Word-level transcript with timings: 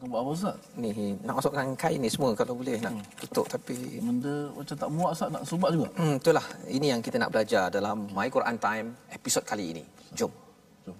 Buat 0.00 0.22
apa 0.22 0.30
Ustaz? 0.30 0.56
Ni 0.76 0.92
nak 1.24 1.40
masukkan 1.40 1.72
kain 1.74 1.96
ni 1.96 2.12
semua 2.12 2.36
kalau 2.36 2.52
boleh 2.54 2.76
nak 2.78 2.92
Hmm. 2.94 3.04
tutup 3.16 3.48
tapi 3.48 3.96
Benda 3.96 4.52
macam 4.52 4.76
tak 4.76 4.90
muat 4.92 5.10
Ustaz 5.16 5.28
nak 5.32 5.42
sumbat 5.48 5.70
juga. 5.72 5.88
Hmm, 5.96 6.20
itulah. 6.20 6.44
Ini 6.68 6.86
yang 6.92 7.00
kita 7.00 7.16
nak 7.16 7.32
belajar 7.32 7.72
dalam 7.72 8.04
My 8.12 8.28
Quran 8.28 8.60
Time 8.60 8.92
episod 9.08 9.40
kali 9.42 9.72
ini. 9.72 9.84
Jom. 10.12 10.28
Jom. 10.84 10.96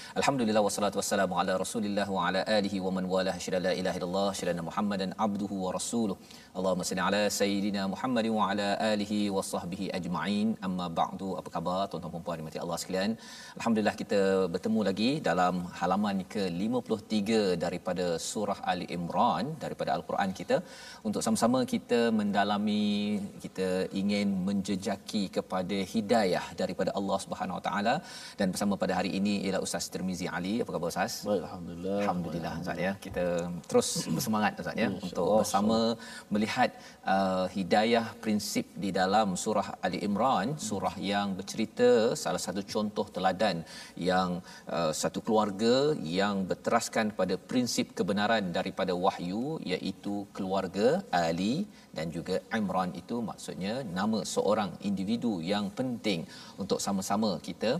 Alhamdulillah 0.19 0.61
wassalatu 0.65 0.97
wassalamu 0.99 1.35
ala 1.41 1.53
Rasulillah 1.61 2.05
wa 2.15 2.21
ala 2.27 2.39
alihi 2.55 2.77
wa 2.85 2.91
man 2.95 3.05
walah. 3.11 3.35
Syada 3.43 3.59
la 3.65 3.71
ilaha 3.81 3.97
illallah, 3.99 4.29
syada 4.39 4.63
Muhammadan 4.69 5.11
abduhu 5.25 5.57
wa 5.65 5.69
rasuluh. 5.75 6.17
Allahumma 6.57 6.85
salli 6.89 7.03
ala 7.09 7.21
sayidina 7.37 7.81
Muhammad 7.93 8.27
wa 8.37 8.47
ala 8.51 8.67
alihi 8.93 9.19
wa 9.35 9.43
sahbihi 9.51 9.85
ajma'in. 9.97 10.49
Amma 10.67 10.87
ba'du. 10.99 11.29
Apa 11.41 11.51
khabar 11.53 11.77
tuan-tuan 11.91 12.15
dan 12.15 12.23
puan 12.25 12.39
dimati 12.41 12.59
Allah 12.63 12.79
sekalian? 12.81 13.13
Alhamdulillah 13.59 13.95
kita 14.01 14.19
bertemu 14.55 14.81
lagi 14.89 15.09
dalam 15.29 15.63
halaman 15.79 16.19
ke-53 16.33 17.39
daripada 17.63 18.07
surah 18.31 18.59
Ali 18.73 18.87
Imran 18.97 19.55
daripada 19.63 19.93
al-Quran 19.97 20.35
kita 20.41 20.59
untuk 21.07 21.23
sama-sama 21.27 21.61
kita 21.75 22.01
mendalami 22.19 22.83
kita 23.45 23.69
ingin 24.03 24.27
menjejaki 24.49 25.23
kepada 25.39 25.79
hidayah 25.95 26.45
daripada 26.63 26.91
Allah 26.99 27.21
Subhanahu 27.27 27.59
Wa 27.61 27.65
Taala 27.69 27.95
dan 28.41 28.47
bersama 28.53 28.75
pada 28.83 28.93
hari 28.99 29.13
ini 29.21 29.35
ialah 29.47 29.63
Ustaz 29.69 29.87
Tirmizi 30.01 30.27
Ali. 30.37 30.53
Apa 30.63 30.71
khabar 30.73 30.89
Ustaz? 30.93 31.13
Baik, 31.29 31.41
Alhamdulillah. 31.47 31.97
Alhamdulillah 32.03 32.53
Ustaz 32.63 32.77
ya. 32.85 32.91
Kita 33.05 33.25
terus 33.69 33.89
bersemangat 34.15 34.53
Ustaz 34.61 34.75
ya 34.81 34.87
untuk 34.89 35.27
bersama 35.41 35.77
melihat 36.33 36.69
uh, 37.13 37.45
hidayah 37.55 38.05
prinsip 38.23 38.65
di 38.83 38.89
dalam 38.99 39.37
surah 39.43 39.67
Ali 39.85 39.99
Imran, 40.07 40.57
surah 40.69 40.95
yang 41.11 41.37
bercerita 41.39 41.89
salah 42.23 42.41
satu 42.45 42.63
contoh 42.73 43.05
teladan 43.15 43.61
yang 44.09 44.41
uh, 44.77 44.91
satu 45.01 45.21
keluarga 45.27 45.75
yang 46.19 46.49
berteraskan 46.49 47.13
pada 47.19 47.37
prinsip 47.51 47.93
kebenaran 47.99 48.49
daripada 48.57 48.95
wahyu 49.05 49.45
iaitu 49.73 50.15
keluarga 50.37 50.87
Ali 51.23 51.55
dan 51.97 52.09
juga 52.17 52.35
Imran 52.59 52.91
itu 53.01 53.15
maksudnya 53.29 53.73
nama 53.99 54.19
seorang 54.33 54.71
individu 54.89 55.33
yang 55.53 55.67
penting 55.79 56.21
untuk 56.61 56.79
sama-sama 56.85 57.31
kita 57.47 57.71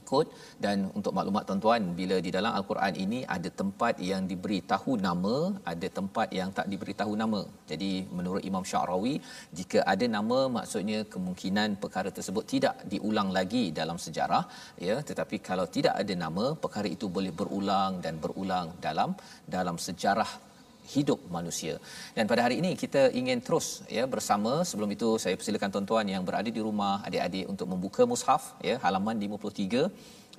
ikut. 0.00 0.26
Dan 0.64 0.76
untuk 0.98 1.12
maklumat 1.18 1.44
tuan-tuan 1.48 1.82
bila 2.00 2.16
di 2.26 2.30
dalam 2.36 2.52
al-Quran 2.58 2.94
ini 3.04 3.20
ada 3.36 3.50
tempat 3.60 3.94
yang 4.10 4.22
diberi 4.30 4.58
tahu 4.72 4.94
nama 5.08 5.36
ada 5.72 5.88
tempat 5.98 6.28
yang 6.38 6.50
tak 6.58 6.66
diberi 6.72 6.94
tahu 7.02 7.12
nama. 7.22 7.40
Jadi 7.70 7.92
menurut 8.16 8.42
Imam 8.50 8.64
Syarawi 8.70 9.14
jika 9.58 9.80
ada 9.92 10.06
nama 10.16 10.38
maksudnya 10.56 10.98
kemungkinan 11.14 11.78
perkara 11.84 12.10
tersebut 12.18 12.44
tidak 12.54 12.74
diulang 12.92 13.30
lagi 13.38 13.64
dalam 13.80 14.00
sejarah 14.06 14.44
ya. 14.88 14.96
Tetapi 15.10 15.38
kalau 15.50 15.68
tidak 15.76 15.94
ada 16.02 16.16
nama 16.24 16.46
perkara 16.64 16.90
itu 16.96 17.08
boleh 17.18 17.34
berulang 17.40 17.94
dan 18.06 18.16
berulang 18.24 18.68
dalam 18.86 19.12
dalam 19.56 19.78
sejarah 19.86 20.30
hidup 20.94 21.20
manusia. 21.36 21.74
Dan 22.16 22.24
pada 22.30 22.46
hari 22.46 22.56
ini 22.62 22.70
kita 22.82 23.02
ingin 23.20 23.38
terus 23.46 23.66
ya 23.96 24.04
bersama 24.14 24.52
sebelum 24.70 24.90
itu 24.96 25.08
saya 25.22 25.34
persilakan 25.38 25.70
tuan-tuan 25.74 26.06
yang 26.14 26.22
berada 26.28 26.50
di 26.58 26.62
rumah 26.68 26.94
adik-adik 27.08 27.46
untuk 27.52 27.66
membuka 27.72 28.02
mushaf 28.12 28.42
ya 28.68 28.76
halaman 28.84 29.16
53 29.18 29.90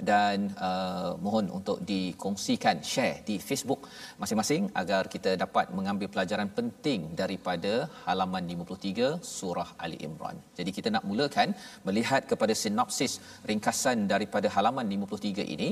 dan 0.09 0.53
uh, 0.68 1.12
mohon 1.25 1.46
untuk 1.58 1.78
dikongsikan 1.90 2.78
share 2.91 3.16
di 3.30 3.35
Facebook 3.47 3.81
masing-masing 4.22 4.63
agar 4.81 5.03
kita 5.13 5.34
dapat 5.44 5.74
mengambil 5.78 6.08
pelajaran 6.13 6.50
penting 6.58 7.02
daripada 7.22 7.90
halaman 8.08 8.44
53 8.56 9.09
surah 9.35 9.69
Ali 9.85 9.97
Imran. 10.08 10.38
Jadi 10.59 10.72
kita 10.78 10.90
nak 10.96 11.06
mulakan 11.09 11.52
melihat 11.88 12.24
kepada 12.31 12.53
sinopsis 12.63 13.13
ringkasan 13.50 14.06
daripada 14.13 14.47
halaman 14.56 14.88
53 14.96 15.56
ini. 15.56 15.69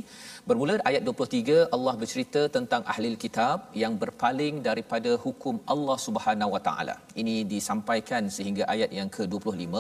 Bermula 0.50 0.76
ayat 0.90 1.04
23 1.06 1.74
Allah 1.76 1.94
bercerita 2.02 2.42
tentang 2.58 2.84
ahli 2.94 3.06
kitab 3.26 3.58
yang 3.84 3.94
berpaling 4.04 4.56
daripada 4.68 5.12
hukum 5.26 5.56
Allah 5.74 5.98
Subhanahu 6.08 6.54
Wa 6.56 6.62
Taala. 6.68 6.96
Ini 7.22 7.36
disampaikan 7.54 8.24
sehingga 8.38 8.64
ayat 8.74 8.92
yang 9.00 9.10
ke-25 9.16 9.74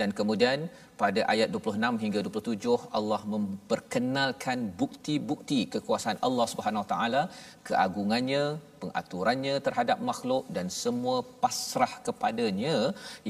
dan 0.00 0.10
kemudian 0.18 0.58
pada 1.02 1.20
ayat 1.32 1.48
26 1.54 2.02
hingga 2.02 2.20
27 2.26 2.74
Allah 2.98 3.20
memperkenalkan 3.34 4.58
bukti-bukti 4.80 5.60
kekuasaan 5.74 6.18
Allah 6.26 6.46
Subhanahu 6.52 6.84
Taala, 6.92 7.22
keagungannya, 7.68 8.42
pengaturannya 8.82 9.54
terhadap 9.66 9.98
makhluk 10.10 10.44
dan 10.56 10.66
semua 10.82 11.16
pasrah 11.42 11.92
kepadanya 12.06 12.76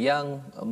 yang 0.08 0.26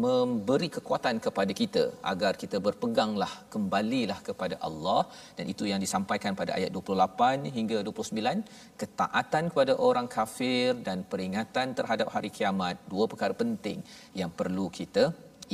memberi 0.04 0.68
kekuatan 0.76 1.16
kepada 1.26 1.54
kita 1.60 1.84
agar 2.12 2.32
kita 2.42 2.60
berpeganglah 2.66 3.32
kembalilah 3.54 4.18
kepada 4.28 4.58
Allah. 4.68 5.00
Dan 5.38 5.46
itu 5.54 5.66
yang 5.72 5.80
disampaikan 5.86 6.34
pada 6.42 6.54
ayat 6.58 6.70
28 6.76 7.56
hingga 7.56 7.80
29 7.88 8.44
ketaatan 8.82 9.44
kepada 9.52 9.74
orang 9.88 10.08
kafir 10.18 10.68
dan 10.88 11.00
peringatan 11.12 11.68
terhadap 11.80 12.08
hari 12.16 12.32
kiamat 12.38 12.76
dua 12.92 13.06
perkara 13.12 13.34
penting 13.42 13.80
yang 14.20 14.30
perlu 14.40 14.68
kita 14.80 15.04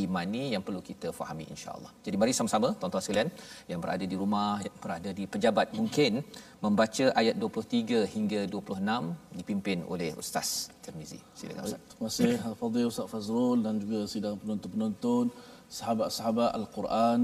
imani 0.05 0.43
yang 0.55 0.63
perlu 0.67 0.81
kita 0.89 1.09
fahami 1.19 1.45
insya-Allah. 1.55 1.91
Jadi 2.07 2.17
mari 2.21 2.33
sama-sama 2.39 2.69
tuan-tuan 2.79 3.05
sekalian 3.05 3.29
yang 3.71 3.81
berada 3.85 4.05
di 4.13 4.17
rumah, 4.23 4.61
yang 4.67 4.77
berada 4.85 5.11
di 5.19 5.25
pejabat 5.35 5.73
mungkin 5.79 6.21
membaca 6.65 7.07
ayat 7.21 7.37
23 7.41 8.05
hingga 8.15 8.41
26 8.55 9.39
dipimpin 9.39 9.79
oleh 9.93 10.11
Ustaz 10.23 10.49
Tirmizi. 10.85 11.21
Silakan 11.39 11.63
Ustaz. 11.69 11.81
Terima 11.91 12.09
kasih 12.11 12.33
Al-Fadhil 12.51 12.89
Ustaz 12.93 13.09
Fazrul 13.13 13.59
dan 13.67 13.75
juga 13.83 14.01
sidang 14.15 14.37
penonton-penonton, 14.43 15.25
sahabat-sahabat 15.79 16.51
Al-Quran. 16.61 17.21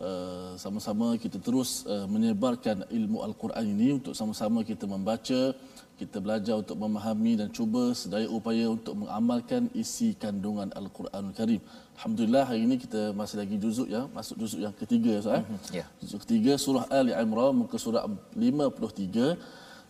Uh, 0.00 0.56
sama-sama 0.56 1.06
kita 1.22 1.36
terus 1.46 1.84
uh, 1.84 2.08
menyebarkan 2.08 2.88
ilmu 2.88 3.20
Al-Quran 3.26 3.64
ini 3.74 3.88
untuk 4.00 4.16
sama-sama 4.16 4.64
kita 4.64 4.88
membaca, 4.88 5.52
kita 6.00 6.16
belajar 6.24 6.54
untuk 6.62 6.76
memahami 6.80 7.32
dan 7.40 7.48
cuba 7.52 7.92
sedaya 7.92 8.24
upaya 8.36 8.64
untuk 8.72 8.94
mengamalkan 9.04 9.68
isi 9.82 10.16
kandungan 10.22 10.72
Al-Quranul 10.80 11.34
Karim. 11.36 11.60
Alhamdulillah 11.96 12.44
hari 12.48 12.60
ini 12.64 12.80
kita 12.84 13.12
masih 13.20 13.36
lagi 13.42 13.56
juzuk 13.60 13.88
ya, 13.94 14.02
masuk 14.16 14.40
juzuk 14.40 14.60
yang 14.64 14.72
ketiga 14.72 15.12
Ustaz. 15.20 15.36
eh. 15.36 15.44
Ya. 15.80 15.86
Juzuk 16.00 16.24
ketiga 16.24 16.52
surah 16.64 16.84
Ali 16.88 17.12
Imran 17.12 17.52
muka 17.60 17.76
surat 17.76 18.08
53. 18.32 19.36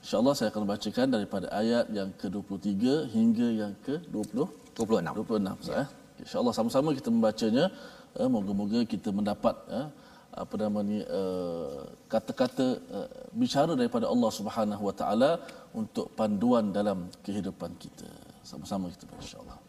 InsyaAllah 0.02 0.34
saya 0.34 0.48
akan 0.50 0.64
bacakan 0.72 1.06
daripada 1.14 1.46
ayat 1.62 1.86
yang 1.98 2.10
ke-23 2.20 2.82
hingga 3.14 3.48
yang 3.62 3.72
ke-20 3.86 4.50
26. 4.74 5.14
26 5.14 5.62
Ustaz. 5.62 5.70
Ya. 5.70 5.84
InsyaAllah 6.26 6.54
sama-sama 6.58 6.88
kita 6.98 7.08
membacanya. 7.14 7.70
Eh, 8.18 8.26
moga-moga 8.26 8.82
kita 8.82 9.14
mendapat 9.14 9.54
eh, 9.70 9.86
apa 10.35 10.55
nama 10.59 10.79
ni 10.83 10.99
uh, 10.99 11.87
kata-kata 12.11 12.67
uh, 12.97 13.07
bicara 13.31 13.71
daripada 13.79 14.05
Allah 14.13 14.31
Subhanahu 14.39 14.83
Wa 14.89 14.95
Taala 14.99 15.31
untuk 15.71 16.11
panduan 16.19 16.75
dalam 16.75 17.07
kehidupan 17.23 17.71
kita. 17.79 18.09
Sama-sama 18.43 18.91
kita 18.91 19.07
insya-Allah. 19.15 19.59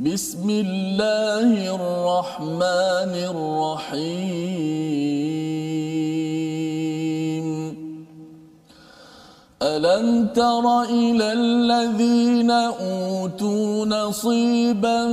بسم 0.00 0.48
الله 0.50 1.50
الرحمن 1.76 3.14
الرحيم 3.32 5.00
ألم 9.63 10.27
تر 10.35 10.81
إلى 10.81 11.33
الذين 11.33 12.51
أوتوا 12.51 13.85
نصيبا 13.85 15.05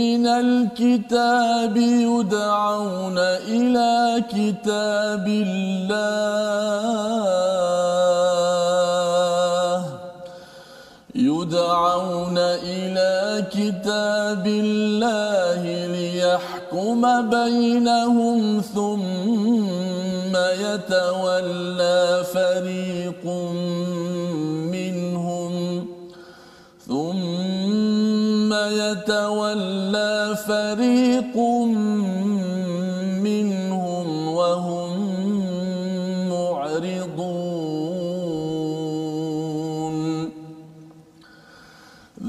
من 0.00 0.26
الكتاب 0.26 1.76
يدعون 1.76 3.18
إلى 3.18 4.24
كتاب 4.28 5.28
الله 5.28 5.84
يدعون 11.14 12.38
إلى 12.38 13.44
كتاب 13.52 14.46
الله 14.46 15.86
ليحكم 15.86 17.30
بينهم 17.30 18.60
ثم 18.74 19.93
يتولى 20.36 22.24
فريق 22.34 23.24
منهم. 24.74 25.86
ثم 26.88 28.52
يتولى 28.54 30.36
فريق 30.46 31.36
منهم 33.22 34.28
وهم 34.28 34.90
معرضون. 36.28 37.54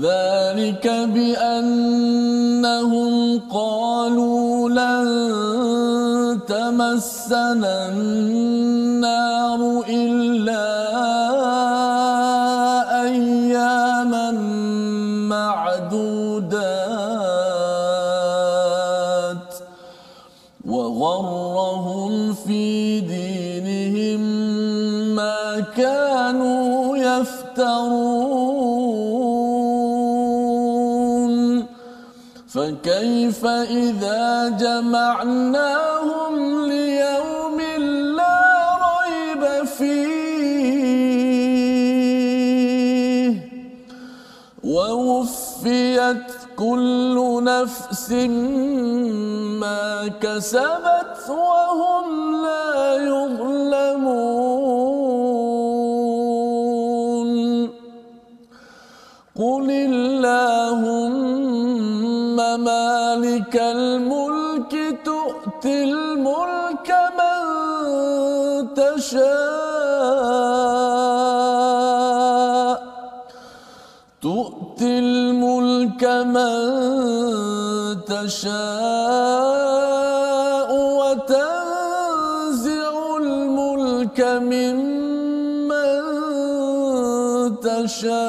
ذلك 0.02 0.86
بأنهم 1.14 2.34
قالوا 3.40 4.70
لن 4.70 5.45
تمسنا 6.76 7.88
النار 7.88 9.62
إلا 9.90 10.66
أياما 13.04 14.32
معدودات 15.32 16.66
وغرهم 20.66 22.34
في 22.34 23.00
دينهم 23.00 24.20
ما 25.16 25.60
كانوا 25.78 26.98
يفترون 26.98 28.36
فكيف 32.48 33.46
إذا 33.46 34.50
جمعناهم 34.50 35.85
كل 46.76 47.18
نفس 47.44 48.12
ما 49.64 50.08
كسبت 50.22 51.30
وهم 51.30 52.08
لا 52.46 52.96
يظلمون. 52.96 54.36
قل 59.36 59.68
اللهم 59.72 60.68
مالك 62.64 63.56
الملك 63.56 64.74
تؤتي 65.06 65.84
الملك 65.84 66.90
من 67.20 67.44
تشاء 68.76 69.65
تشاء 78.26 79.46
وتنزع 81.00 81.34
الملك 83.22 84.20
ممن 84.22 85.96
تشاء 87.62 88.26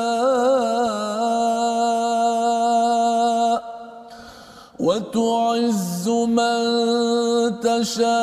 وتعز 4.81 6.09
من 6.09 6.61
تشاء 7.61 8.17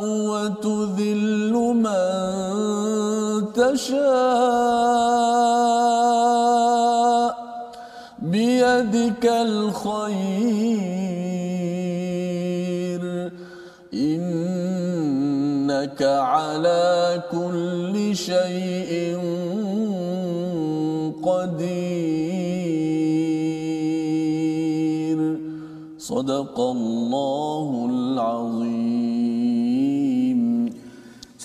وتذل 0.00 1.52
من 1.84 2.08
تشاء 3.52 4.47
بيدك 8.82 9.26
الخير. 9.26 10.18
إنك 13.94 16.02
على 16.02 17.22
كل 17.32 18.16
شيء 18.16 19.18
قدير. 21.22 22.58
صدق 25.98 26.60
الله 26.60 27.86
العظيم. 27.90 28.77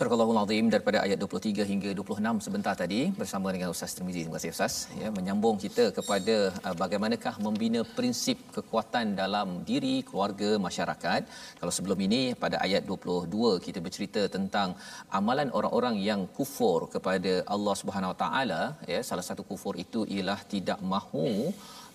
Surah 0.04 0.24
Al-Azim 0.36 0.66
daripada 0.72 0.98
ayat 1.04 1.18
23 1.24 1.66
hingga 1.70 1.90
26 1.98 2.46
sebentar 2.46 2.74
tadi 2.82 3.02
bersama 3.20 3.48
dengan 3.56 3.70
Ustaz 3.74 3.92
Tirmizi. 3.96 4.22
Terima 4.24 4.36
kasih 4.38 4.52
Ustaz 4.56 4.74
ya 5.02 5.10
menyambung 5.18 5.56
kita 5.64 5.86
kepada 5.98 6.36
uh, 6.68 6.76
bagaimanakah 6.82 7.36
membina 7.46 7.82
prinsip 7.98 8.38
kekuatan 8.56 9.16
dalam 9.22 9.48
diri 9.70 9.94
keluarga 10.08 10.50
masyarakat. 10.66 11.22
Kalau 11.60 11.74
sebelum 11.78 12.02
ini 12.08 12.22
pada 12.44 12.60
ayat 12.66 12.84
22 12.90 13.64
kita 13.68 13.80
bercerita 13.86 14.24
tentang 14.36 14.76
amalan 15.20 15.52
orang-orang 15.60 15.96
yang 16.10 16.24
kufur 16.40 16.80
kepada 16.96 17.34
Allah 17.56 17.76
Subhanahu 17.84 18.12
Wa 18.14 18.20
Taala 18.26 18.62
ya 18.94 19.00
salah 19.12 19.26
satu 19.30 19.46
kufur 19.52 19.76
itu 19.86 20.04
ialah 20.16 20.40
tidak 20.56 20.82
mahu 20.94 21.30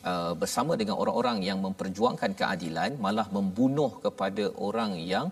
Uh, 0.07 0.31
bersama 0.41 0.73
dengan 0.81 0.95
orang-orang 1.03 1.39
yang 1.47 1.59
memperjuangkan 1.59 2.31
keadilan 2.41 2.91
malah 3.05 3.25
membunuh 3.37 3.91
kepada 4.05 4.45
orang 4.67 4.93
yang 4.95 5.27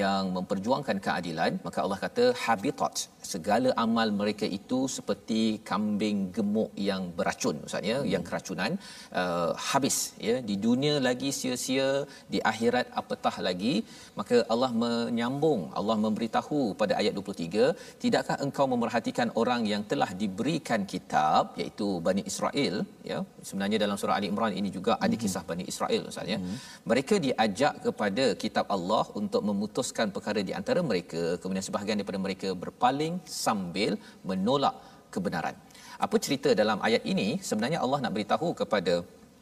yang 0.00 0.30
memperjuangkan 0.36 1.02
keadilan 1.06 1.58
maka 1.66 1.78
Allah 1.82 1.98
kata 1.98 2.24
habitat 2.44 3.10
segala 3.32 3.70
amal 3.84 4.08
mereka 4.20 4.46
itu 4.58 4.78
seperti 4.96 5.40
kambing 5.70 6.18
gemuk 6.36 6.70
yang 6.88 7.02
beracun 7.18 7.56
maksudnya 7.62 7.96
hmm. 7.98 8.08
yang 8.12 8.22
keracunan 8.28 8.72
uh, 9.20 9.50
habis 9.68 9.96
ya 10.28 10.36
di 10.48 10.56
dunia 10.66 10.94
lagi 11.06 11.30
sia-sia 11.38 11.88
di 12.32 12.40
akhirat 12.52 12.86
apatah 13.00 13.34
lagi 13.48 13.74
maka 14.18 14.36
Allah 14.54 14.70
menyambung 14.84 15.62
Allah 15.80 15.96
memberitahu 16.04 16.60
pada 16.82 16.94
ayat 17.00 17.14
23 17.22 18.00
tidakkah 18.04 18.38
engkau 18.46 18.66
memerhatikan 18.74 19.30
orang 19.42 19.62
yang 19.72 19.84
telah 19.92 20.10
diberikan 20.22 20.82
kitab 20.94 21.56
iaitu 21.60 21.88
Bani 22.08 22.24
Israel 22.32 22.76
ya 23.10 23.18
sebenarnya 23.48 23.80
dalam 23.84 23.96
surah 24.00 24.16
Ali 24.18 24.28
Imran 24.32 24.54
ini 24.60 24.70
juga 24.78 24.92
ada 25.06 25.16
kisah 25.24 25.44
Bani 25.50 25.66
Israel 25.72 26.02
maksudnya 26.08 26.38
hmm. 26.40 26.56
mereka 26.90 27.14
diajak 27.26 27.74
kepada 27.86 28.24
kitab 28.44 28.66
Allah 28.76 29.04
untuk 29.20 29.42
memutuskan 29.50 30.08
perkara 30.16 30.40
di 30.48 30.52
antara 30.60 30.80
mereka 30.90 31.22
kemudian 31.40 31.66
sebahagian 31.68 31.98
daripada 32.00 32.20
mereka 32.26 32.48
berpaling 32.64 33.13
sambil 33.44 33.92
menolak 34.30 34.76
kebenaran. 35.14 35.56
Apa 36.04 36.16
cerita 36.24 36.50
dalam 36.62 36.78
ayat 36.86 37.02
ini? 37.12 37.28
Sebenarnya 37.48 37.78
Allah 37.84 38.00
nak 38.04 38.14
beritahu 38.16 38.48
kepada 38.60 38.94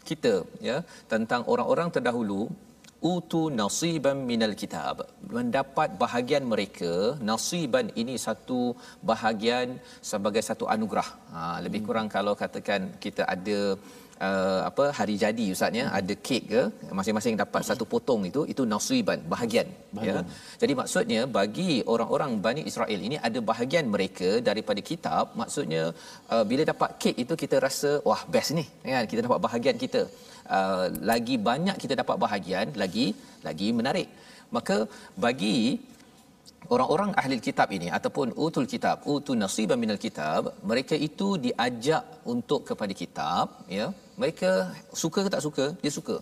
kita 0.08 0.34
ya 0.68 0.76
tentang 1.12 1.42
orang-orang 1.52 1.88
terdahulu 1.94 2.40
utu 3.12 3.42
nasiban 3.60 4.18
minal 4.30 4.54
kitab. 4.62 4.96
Mendapat 5.36 5.88
bahagian 6.02 6.44
mereka 6.52 6.92
nasiban 7.30 7.86
ini 8.02 8.14
satu 8.26 8.60
bahagian 9.10 9.68
sebagai 10.10 10.42
satu 10.48 10.66
anugerah. 10.74 11.08
Ha, 11.34 11.40
lebih 11.66 11.82
kurang 11.86 12.08
kalau 12.16 12.34
katakan 12.42 12.94
kita 13.04 13.24
ada 13.34 13.60
uh, 14.28 14.60
apa 14.68 14.84
hari 14.98 15.14
jadi 15.24 15.46
ustaz 15.54 15.78
ya. 15.80 15.84
Hmm. 15.86 15.96
ada 15.98 16.14
kek 16.26 16.44
ke? 16.52 16.62
Masing-masing 16.98 17.36
dapat 17.42 17.62
satu 17.68 17.84
potong 17.92 18.22
itu 18.30 18.42
itu 18.52 18.62
nasiban 18.72 19.20
bahagian, 19.34 19.68
bahagian. 19.96 20.22
ya 20.22 20.60
jadi 20.62 20.72
maksudnya 20.80 21.20
bagi 21.38 21.70
orang-orang 21.94 22.32
Bani 22.46 22.64
Israel 22.70 23.00
ini 23.08 23.16
ada 23.28 23.38
bahagian 23.50 23.86
mereka 23.94 24.30
daripada 24.48 24.82
kitab. 24.90 25.24
Maksudnya 25.42 25.82
uh, 26.32 26.44
bila 26.50 26.64
dapat 26.72 26.90
kek 27.04 27.16
itu 27.24 27.36
kita 27.44 27.58
rasa 27.66 27.92
wah 28.08 28.22
best 28.34 28.52
ni. 28.58 28.66
Kan 28.94 29.06
kita 29.12 29.22
dapat 29.28 29.40
bahagian 29.46 29.78
kita. 29.84 30.02
Uh, 30.56 30.86
lagi 31.10 31.34
banyak 31.48 31.76
kita 31.82 31.94
dapat 32.02 32.16
bahagian 32.24 32.68
lagi 32.82 33.06
lagi 33.48 33.68
menarik. 33.78 34.08
Maka 34.56 34.76
bagi 35.24 35.56
orang-orang 36.74 37.10
ahli 37.20 37.36
kitab 37.48 37.68
ini 37.76 37.88
ataupun 37.98 38.28
utul 38.44 38.66
kitab 38.72 39.06
utul 39.12 39.38
nasiban 39.42 39.78
minal 39.82 40.00
kitab 40.04 40.52
mereka 40.70 40.94
itu 41.08 41.28
diajak 41.44 42.04
untuk 42.32 42.60
kepada 42.68 42.94
kitab 43.02 43.46
ya 43.78 43.86
mereka 44.20 44.50
suka 45.02 45.20
ke 45.24 45.30
tak 45.34 45.44
suka? 45.46 45.64
Dia 45.82 45.92
suka. 45.98 46.16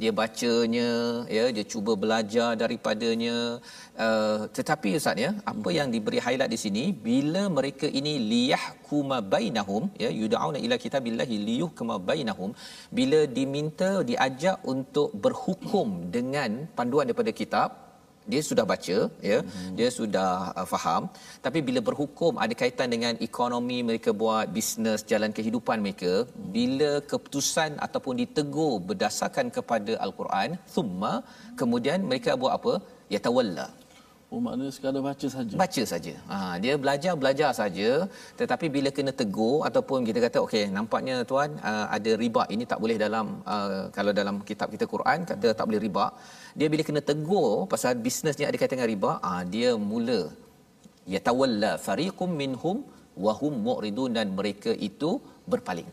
Dia 0.00 0.10
bacanya 0.18 0.90
ya 1.36 1.44
dia 1.54 1.64
cuba 1.72 1.92
belajar 2.02 2.50
daripadanya. 2.60 3.36
Uh, 4.04 4.46
tetapi 4.56 4.90
ustaz 4.98 5.18
ya 5.24 5.30
apa 5.52 5.70
yang 5.78 5.88
diberi 5.94 6.22
highlight 6.26 6.52
di 6.54 6.58
sini 6.64 6.84
bila 7.06 7.42
mereka 7.56 7.86
ini 8.00 8.12
liyahkuma 8.32 9.18
bainahum 9.34 9.90
ya 10.04 10.10
yudauna 10.20 10.60
ila 10.66 10.78
kitabillahi 10.84 11.38
liyuhkuma 11.48 11.96
bainahum 12.10 12.52
bila 12.98 13.20
diminta 13.38 13.90
diajak 14.10 14.62
untuk 14.74 15.10
berhukum 15.24 15.88
dengan 16.16 16.70
panduan 16.78 17.10
daripada 17.10 17.34
kitab 17.42 17.87
dia 18.32 18.42
sudah 18.48 18.64
baca 18.72 18.98
ya. 19.30 19.38
Hmm. 19.44 19.72
dia 19.78 19.88
sudah 19.98 20.30
uh, 20.58 20.66
faham. 20.72 21.02
Tapi 21.46 21.58
bila 21.68 21.80
berhukum 21.88 22.32
ada 22.44 22.54
kaitan 22.62 22.90
dengan 22.94 23.14
ekonomi 23.28 23.78
mereka 23.90 24.12
buat 24.22 24.46
bisnes 24.56 25.02
jalan 25.10 25.32
kehidupan 25.38 25.78
mereka 25.86 26.12
bila 26.56 26.92
keputusan 27.12 27.72
ataupun 27.86 28.16
ditegur 28.22 28.74
berdasarkan 28.90 29.48
kepada 29.58 29.94
al-Quran 30.06 30.58
thumma 30.74 31.14
kemudian 31.62 32.00
mereka 32.10 32.32
buat 32.42 32.54
apa? 32.60 32.74
Ya 33.14 33.20
tawalla 33.26 33.68
Oh 34.34 34.40
maknanya 34.44 34.72
sekadar 34.76 35.02
baca 35.06 35.26
saja. 35.34 35.54
Baca 35.62 35.82
saja. 35.90 36.12
Ha 36.30 36.38
dia 36.62 36.74
belajar 36.82 37.12
belajar 37.20 37.50
saja 37.60 37.88
tetapi 38.40 38.66
bila 38.74 38.88
kena 38.96 39.12
tegur 39.20 39.58
ataupun 39.68 40.04
kita 40.08 40.18
kata 40.24 40.38
okey 40.46 40.64
nampaknya 40.76 41.14
tuan 41.30 41.50
uh, 41.70 41.86
ada 41.96 42.10
riba 42.22 42.42
ini 42.54 42.64
tak 42.72 42.80
boleh 42.82 42.96
dalam 43.04 43.26
uh, 43.54 43.82
kalau 43.96 44.12
dalam 44.20 44.36
kitab 44.50 44.68
kita 44.74 44.86
Quran 44.94 45.24
kata 45.30 45.48
tak 45.58 45.64
boleh 45.70 45.80
riba. 45.86 46.06
Dia 46.58 46.68
bila 46.74 46.84
kena 46.88 47.02
tegur 47.10 47.52
pasal 47.72 47.94
bisnesnya 48.06 48.48
ada 48.50 48.58
kaitan 48.60 48.76
dengan 48.76 48.90
riba, 48.92 49.10
ha, 49.24 49.30
dia 49.54 49.70
mula 49.90 50.20
yatawalla 51.14 51.72
fariqum 51.86 52.30
minhum 52.42 52.78
wa 53.24 53.32
hum 53.40 53.54
mu'ridun 53.68 54.10
dan 54.18 54.28
mereka 54.38 54.72
itu 54.88 55.10
berpaling. 55.52 55.88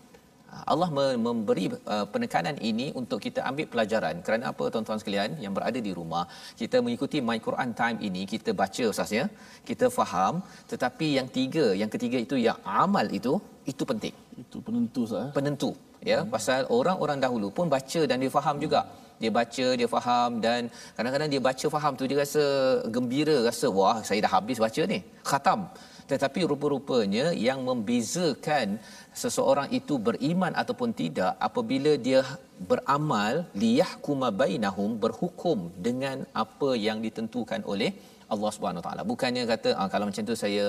Allah 0.74 0.90
memberi 1.26 1.66
uh, 1.94 2.06
penekanan 2.14 2.56
ini 2.70 2.88
untuk 3.02 3.20
kita 3.26 3.40
ambil 3.50 3.68
pelajaran. 3.74 4.16
Kerana 4.26 4.44
apa 4.52 4.66
tuan-tuan 4.74 5.00
sekalian 5.02 5.32
yang 5.44 5.54
berada 5.58 5.80
di 5.88 5.92
rumah, 6.00 6.24
kita 6.62 6.80
mengikuti 6.86 7.20
My 7.30 7.38
Quran 7.48 7.72
Time 7.80 7.98
ini, 8.08 8.22
kita 8.34 8.54
baca 8.62 8.84
ustaz 8.92 9.12
ya. 9.20 9.26
Kita 9.70 9.88
faham, 9.98 10.36
tetapi 10.72 11.08
yang 11.18 11.30
tiga, 11.38 11.66
yang 11.82 11.92
ketiga 11.96 12.20
itu 12.26 12.38
yang 12.48 12.60
amal 12.84 13.08
itu, 13.20 13.34
itu 13.72 13.84
penting. 13.92 14.16
Itu 14.44 14.60
penentu 14.68 15.02
ustaz. 15.08 15.24
Ya. 15.24 15.34
Penentu 15.38 15.72
ya, 16.12 16.20
hmm. 16.22 16.30
pasal 16.36 16.62
orang-orang 16.78 17.20
dahulu 17.26 17.50
pun 17.58 17.68
baca 17.76 18.02
dan 18.12 18.18
dia 18.26 18.32
faham 18.38 18.58
juga. 18.66 18.84
Dia 19.22 19.32
baca, 19.40 19.68
dia 19.80 19.88
faham 19.96 20.32
dan 20.46 20.62
kadang-kadang 20.96 21.30
dia 21.34 21.42
baca 21.50 21.66
faham 21.76 21.94
tu 22.00 22.04
dia 22.12 22.18
rasa 22.24 22.44
gembira, 22.96 23.36
rasa 23.50 23.68
wah 23.78 23.98
saya 24.08 24.20
dah 24.26 24.32
habis 24.38 24.60
baca 24.66 24.82
ni. 24.94 25.00
Khatam 25.30 25.60
tetapi 26.12 26.40
rupa-rupanya 26.52 27.26
yang 27.48 27.60
membezakan 27.70 28.78
seseorang 29.22 29.70
itu 29.80 29.96
beriman 30.08 30.54
ataupun 30.62 30.90
tidak 31.02 31.32
apabila 31.48 31.94
dia 32.08 32.22
beramal 32.70 33.34
liyahkuma 33.64 34.30
bainahum 34.42 34.92
berhukum 35.06 35.60
dengan 35.88 36.18
apa 36.44 36.70
yang 36.88 37.00
ditentukan 37.06 37.64
oleh 37.74 37.92
Allah 38.34 38.52
Subhanahu 38.56 38.84
Taala. 38.86 39.04
Bukannya 39.12 39.44
kata 39.54 39.70
ah, 39.80 39.88
kalau 39.94 40.08
macam 40.10 40.26
tu 40.30 40.38
saya 40.44 40.66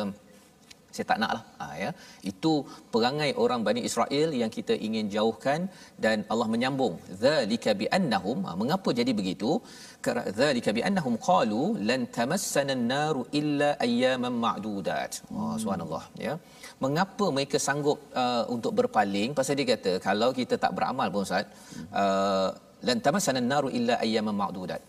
saya 0.96 1.06
tak 1.10 1.18
naklah. 1.22 1.42
Ha, 1.60 1.64
ya. 1.82 1.90
Itu 2.30 2.52
perangai 2.92 3.30
orang 3.42 3.60
Bani 3.66 3.80
Israel 3.88 4.28
yang 4.40 4.50
kita 4.56 4.74
ingin 4.86 5.06
jauhkan 5.16 5.60
dan 6.04 6.24
Allah 6.32 6.48
menyambung 6.54 6.94
zalika 7.24 7.72
bi 7.80 7.86
annahum 7.98 8.38
ha, 8.46 8.56
mengapa 8.62 8.90
jadi 9.00 9.12
begitu? 9.20 9.50
Zalika 10.40 10.72
bi 10.76 10.82
annahum 10.88 11.14
qalu 11.28 11.62
lan 11.88 12.00
tamassana 12.18 12.74
an-nar 12.78 13.16
illa 13.40 13.70
ayyaman 13.86 14.34
ma'dudat. 14.44 15.12
Oh 15.36 15.54
subhanallah 15.62 16.04
ya 16.26 16.34
mengapa 16.84 17.26
mereka 17.36 17.56
sanggup 17.66 17.98
uh, 18.22 18.44
untuk 18.54 18.72
berpaling? 18.78 19.30
Pasal 19.38 19.56
dia 19.58 19.66
kata 19.72 19.92
kalau 20.08 20.30
kita 20.38 20.54
tak 20.64 20.72
beramal 20.76 21.08
pun 21.14 21.22
ustaz 21.26 21.46
uh, 22.02 22.48
lan 22.86 22.98
tamassana 23.06 23.40
an-nar 23.44 23.64
illa 23.78 23.94
ayyaman 24.04 24.36
ma'dudat. 24.42 24.82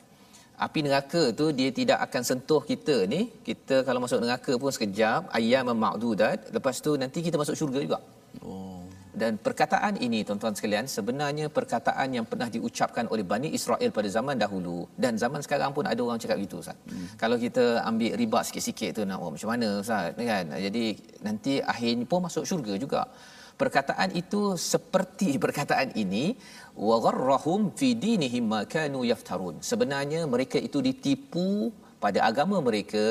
Api 0.65 0.79
neraka 0.86 1.24
tu 1.39 1.46
dia 1.60 1.70
tidak 1.79 2.00
akan 2.06 2.22
sentuh 2.29 2.62
kita 2.72 2.96
ni. 3.13 3.22
Kita 3.48 3.75
kalau 3.88 4.00
masuk 4.06 4.20
neraka 4.24 4.53
pun 4.62 4.72
sekejap 4.75 5.29
ayam 5.39 5.70
ma'dudat. 5.86 6.50
Lepas 6.56 6.82
tu 6.86 6.94
nanti 7.03 7.22
kita 7.27 7.38
masuk 7.44 7.56
syurga 7.60 7.79
juga. 7.86 8.00
Oh 8.41 8.76
dan 9.21 9.31
perkataan 9.45 9.93
ini 10.05 10.19
tuan-tuan 10.27 10.53
sekalian 10.57 10.86
sebenarnya 10.95 11.45
perkataan 11.57 12.07
yang 12.17 12.25
pernah 12.31 12.47
diucapkan 12.55 13.05
oleh 13.13 13.25
Bani 13.31 13.50
Israel 13.57 13.89
pada 13.97 14.09
zaman 14.17 14.36
dahulu 14.43 14.77
dan 15.03 15.17
zaman 15.24 15.41
sekarang 15.45 15.71
pun 15.77 15.86
ada 15.91 16.01
orang 16.07 16.21
cakap 16.24 16.38
gitu 16.45 16.57
ustaz. 16.63 16.77
Hmm. 16.91 17.07
Kalau 17.21 17.38
kita 17.45 17.65
ambil 17.89 18.13
riba 18.21 18.39
sikit-sikit 18.47 18.91
tu 18.97 19.01
nak 19.09 19.17
oh, 19.24 19.31
macam 19.33 19.50
mana 19.53 19.67
ustaz 19.83 20.13
kan. 20.31 20.45
Jadi 20.65 20.86
nanti 21.27 21.53
akhirnya 21.74 22.05
pun 22.12 22.21
masuk 22.27 22.45
syurga 22.50 22.75
juga. 22.86 23.01
Perkataan 23.62 24.09
itu 24.21 24.41
seperti 24.71 25.29
perkataan 25.43 25.97
ini 26.03 26.25
wa 26.89 26.97
gharrahum 27.05 27.62
fi 27.79 27.89
dinihim 28.05 28.45
ma 28.53 28.62
kanu 28.74 29.01
yaftarun 29.12 29.55
sebenarnya 29.69 30.21
mereka 30.33 30.57
itu 30.67 30.77
ditipu 30.88 31.74
pada 32.04 32.20
agama 32.30 32.58
mereka 32.68 33.06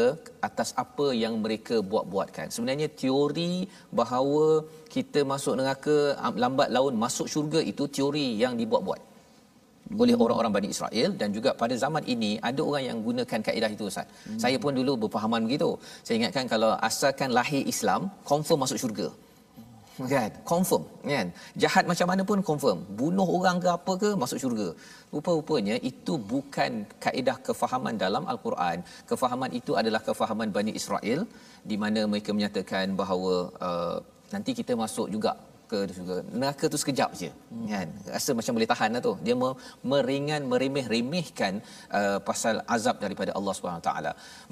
atas 0.49 0.69
apa 0.83 1.07
yang 1.23 1.35
mereka 1.45 1.77
buat-buatkan 1.91 2.47
sebenarnya 2.55 2.89
teori 3.03 3.55
bahawa 4.01 4.47
kita 4.95 5.23
masuk 5.33 5.55
neraka 5.61 5.97
lambat 6.45 6.71
laun 6.77 6.95
masuk 7.05 7.29
syurga 7.35 7.61
itu 7.73 7.87
teori 7.97 8.27
yang 8.43 8.55
dibuat-buat 8.61 9.01
oleh 10.03 10.15
orang-orang 10.25 10.53
Bani 10.57 10.69
Israel 10.75 11.11
dan 11.21 11.29
juga 11.37 11.51
pada 11.61 11.75
zaman 11.83 12.03
ini 12.15 12.31
ada 12.49 12.61
orang 12.69 12.85
yang 12.91 12.99
gunakan 13.07 13.41
kaedah 13.47 13.71
itu 13.75 13.85
Ustaz. 13.91 14.07
Hmm. 14.27 14.39
Saya 14.43 14.57
pun 14.65 14.75
dulu 14.79 14.93
berpahaman 15.03 15.47
begitu. 15.47 15.71
Saya 16.03 16.15
ingatkan 16.21 16.51
kalau 16.55 16.71
asalkan 16.89 17.31
lahir 17.39 17.63
Islam, 17.75 18.11
confirm 18.31 18.59
masuk 18.67 18.81
syurga 18.83 19.09
kan? 20.13 20.31
Confirm 20.51 20.83
kan? 21.13 21.27
Jahat 21.63 21.85
macam 21.91 22.07
mana 22.11 22.23
pun 22.31 22.39
confirm. 22.49 22.79
Bunuh 23.01 23.29
orang 23.39 23.57
ke 23.65 23.69
apa 23.79 23.93
ke 24.03 24.09
masuk 24.23 24.39
syurga. 24.43 24.69
Rupa-rupanya 25.15 25.77
itu 25.91 26.15
bukan 26.33 26.85
kaedah 27.05 27.37
kefahaman 27.47 27.97
dalam 28.05 28.25
al-Quran. 28.33 28.85
Kefahaman 29.11 29.51
itu 29.61 29.73
adalah 29.81 30.01
kefahaman 30.09 30.51
Bani 30.57 30.73
Israel 30.81 31.21
di 31.71 31.77
mana 31.83 32.03
mereka 32.13 32.31
menyatakan 32.37 32.93
bahawa 33.01 33.35
uh, 33.69 33.97
nanti 34.35 34.53
kita 34.61 34.73
masuk 34.85 35.09
juga 35.15 35.33
neraka 35.67 35.79
tu 35.91 35.95
juga. 36.01 36.17
Neraka 36.41 36.65
tu 36.73 36.79
sekejap 36.83 37.11
je. 37.21 37.31
Hmm. 37.53 37.67
Kan? 37.73 37.89
Rasa 38.15 38.31
macam 38.39 38.53
boleh 38.57 38.71
tahan 38.73 38.91
lah 38.95 39.03
tu. 39.07 39.13
Dia 39.27 39.35
meringan, 39.93 40.43
meremeh-remehkan 40.53 41.53
uh, 41.99 42.19
pasal 42.29 42.55
azab 42.77 42.97
daripada 43.05 43.31
Allah 43.39 43.53
SWT. 43.55 43.91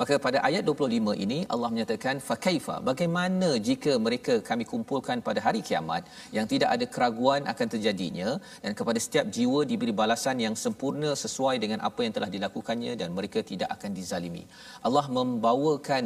Maka 0.00 0.14
pada 0.26 0.38
ayat 0.48 0.62
25 0.66 1.24
ini 1.24 1.38
Allah 1.54 1.68
menyatakan 1.74 2.18
fakaifa 2.30 2.76
bagaimana 2.90 3.48
jika 3.68 3.92
mereka 4.06 4.34
kami 4.48 4.64
kumpulkan 4.72 5.18
pada 5.28 5.40
hari 5.46 5.60
kiamat 5.68 6.02
yang 6.36 6.46
tidak 6.52 6.70
ada 6.74 6.86
keraguan 6.94 7.42
akan 7.52 7.66
terjadinya 7.74 8.28
dan 8.64 8.72
kepada 8.78 8.98
setiap 9.06 9.26
jiwa 9.36 9.60
diberi 9.70 9.94
balasan 10.02 10.38
yang 10.46 10.54
sempurna 10.64 11.10
sesuai 11.24 11.56
dengan 11.64 11.80
apa 11.88 12.00
yang 12.06 12.14
telah 12.16 12.30
dilakukannya 12.34 12.92
dan 13.00 13.08
mereka 13.18 13.40
tidak 13.52 13.70
akan 13.76 13.90
dizalimi. 13.98 14.44
Allah 14.86 15.06
membawakan 15.18 16.04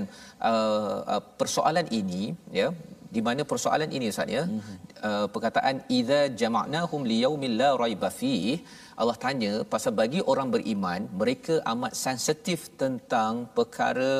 uh, 0.51 1.01
uh, 1.15 1.23
persoalan 1.41 1.87
ini 2.01 2.23
ya 2.61 2.69
di 3.15 3.21
mana 3.27 3.43
persoalan 3.51 3.91
ini 3.97 4.07
Ustaz 4.13 4.35
ya 4.37 4.43
mm-hmm. 4.45 4.77
uh, 5.09 5.27
perkataan 5.35 5.77
idza 5.99 6.21
jama'nahum 6.41 7.03
liyaumil 7.11 7.57
la 7.61 7.71
raiba 7.83 8.11
fihi 8.21 8.55
Allah 9.03 9.17
tanya 9.25 9.53
pasal 9.73 9.93
bagi 10.01 10.21
orang 10.33 10.49
beriman 10.55 11.03
mereka 11.21 11.55
amat 11.73 11.93
sensitif 12.05 12.61
tentang 12.83 13.35
perkara 13.59 14.13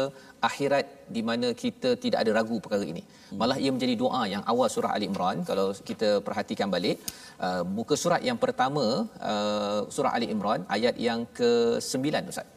akhirat 0.49 0.87
di 1.17 1.23
mana 1.29 1.49
kita 1.63 1.91
tidak 2.05 2.19
ada 2.23 2.33
ragu 2.39 2.59
perkara 2.65 2.85
ini 2.93 3.03
mm. 3.05 3.39
malah 3.41 3.59
ia 3.65 3.71
menjadi 3.77 3.95
doa 4.03 4.23
yang 4.35 4.45
awal 4.53 4.69
surah 4.75 4.93
Ali 4.97 5.09
Imran 5.11 5.41
kalau 5.51 5.67
kita 5.91 6.11
perhatikan 6.29 6.71
balik 6.77 6.99
uh, 7.47 7.63
muka 7.79 7.97
surat 8.05 8.23
yang 8.29 8.41
pertama 8.45 8.87
uh, 9.33 9.81
surah 9.97 10.15
Ali 10.19 10.29
Imran 10.37 10.63
ayat 10.79 10.97
yang 11.09 11.23
ke-9 11.41 12.07
Ustaz 12.35 12.49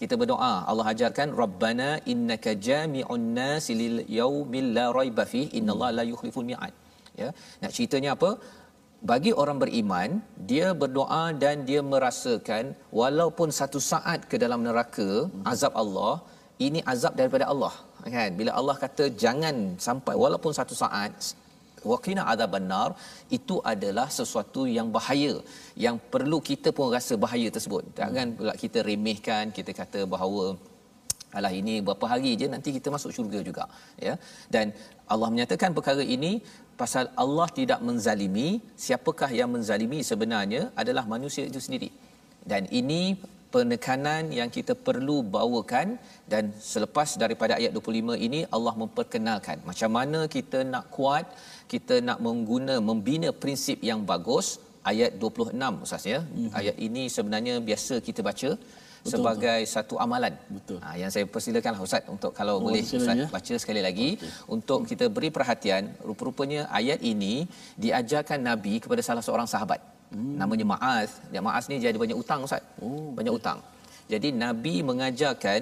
kita 0.00 0.14
berdoa. 0.20 0.54
Allah 0.70 0.86
ajarkan 0.92 1.28
rabbana 1.40 1.88
innaka 2.12 2.52
jami'un 2.68 3.26
nas 3.38 3.66
lil 3.80 3.96
yaumil 4.18 4.68
la 4.78 4.86
raiba 4.98 5.24
fi 5.32 5.42
innallaha 5.60 5.96
la 5.98 6.04
yukhliful 6.12 6.48
mi'ad. 6.50 6.72
Ya. 7.20 7.28
Nak 7.62 7.72
ceritanya 7.76 8.10
apa? 8.16 8.30
Bagi 9.10 9.32
orang 9.42 9.58
beriman 9.62 10.10
dia 10.50 10.68
berdoa 10.82 11.24
dan 11.42 11.56
dia 11.68 11.80
merasakan 11.92 12.64
walaupun 13.00 13.48
satu 13.58 13.78
saat 13.90 14.20
ke 14.30 14.36
dalam 14.44 14.62
neraka 14.68 15.08
azab 15.52 15.74
Allah 15.82 16.14
ini 16.66 16.80
azab 16.92 17.14
daripada 17.20 17.46
Allah. 17.52 17.74
Kan? 18.16 18.30
Bila 18.40 18.50
Allah 18.60 18.76
kata 18.84 19.04
jangan 19.24 19.56
sampai 19.86 20.14
walaupun 20.24 20.52
satu 20.60 20.74
saat 20.82 21.12
waqina 21.90 22.22
adzabannar 22.32 22.88
itu 23.38 23.56
adalah 23.72 24.06
sesuatu 24.18 24.62
yang 24.76 24.88
bahaya 24.96 25.34
yang 25.84 25.96
perlu 26.12 26.38
kita 26.50 26.70
pun 26.76 26.88
rasa 26.96 27.14
bahaya 27.24 27.48
tersebut. 27.56 27.84
Jangan 28.00 28.34
pula 28.38 28.54
kita 28.62 28.80
remehkan 28.90 29.54
kita 29.58 29.72
kata 29.80 30.02
bahawa 30.14 30.44
alah 31.38 31.52
ini 31.60 31.74
berapa 31.86 32.06
hari 32.12 32.30
je 32.40 32.46
nanti 32.54 32.68
kita 32.76 32.88
masuk 32.94 33.10
syurga 33.16 33.40
juga 33.48 33.64
ya. 34.06 34.14
Dan 34.54 34.72
Allah 35.12 35.28
menyatakan 35.34 35.76
perkara 35.78 36.04
ini 36.16 36.32
pasal 36.80 37.04
Allah 37.22 37.48
tidak 37.58 37.80
menzalimi. 37.88 38.48
Siapakah 38.84 39.30
yang 39.40 39.50
menzalimi? 39.54 40.00
Sebenarnya 40.10 40.62
adalah 40.82 41.04
manusia 41.14 41.44
itu 41.50 41.60
sendiri. 41.66 41.90
Dan 42.50 42.64
ini 42.80 43.02
penekanan 43.54 44.24
yang 44.38 44.50
kita 44.56 44.72
perlu 44.86 45.16
bawakan 45.36 45.88
dan 46.32 46.44
selepas 46.72 47.08
daripada 47.22 47.52
ayat 47.58 47.72
25 47.76 48.26
ini 48.26 48.40
Allah 48.56 48.74
memperkenalkan 48.82 49.58
macam 49.70 49.90
mana 49.98 50.20
kita 50.36 50.60
nak 50.72 50.86
kuat 50.96 51.26
kita 51.72 51.96
nak 52.08 52.18
mengguna 52.26 52.76
membina 52.88 53.30
prinsip 53.44 53.80
yang 53.90 54.02
bagus 54.12 54.48
ayat 54.90 55.12
26 55.22 55.84
ustaz 55.86 56.04
ya 56.14 56.20
mm-hmm. 56.24 56.52
ayat 56.60 56.76
ini 56.88 57.04
sebenarnya 57.16 57.54
biasa 57.70 57.94
kita 58.08 58.22
baca 58.30 58.50
betul, 59.08 59.12
sebagai 59.12 59.58
betul. 59.62 59.72
satu 59.74 59.94
amalan. 60.04 60.34
Betul. 60.56 60.78
Ha, 60.84 60.88
yang 61.02 61.10
saya 61.14 61.26
persilakanlah 61.34 61.82
ustaz 61.88 62.04
untuk 62.14 62.32
kalau 62.38 62.56
oh, 62.58 62.62
boleh 62.66 62.82
ustaz 63.00 63.20
ya? 63.22 63.26
baca 63.36 63.54
sekali 63.62 63.82
lagi 63.88 64.08
okay. 64.16 64.32
untuk 64.56 64.80
kita 64.90 65.06
beri 65.16 65.30
perhatian 65.36 65.84
rupa-rupanya 66.08 66.60
ayat 66.80 67.00
ini 67.12 67.34
diajarkan 67.84 68.40
nabi 68.50 68.74
kepada 68.84 69.04
salah 69.08 69.24
seorang 69.28 69.48
sahabat. 69.54 69.97
Hmm. 70.14 70.34
Namanya 70.40 70.66
Maaz. 70.72 71.10
Ya 71.34 71.40
Maaz 71.46 71.64
ni 71.70 71.76
dia 71.82 71.90
ada 71.92 72.00
banyak 72.04 72.18
utang 72.22 72.40
ustaz. 72.46 72.62
Oh, 72.84 73.12
banyak 73.18 73.32
okay. 73.32 73.40
utang. 73.40 73.58
Jadi 74.12 74.28
nabi 74.44 74.74
mengajarkan 74.90 75.60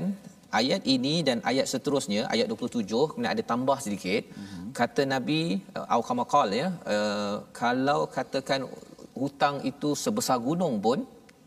ayat 0.60 0.82
ini 0.94 1.14
dan 1.28 1.38
ayat 1.50 1.66
seterusnya 1.72 2.20
ayat 2.34 2.46
27 2.52 2.86
kemudian 3.10 3.32
ada 3.34 3.44
tambah 3.52 3.78
sedikit 3.84 4.22
hmm. 4.38 4.70
kata 4.78 5.02
nabi 5.14 5.40
uh, 5.78 5.86
au 5.94 6.00
kama 6.08 6.24
ya 6.62 6.68
uh, 6.94 7.36
kalau 7.60 8.00
katakan 8.16 8.62
hutang 9.20 9.56
itu 9.70 9.90
sebesar 10.04 10.38
gunung 10.48 10.74
pun 10.86 10.98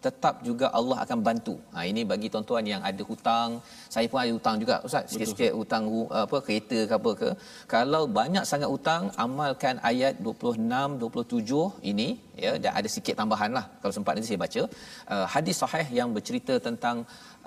tetap 0.06 0.36
juga 0.48 0.68
Allah 0.80 0.98
akan 1.04 1.20
bantu. 1.28 1.56
Ha 1.74 1.84
ini 1.92 2.02
bagi 2.12 2.28
tuan-tuan 2.34 2.66
yang 2.72 2.82
ada 2.90 3.04
hutang, 3.10 3.50
saya 3.94 4.06
pun 4.12 4.20
ada 4.24 4.34
hutang 4.38 4.56
juga 4.64 4.76
ustaz. 4.88 5.12
Sikit-sikit 5.12 5.52
hutang 5.60 5.84
apa 6.24 6.38
kereta 6.46 6.80
ke 6.90 6.94
apa 7.00 7.12
ke. 7.22 7.30
Kalau 7.74 8.02
banyak 8.20 8.46
sangat 8.52 8.70
hutang, 8.76 9.04
amalkan 9.26 9.76
ayat 9.92 10.16
26 10.28 11.00
27 11.04 11.92
ini 11.92 12.08
ya 12.46 12.54
dan 12.64 12.72
ada 12.80 12.90
sikit 12.96 13.16
tambahanlah 13.22 13.66
kalau 13.82 13.94
sempat 13.98 14.14
nanti 14.16 14.30
saya 14.32 14.42
baca. 14.46 14.64
Uh, 15.14 15.26
hadis 15.36 15.60
sahih 15.64 15.88
yang 16.00 16.10
bercerita 16.18 16.56
tentang 16.70 16.98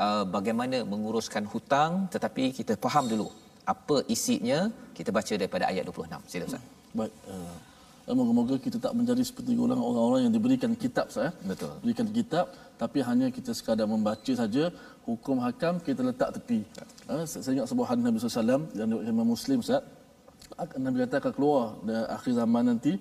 uh, 0.04 0.24
bagaimana 0.36 0.78
menguruskan 0.92 1.46
hutang 1.54 1.92
tetapi 2.14 2.46
kita 2.60 2.76
faham 2.86 3.06
dulu 3.12 3.28
apa 3.72 3.96
isinya 4.14 4.60
kita 4.96 5.10
baca 5.18 5.34
daripada 5.40 5.64
ayat 5.72 5.84
26. 5.88 6.32
Sila 6.32 6.46
ustaz. 6.50 6.64
Baik. 7.00 7.12
Uh 7.34 7.71
Moga-moga 8.02 8.58
kita 8.58 8.82
tak 8.82 8.92
menjadi 8.98 9.22
seperti 9.22 9.54
orang-orang 9.54 10.26
yang 10.26 10.34
diberikan 10.34 10.74
kitab 10.74 11.06
saya. 11.14 11.30
Betul. 11.46 11.70
Berikan 11.82 12.06
kitab 12.10 12.50
tapi 12.74 12.98
hanya 13.08 13.30
kita 13.30 13.54
sekadar 13.54 13.86
membaca 13.86 14.32
saja 14.42 14.74
hukum 15.06 15.38
hakam 15.38 15.78
kita 15.78 16.02
letak 16.02 16.34
tepi. 16.34 16.66
Ha, 17.06 17.22
saya 17.22 17.52
ingat 17.54 17.70
sebuah 17.70 17.86
hadis 17.94 18.02
Nabi 18.02 18.16
SAW 18.18 18.62
yang 18.74 18.88
Imam 19.06 19.26
Muslim 19.34 19.62
Ustaz. 19.62 19.86
Nabi 20.82 20.96
kata 21.06 21.16
akan 21.22 21.32
keluar 21.38 21.62
di 21.86 21.94
akhir 22.16 22.32
zaman 22.42 22.64
nanti 22.74 22.92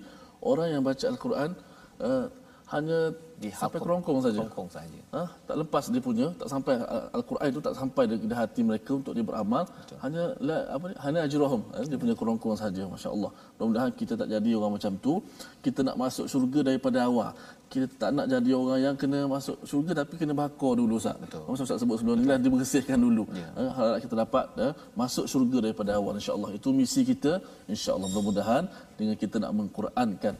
orang 0.50 0.68
yang 0.74 0.82
baca 0.86 1.04
Al-Quran 1.12 1.50
uh, 1.98 2.26
hanya 2.72 2.98
di 3.42 3.48
sampai 3.60 3.78
kerongkong 3.84 4.18
saja. 4.24 4.38
Kerongkong 4.40 4.70
saja. 4.76 4.98
Ha? 5.16 5.22
Tak 5.48 5.56
lepas 5.62 5.84
dia 5.94 6.02
punya, 6.08 6.26
tak 6.40 6.48
sampai 6.52 6.74
Al-Quran 7.16 7.46
itu 7.52 7.60
tak 7.66 7.74
sampai 7.80 8.02
di, 8.10 8.34
hati 8.40 8.60
mereka 8.70 8.92
untuk 9.00 9.12
dia 9.16 9.24
beramal. 9.30 9.64
Betul. 9.68 9.98
Hanya 10.04 10.24
la, 10.48 10.56
apa 10.74 10.84
ni? 10.90 10.94
Hanya 11.04 11.20
ajrahum. 11.26 11.62
Ha? 11.74 11.84
Dia 11.90 11.98
punya 12.02 12.14
kerongkong 12.20 12.56
saja, 12.62 12.82
masya-Allah. 12.92 13.30
Mudah-mudahan 13.54 13.90
kita 14.00 14.14
tak 14.20 14.28
jadi 14.34 14.50
orang 14.58 14.72
macam 14.76 14.92
tu. 15.06 15.14
Kita 15.64 15.80
nak 15.88 15.96
masuk 16.04 16.26
syurga 16.32 16.60
daripada 16.68 16.98
awal. 17.08 17.30
Kita 17.72 17.86
tak 18.02 18.10
nak 18.16 18.26
jadi 18.32 18.50
orang 18.60 18.80
yang 18.86 18.96
kena 19.02 19.20
masuk 19.34 19.56
syurga 19.70 19.92
tapi 20.00 20.14
kena 20.20 20.32
bakar 20.42 20.72
dulu 20.80 20.94
Ustaz. 21.02 21.16
Betul. 21.24 21.42
Macam 21.48 21.64
Ustaz 21.68 21.78
sebut 21.82 21.96
sebelum 22.00 22.16
ni 22.20 22.26
lah 22.30 22.38
dibersihkan 22.40 22.98
dulu. 23.06 23.24
Ya. 23.42 23.48
Ha? 23.58 23.62
Harap 23.76 23.98
kita 24.04 24.14
dapat 24.24 24.46
ha? 24.60 24.68
masuk 25.02 25.26
syurga 25.32 25.58
daripada 25.66 25.90
awal 25.98 26.14
insya-Allah. 26.20 26.50
Itu 26.56 26.70
misi 26.80 27.02
kita 27.04 27.32
insya-Allah. 27.74 28.08
Mudah-mudahan 28.12 28.64
dengan 28.96 29.16
kita 29.22 29.36
nak 29.44 29.52
mengqurankan 29.60 30.34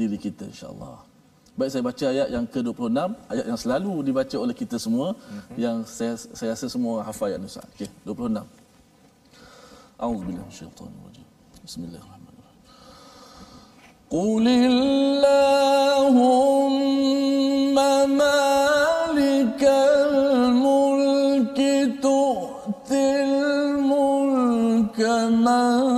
diri 0.00 0.18
kita 0.18 0.50
insya-Allah. 0.50 1.15
Baik 1.56 1.72
saya 1.72 1.80
baca 1.88 2.04
ayat 2.12 2.28
yang 2.28 2.44
ke-26, 2.44 3.00
ayat 3.32 3.44
yang 3.48 3.56
selalu 3.56 4.04
dibaca 4.04 4.36
oleh 4.36 4.52
kita 4.52 4.76
semua 4.76 5.16
mm-hmm. 5.16 5.56
yang 5.56 5.76
saya 5.88 6.12
saya 6.20 6.52
rasa 6.52 6.68
semua 6.68 7.00
hafal 7.00 7.32
ayat 7.32 7.40
Ustaz. 7.48 7.64
Okey, 7.72 7.88
26. 8.04 8.44
A'udzubillahi 9.96 10.44
minasyaitonir 10.44 11.00
rajim. 11.00 11.24
Bismillahirrahmanirrahim. 11.64 12.60
Qul 14.12 14.44
illahumma 14.44 15.64
malikal 18.20 20.12
mulki 20.52 21.96
tu'til 22.04 23.32
mulka 23.80 25.32
man 25.32 25.96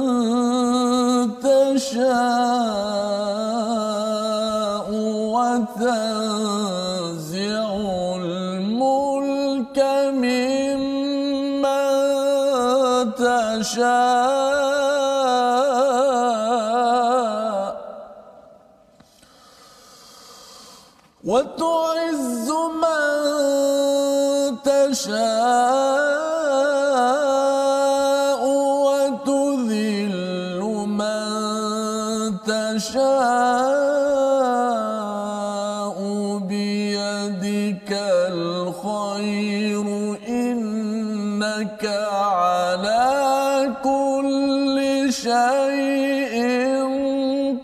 شيء 45.13 46.35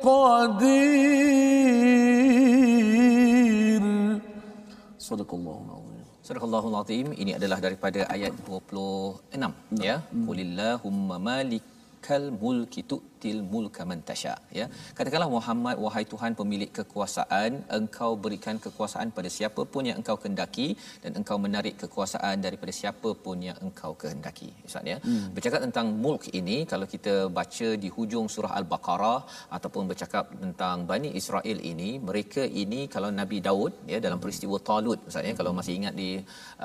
قدير 0.09 0.99
صدق 5.09 5.31
الله 5.33 5.57
العظيم 5.65 6.03
صدق 6.23 6.43
الله 6.43 6.63
العظيم 6.71 7.07
ini 7.17 7.31
adalah 7.33 7.57
daripada 7.57 8.05
ayat 8.15 8.33
26 8.45 9.33
ya 9.81 9.95
qulillahumma 10.27 11.17
malikal 12.04 12.24
mulki 12.42 12.80
tu'til 12.90 13.38
mulka 13.52 13.82
man 13.90 14.00
tasha 14.08 14.34
ya. 14.58 14.66
Katakanlah 14.96 15.28
Muhammad 15.36 15.76
wahai 15.84 16.04
Tuhan 16.12 16.32
pemilik 16.40 16.70
kekuasaan 16.78 17.52
engkau 17.78 18.10
berikan 18.24 18.56
kekuasaan 18.64 19.08
pada 19.16 19.28
siapa 19.36 19.62
pun 19.72 19.82
yang 19.88 19.96
engkau 20.00 20.16
kehendaki 20.22 20.68
dan 21.02 21.10
engkau 21.20 21.38
menarik 21.44 21.74
kekuasaan 21.82 22.36
daripada 22.46 22.72
siapa 22.80 23.10
pun 23.24 23.38
yang 23.48 23.58
engkau 23.66 23.92
kehendaki. 24.02 24.50
Ustaz 24.68 24.90
ya. 24.92 24.98
Hmm. 25.06 25.24
bercakap 25.36 25.60
tentang 25.66 25.86
mulk 26.04 26.24
ini 26.40 26.58
kalau 26.72 26.86
kita 26.94 27.14
baca 27.38 27.68
di 27.84 27.88
hujung 27.96 28.28
surah 28.34 28.52
al-baqarah 28.60 29.20
ataupun 29.56 29.82
bercakap 29.92 30.24
tentang 30.44 30.86
Bani 30.92 31.10
Israel 31.20 31.58
ini 31.72 31.90
mereka 32.10 32.44
ini 32.62 32.80
kalau 32.94 33.10
Nabi 33.20 33.40
Daud 33.48 33.72
ya 33.94 34.00
dalam 34.06 34.20
peristiwa 34.24 34.56
Talut 34.68 35.00
ustaz 35.08 35.28
ya 35.30 35.34
kalau 35.40 35.52
masih 35.58 35.74
ingat 35.80 35.94
di 36.02 36.10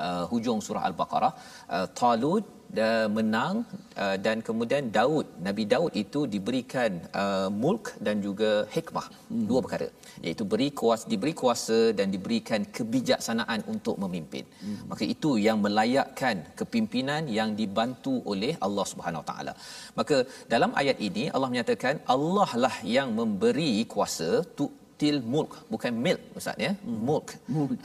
uh, 0.04 0.24
hujung 0.32 0.60
surah 0.66 0.84
al-baqarah 0.88 1.32
uh, 1.76 1.86
Talut 2.00 2.59
dan 2.78 3.12
menang 3.16 3.54
uh, 4.02 4.16
dan 4.24 4.36
kemudian 4.48 4.84
Daud 4.96 5.26
Nabi 5.46 5.64
Daud 5.72 5.92
itu 6.02 6.20
diberikan 6.34 6.92
uh, 7.22 7.48
mulk 7.62 7.84
dan 8.06 8.16
juga 8.26 8.50
hikmah 8.74 9.06
hmm. 9.10 9.44
dua 9.50 9.60
perkara 9.64 9.88
iaitu 10.26 10.44
beri 10.52 10.68
kuasa 10.80 11.04
diberi 11.12 11.34
kuasa 11.42 11.78
dan 11.98 12.08
diberikan 12.14 12.62
kebijaksanaan 12.78 13.62
untuk 13.74 13.96
memimpin 14.04 14.44
hmm. 14.64 14.82
maka 14.90 15.04
itu 15.14 15.32
yang 15.46 15.60
melayakkan 15.66 16.36
kepimpinan 16.60 17.24
yang 17.38 17.52
dibantu 17.60 18.14
oleh 18.32 18.52
Allah 18.66 18.86
Subhanahu 18.92 19.24
taala 19.30 19.54
maka 20.00 20.18
dalam 20.54 20.72
ayat 20.82 20.98
ini 21.08 21.24
Allah 21.34 21.50
menyatakan 21.54 21.96
Allah 22.16 22.50
lah 22.64 22.76
yang 22.96 23.10
memberi 23.20 23.72
kuasa 23.94 24.30
tu 24.58 24.66
til 25.00 25.16
mulk 25.32 25.52
bukan 25.72 25.92
milk 26.04 26.20
ustaz 26.38 26.64
ya? 26.64 26.70
Hmm. 26.84 27.00
mulk. 27.08 27.28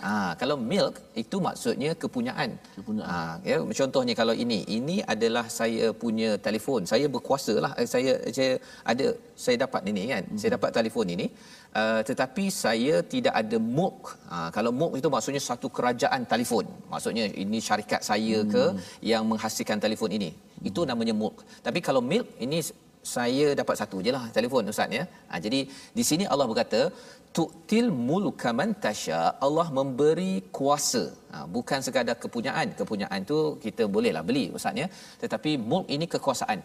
Ha 0.06 0.14
kalau 0.42 0.58
milk 0.72 0.96
itu 1.22 1.38
maksudnya 1.48 1.92
kepunyaan. 2.04 2.50
Kepunyaan. 2.78 3.10
Ha 3.10 3.50
ya 3.50 3.58
contohnya 3.80 4.14
kalau 4.22 4.36
ini 4.44 4.60
ini 4.78 4.96
adalah 5.14 5.46
saya 5.60 5.86
punya 6.04 6.30
telefon. 6.48 6.82
Saya 6.92 7.06
berkuasalah 7.16 7.72
eh, 7.82 7.88
saya 7.94 8.14
saya 8.38 8.54
ada 8.92 9.08
saya 9.46 9.56
dapat 9.66 9.82
ini 9.92 10.04
kan? 10.14 10.24
Hmm. 10.30 10.40
saya 10.40 10.52
dapat 10.58 10.72
telefon 10.80 11.08
ini. 11.18 11.28
Uh, 11.80 12.02
tetapi 12.10 12.44
saya 12.64 12.96
tidak 13.14 13.34
ada 13.42 13.58
mulk. 13.78 14.02
Ha 14.32 14.48
kalau 14.58 14.72
mulk 14.80 14.94
itu 15.00 15.10
maksudnya 15.16 15.44
satu 15.50 15.68
kerajaan 15.78 16.24
telefon. 16.34 16.66
Maksudnya 16.94 17.26
ini 17.44 17.60
syarikat 17.68 18.02
saya 18.12 18.38
hmm. 18.42 18.52
ke 18.54 18.66
yang 19.12 19.24
menghasilkan 19.32 19.80
telefon 19.86 20.12
ini. 20.20 20.32
Itu 20.70 20.84
namanya 20.92 21.16
mulk. 21.22 21.38
Tapi 21.66 21.80
kalau 21.88 22.02
milk 22.12 22.28
ini 22.46 22.60
saya 23.14 23.48
dapat 23.60 23.76
satu 23.82 23.98
je 24.06 24.12
lah 24.16 24.24
telefon 24.38 24.72
ustaz 24.74 24.98
ya. 24.98 25.04
Ha, 25.30 25.40
jadi 25.46 25.60
di 25.98 26.04
sini 26.10 26.26
Allah 26.32 26.48
berkata 26.52 26.82
tu'til 27.38 27.88
mulka 28.10 28.50
man 28.60 28.72
tasha. 28.86 29.22
Allah 29.48 29.68
memberi 29.78 30.34
kuasa. 30.58 31.04
Ha, 31.34 31.46
bukan 31.56 31.80
sekadar 31.86 32.18
kepunyaan. 32.24 32.68
Kepunyaan 32.80 33.22
tu 33.32 33.40
kita 33.66 33.86
bolehlah 33.96 34.24
beli 34.30 34.46
ustaz 34.60 34.82
ya. 34.84 34.88
Tetapi 35.24 35.54
mulk 35.72 35.88
ini 35.98 36.08
kekuasaan 36.16 36.62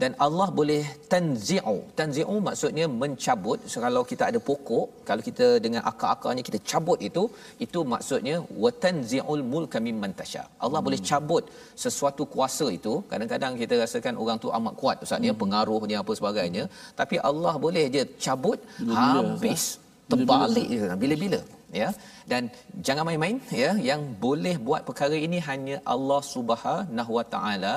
dan 0.00 0.12
Allah 0.26 0.48
boleh 0.58 0.82
tanzi'u. 1.12 1.76
Tanzi'u 1.98 2.36
maksudnya 2.48 2.86
mencabut. 3.02 3.58
So, 3.72 3.78
kalau 3.84 4.02
kita 4.10 4.24
ada 4.30 4.40
pokok 4.48 4.86
kalau 5.08 5.22
kita 5.28 5.46
dengan 5.64 5.82
akar-akarnya 5.90 6.42
kita 6.48 6.58
cabut 6.70 6.98
itu 7.08 7.22
itu 7.64 7.80
maksudnya 7.92 8.36
wa 8.62 8.70
tanzi'ul 8.84 9.42
mulka 9.52 9.78
mimman 9.86 10.14
tasha. 10.20 10.44
Allah 10.64 10.80
hmm. 10.80 10.86
boleh 10.88 11.00
cabut 11.10 11.44
sesuatu 11.84 12.24
kuasa 12.34 12.66
itu. 12.78 12.94
Kadang-kadang 13.12 13.52
kita 13.62 13.76
rasakan 13.84 14.16
orang 14.22 14.38
tu 14.44 14.50
amat 14.58 14.74
kuat. 14.80 14.96
Ustaz 15.06 15.28
ya 15.28 15.34
hmm. 15.34 15.42
pengaruhnya 15.42 15.96
apa 16.02 16.12
sebagainya. 16.20 16.64
Tapi 17.00 17.18
Allah 17.30 17.54
boleh 17.66 17.86
je 17.94 18.04
cabut 18.26 18.58
bila-bila, 18.80 19.30
habis. 19.36 19.64
Terbalik 20.10 20.68
bila-bila, 20.70 20.94
bila-bila 21.02 21.40
ya 21.80 21.88
dan 22.30 22.42
jangan 22.86 23.04
main-main 23.08 23.36
ya 23.62 23.70
yang 23.88 24.02
boleh 24.24 24.54
buat 24.68 24.82
perkara 24.88 25.16
ini 25.26 25.38
hanya 25.48 25.76
Allah 25.94 26.20
Subhanahu 26.34 27.12
Wa 27.18 27.26
Taala 27.34 27.74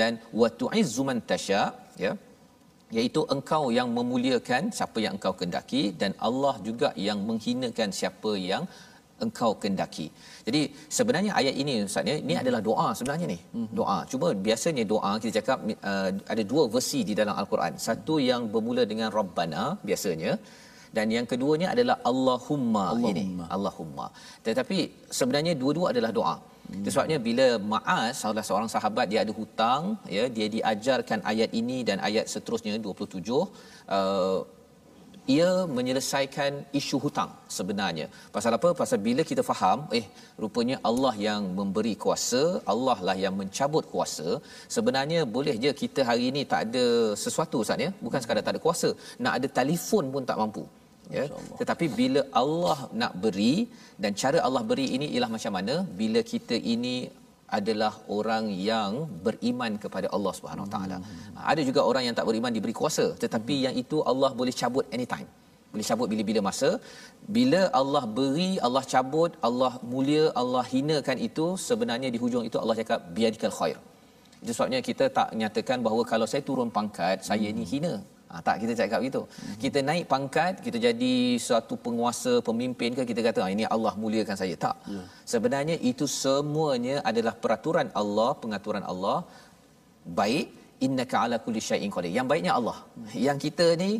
dan 0.00 0.12
wa 0.40 0.48
tu'izzu 0.60 1.04
man 1.10 1.20
tasha 1.30 1.62
ya 2.04 2.12
iaitu 2.96 3.20
engkau 3.34 3.62
yang 3.78 3.88
memuliakan 3.98 4.64
siapa 4.78 4.98
yang 5.04 5.14
engkau 5.18 5.34
kendaki 5.40 5.82
dan 6.00 6.12
Allah 6.28 6.54
juga 6.68 6.88
yang 7.06 7.18
menghinakan 7.28 7.90
siapa 8.00 8.32
yang 8.50 8.64
engkau 9.24 9.50
kendaki. 9.62 10.06
Jadi 10.46 10.60
sebenarnya 10.96 11.32
ayat 11.40 11.54
ini 11.62 11.74
ustaz 11.88 12.10
ya 12.10 12.16
ini 12.24 12.34
adalah 12.42 12.60
doa 12.68 12.88
sebenarnya 12.98 13.26
ni. 13.32 13.38
Hmm. 13.54 13.68
Doa. 13.78 13.98
Cuma 14.12 14.28
biasanya 14.46 14.84
doa 14.92 15.12
kita 15.22 15.32
cakap 15.40 15.58
uh, 15.90 16.10
ada 16.32 16.42
dua 16.52 16.64
versi 16.74 17.00
di 17.08 17.14
dalam 17.20 17.34
al-Quran. 17.40 17.74
Satu 17.86 18.16
yang 18.30 18.44
bermula 18.54 18.84
dengan 18.92 19.08
rabbana 19.18 19.64
biasanya 19.88 20.32
dan 20.96 21.06
yang 21.16 21.26
keduanya 21.32 21.68
adalah 21.74 21.96
Allahumma, 22.10 22.84
Allahumma. 22.94 23.10
ini 23.12 23.24
Allahumma 23.56 24.06
tetapi 24.48 24.78
sebenarnya 25.18 25.54
dua-dua 25.62 25.86
adalah 25.92 26.12
doa 26.18 26.36
hmm. 26.40 26.84
sebabnya 26.92 27.18
bila 27.28 27.46
Ma'az 27.72 28.24
salah 28.24 28.44
seorang 28.48 28.70
sahabat 28.74 29.06
dia 29.12 29.20
ada 29.24 29.34
hutang 29.40 29.82
ya 30.16 30.26
dia 30.36 30.48
diajarkan 30.56 31.20
ayat 31.32 31.52
ini 31.60 31.78
dan 31.90 31.98
ayat 32.10 32.26
seterusnya 32.34 32.78
27 32.88 33.22
uh, 33.96 34.40
ia 35.34 35.48
menyelesaikan 35.76 36.52
isu 36.80 36.96
hutang 37.04 37.30
sebenarnya. 37.56 38.06
Pasal 38.34 38.52
apa? 38.58 38.68
Pasal 38.80 38.98
bila 39.06 39.22
kita 39.30 39.42
faham, 39.50 39.78
eh 39.98 40.04
rupanya 40.42 40.76
Allah 40.90 41.14
yang 41.28 41.42
memberi 41.58 41.94
kuasa, 42.04 42.42
Allah 42.72 42.98
lah 43.08 43.16
yang 43.24 43.34
mencabut 43.40 43.84
kuasa. 43.92 44.28
Sebenarnya 44.76 45.20
boleh 45.36 45.54
je 45.64 45.72
kita 45.82 46.02
hari 46.10 46.24
ini 46.30 46.42
tak 46.52 46.60
ada 46.66 46.84
sesuatu 47.24 47.58
Ustaz 47.64 47.86
ya. 47.86 47.90
Bukan 48.06 48.22
sekadar 48.22 48.44
tak 48.46 48.54
ada 48.54 48.62
kuasa, 48.66 48.90
nak 49.24 49.34
ada 49.38 49.48
telefon 49.60 50.06
pun 50.14 50.24
tak 50.30 50.40
mampu 50.42 50.64
ya. 51.18 51.24
Tetapi 51.60 51.86
bila 52.00 52.20
Allah 52.42 52.78
nak 53.00 53.12
beri 53.24 53.54
dan 54.02 54.12
cara 54.22 54.38
Allah 54.46 54.62
beri 54.70 54.86
ini 54.96 55.06
ialah 55.14 55.30
macam 55.36 55.54
mana? 55.58 55.74
Bila 56.00 56.22
kita 56.32 56.56
ini 56.74 56.96
adalah 57.58 57.92
orang 58.18 58.44
yang 58.70 58.92
beriman 59.26 59.72
kepada 59.82 60.06
Allah 60.16 60.32
Subhanahu 60.38 60.68
taala. 60.74 60.96
Hmm. 60.98 61.34
ada 61.52 61.62
juga 61.68 61.80
orang 61.90 62.02
yang 62.06 62.16
tak 62.18 62.26
beriman 62.28 62.54
diberi 62.56 62.74
kuasa. 62.80 63.06
Tetapi 63.24 63.56
hmm. 63.56 63.64
yang 63.66 63.74
itu 63.82 63.98
Allah 64.12 64.30
boleh 64.40 64.54
cabut 64.60 64.86
anytime. 64.96 65.28
Boleh 65.72 65.86
cabut 65.90 66.08
bila-bila 66.12 66.40
masa. 66.48 66.70
Bila 67.36 67.60
Allah 67.80 68.02
beri 68.18 68.50
Allah 68.66 68.84
cabut 68.94 69.32
Allah 69.48 69.72
mulia 69.92 70.24
Allah 70.42 70.64
hinakan 70.74 71.18
itu 71.28 71.46
sebenarnya 71.68 72.10
di 72.14 72.18
hujung 72.24 72.44
itu 72.48 72.58
Allah 72.62 72.76
cakap 72.80 73.00
biadikal 73.18 73.54
khair. 73.58 73.78
Itu 74.42 74.52
sebabnya 74.56 74.80
kita 74.88 75.04
tak 75.18 75.28
nyatakan 75.40 75.78
bahawa 75.86 76.02
kalau 76.12 76.26
saya 76.32 76.42
turun 76.48 76.70
pangkat 76.76 77.18
saya 77.28 77.46
ini 77.54 77.64
hina 77.72 77.94
Ha, 78.36 78.42
tak 78.46 78.56
kita 78.62 78.72
cakap 78.80 78.98
begitu. 79.02 79.22
Mm-hmm. 79.24 79.58
Kita 79.62 79.78
naik 79.88 80.04
pangkat, 80.12 80.54
kita 80.64 80.78
jadi 80.86 81.14
suatu 81.46 81.74
penguasa, 81.84 82.32
pemimpin 82.48 82.90
ke 82.98 83.02
kita 83.10 83.20
kata 83.28 83.40
ah, 83.44 83.50
ini 83.54 83.64
Allah 83.76 83.92
muliakan 84.02 84.36
saya. 84.40 84.54
Tak. 84.64 84.76
Yeah. 84.94 85.06
Sebenarnya 85.32 85.76
itu 85.90 86.06
semuanya 86.22 86.96
adalah 87.10 87.34
peraturan 87.44 87.88
Allah, 88.02 88.30
pengaturan 88.42 88.84
Allah. 88.92 89.18
Baik, 90.18 90.46
innaka 90.86 91.16
ala 91.22 91.36
kulli 91.44 91.62
syai'in 91.68 91.90
qadir. 91.94 92.12
Yang 92.18 92.28
baiknya 92.32 92.52
Allah. 92.58 92.76
Mm-hmm. 92.82 93.22
Yang 93.26 93.38
kita 93.46 93.66
ni 93.82 93.90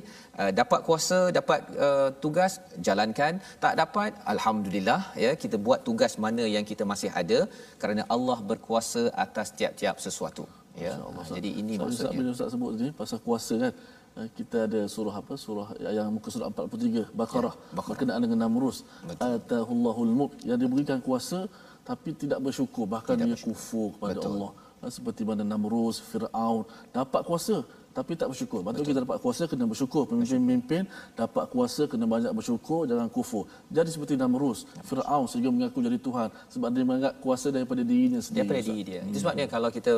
uh, 0.41 0.53
dapat 0.61 0.81
kuasa, 0.89 1.21
dapat 1.39 1.61
uh, 1.87 2.11
tugas, 2.27 2.53
jalankan. 2.89 3.41
Tak 3.65 3.75
dapat, 3.83 4.13
alhamdulillah 4.35 5.01
ya, 5.25 5.33
kita 5.45 5.57
buat 5.69 5.81
tugas 5.89 6.15
mana 6.27 6.45
yang 6.57 6.67
kita 6.73 6.85
masih 6.93 7.13
ada 7.23 7.41
kerana 7.81 8.05
Allah 8.17 8.39
berkuasa 8.53 9.05
atas 9.27 9.51
tiap-tiap 9.61 9.97
sesuatu. 10.09 10.47
Ya. 10.85 10.93
Allah, 11.09 11.25
Jadi 11.37 11.51
ini 11.61 11.75
so, 11.77 11.83
maksudnya. 11.83 12.19
Ustaz, 12.21 12.35
Ustaz 12.37 12.49
sebut 12.55 12.73
ni 12.81 12.89
pasal 13.01 13.19
kuasa 13.27 13.55
kan. 13.65 13.73
Eh, 14.17 14.29
kita 14.33 14.65
ada 14.65 14.81
surah 14.89 15.21
apa? 15.21 15.37
Surah 15.37 15.77
yang 15.77 16.09
muka 16.09 16.33
surah 16.33 16.49
43 16.49 17.13
Baqarah. 17.13 17.53
Ya, 17.53 17.85
berkenaan 17.85 18.21
dengan 18.25 18.49
Namrus. 18.49 18.81
Atahullahul 19.21 20.09
mulk 20.09 20.33
yang 20.41 20.57
diberikan 20.57 21.05
kuasa 21.05 21.45
tapi 21.85 22.17
tidak 22.17 22.41
bersyukur. 22.41 22.89
Bahkan 22.89 23.13
tidak 23.13 23.29
dia 23.29 23.35
bersyukur. 23.37 23.53
kufur 23.53 23.89
kepada 24.01 24.17
Betul. 24.17 24.31
Allah. 24.41 24.51
Eh, 24.81 24.93
seperti 24.97 25.21
mana 25.29 25.45
Namrus 25.45 26.01
Firaun 26.01 26.65
dapat 26.97 27.29
kuasa 27.29 27.61
tapi 27.97 28.13
tak 28.21 28.29
bersyukur. 28.33 28.61
Betul. 28.67 28.85
kita 28.89 29.01
dapat 29.07 29.19
kuasa 29.25 29.43
kena 29.51 29.65
bersyukur. 29.73 30.03
Pemimpin-pemimpin 30.11 30.83
dapat 31.21 31.45
kuasa 31.53 31.83
kena 31.93 32.07
banyak 32.15 32.33
bersyukur 32.39 32.81
jangan 32.91 33.09
kufur. 33.17 33.45
Jadi 33.77 33.89
seperti 33.95 34.15
Namrus, 34.23 34.61
Firaun 34.89 35.25
sehingga 35.31 35.51
mengaku 35.57 35.79
jadi 35.89 35.99
tuhan 36.09 36.29
sebab 36.55 36.69
dia 36.77 36.85
menganggap 36.89 37.15
kuasa 37.25 37.49
daripada 37.57 37.83
dirinya 37.91 38.21
sendiri. 38.27 38.41
Daripada 38.45 38.63
diri 38.69 38.83
dia. 38.91 39.01
Hmm. 39.01 39.11
Itu 39.11 39.19
sebabnya 39.25 39.47
kalau 39.55 39.69
kita 39.79 39.93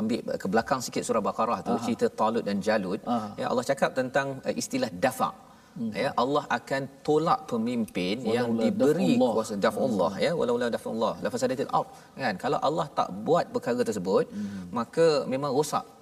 ambil 0.00 0.18
ke 0.42 0.46
belakang 0.52 0.80
sikit 0.86 1.02
surah 1.06 1.22
Baqarah 1.28 1.58
tu 1.68 1.72
Aha. 1.76 1.84
cerita 1.84 2.06
Talut 2.20 2.44
dan 2.48 2.56
Jalut, 2.66 3.00
Aha. 3.14 3.28
ya 3.40 3.46
Allah 3.52 3.64
cakap 3.70 3.90
tentang 4.00 4.26
uh, 4.48 4.54
istilah 4.62 4.92
dafa' 5.06 5.32
Hmm. 5.72 5.88
ya 6.00 6.08
Allah 6.22 6.44
akan 6.56 6.82
tolak 7.06 7.38
pemimpin 7.50 8.16
walau 8.20 8.34
yang 8.36 8.48
diberi 8.60 9.12
kuasa 9.16 9.56
daf 9.64 9.76
Allah 9.86 10.12
ya 10.24 10.32
walau 10.38 10.56
la 10.62 10.68
daf 10.74 10.84
Allah 10.90 11.12
la 11.24 11.28
fasadatil 11.34 11.70
ard 11.78 11.88
kan 12.22 12.34
kalau 12.42 12.58
Allah 12.68 12.84
tak 12.98 13.08
buat 13.28 13.46
perkara 13.54 13.80
tersebut 13.90 14.24
hmm. 14.36 14.68
maka 14.78 15.06
memang 15.32 15.48
rosak 15.58 15.84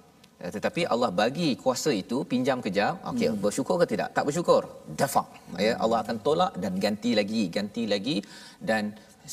tetapi 0.55 0.81
Allah 0.93 1.09
bagi 1.21 1.49
kuasa 1.63 1.91
itu 2.01 2.17
pinjam 2.31 2.59
kejap 2.65 2.93
okey 3.11 3.27
hmm. 3.29 3.41
bersyukur 3.43 3.75
ke 3.81 3.85
tidak? 3.91 4.09
Tak 4.17 4.25
bersyukur. 4.27 4.61
Dafa 5.01 5.23
ya 5.65 5.73
Allah 5.83 5.99
akan 6.03 6.17
tolak 6.27 6.53
dan 6.63 6.73
ganti 6.85 7.11
lagi 7.19 7.43
ganti 7.57 7.83
lagi. 7.93 8.17
Dan 8.69 8.83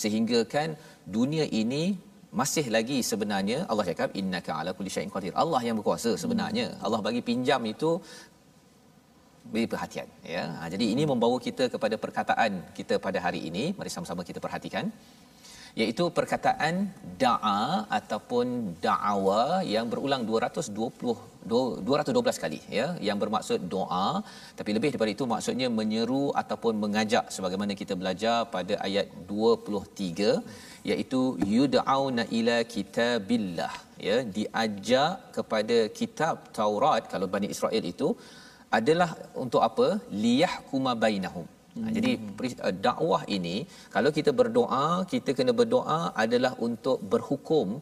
sehingga 0.02 0.40
kan 0.54 0.70
dunia 1.16 1.44
ini 1.60 1.84
masih 2.40 2.66
lagi 2.76 2.98
sebenarnya 3.10 3.58
Allah 3.70 3.84
cakap 3.90 4.10
innaka 4.20 4.52
ala 4.60 4.72
kulli 4.78 4.92
syai'in 4.96 5.12
qadir. 5.14 5.34
Allah 5.42 5.60
yang 5.68 5.76
berkuasa 5.80 6.12
sebenarnya. 6.24 6.66
Hmm. 6.72 6.82
Allah 6.86 7.00
bagi 7.08 7.22
pinjam 7.30 7.62
itu 7.74 7.92
beri 9.52 9.66
perhatian 9.72 10.08
ya. 10.34 10.42
Ha, 10.58 10.68
jadi 10.74 10.84
ini 10.94 11.02
membawa 11.12 11.36
kita 11.46 11.66
kepada 11.74 11.96
perkataan 12.04 12.52
kita 12.78 12.96
pada 13.06 13.18
hari 13.26 13.40
ini. 13.50 13.64
Mari 13.78 13.90
sama-sama 13.94 14.22
kita 14.30 14.40
perhatikan 14.46 14.86
iaitu 15.80 16.04
perkataan 16.18 16.74
da'a 17.22 17.62
ataupun 17.98 18.46
da'awa 18.84 19.42
yang 19.74 19.86
berulang 19.92 20.22
220 20.28 21.38
212 21.50 22.42
kali 22.42 22.60
ya 22.78 22.86
yang 23.08 23.18
bermaksud 23.22 23.60
doa. 23.74 24.08
Tapi 24.58 24.70
lebih 24.76 24.90
daripada 24.92 25.12
itu 25.16 25.24
maksudnya 25.32 25.68
menyeru 25.78 26.24
ataupun 26.42 26.74
mengajak 26.84 27.26
sebagaimana 27.34 27.72
kita 27.82 27.96
belajar 28.00 28.38
pada 28.54 28.76
ayat 28.86 29.06
23 29.30 30.32
iaitu 30.90 31.20
yud'auna 31.56 32.24
ila 32.38 32.56
kitabillah 32.74 33.74
ya 34.08 34.18
diajak 34.36 35.14
kepada 35.36 35.78
kitab 36.00 36.36
Taurat 36.58 37.04
kalau 37.12 37.28
Bani 37.34 37.48
Israel 37.54 37.84
itu 37.92 38.10
adalah 38.78 39.10
untuk 39.44 39.62
apa? 39.68 39.86
Liyahkuma 40.24 40.92
bainahum 41.04 41.46
Hmm. 41.78 41.92
Jadi 41.96 42.10
uh, 42.66 42.74
dakwah 42.86 43.22
ini 43.36 43.56
kalau 43.94 44.10
kita 44.18 44.30
berdoa, 44.40 44.86
kita 45.12 45.30
kena 45.38 45.54
berdoa 45.60 46.00
adalah 46.24 46.52
untuk 46.66 46.98
berhukum 47.12 47.78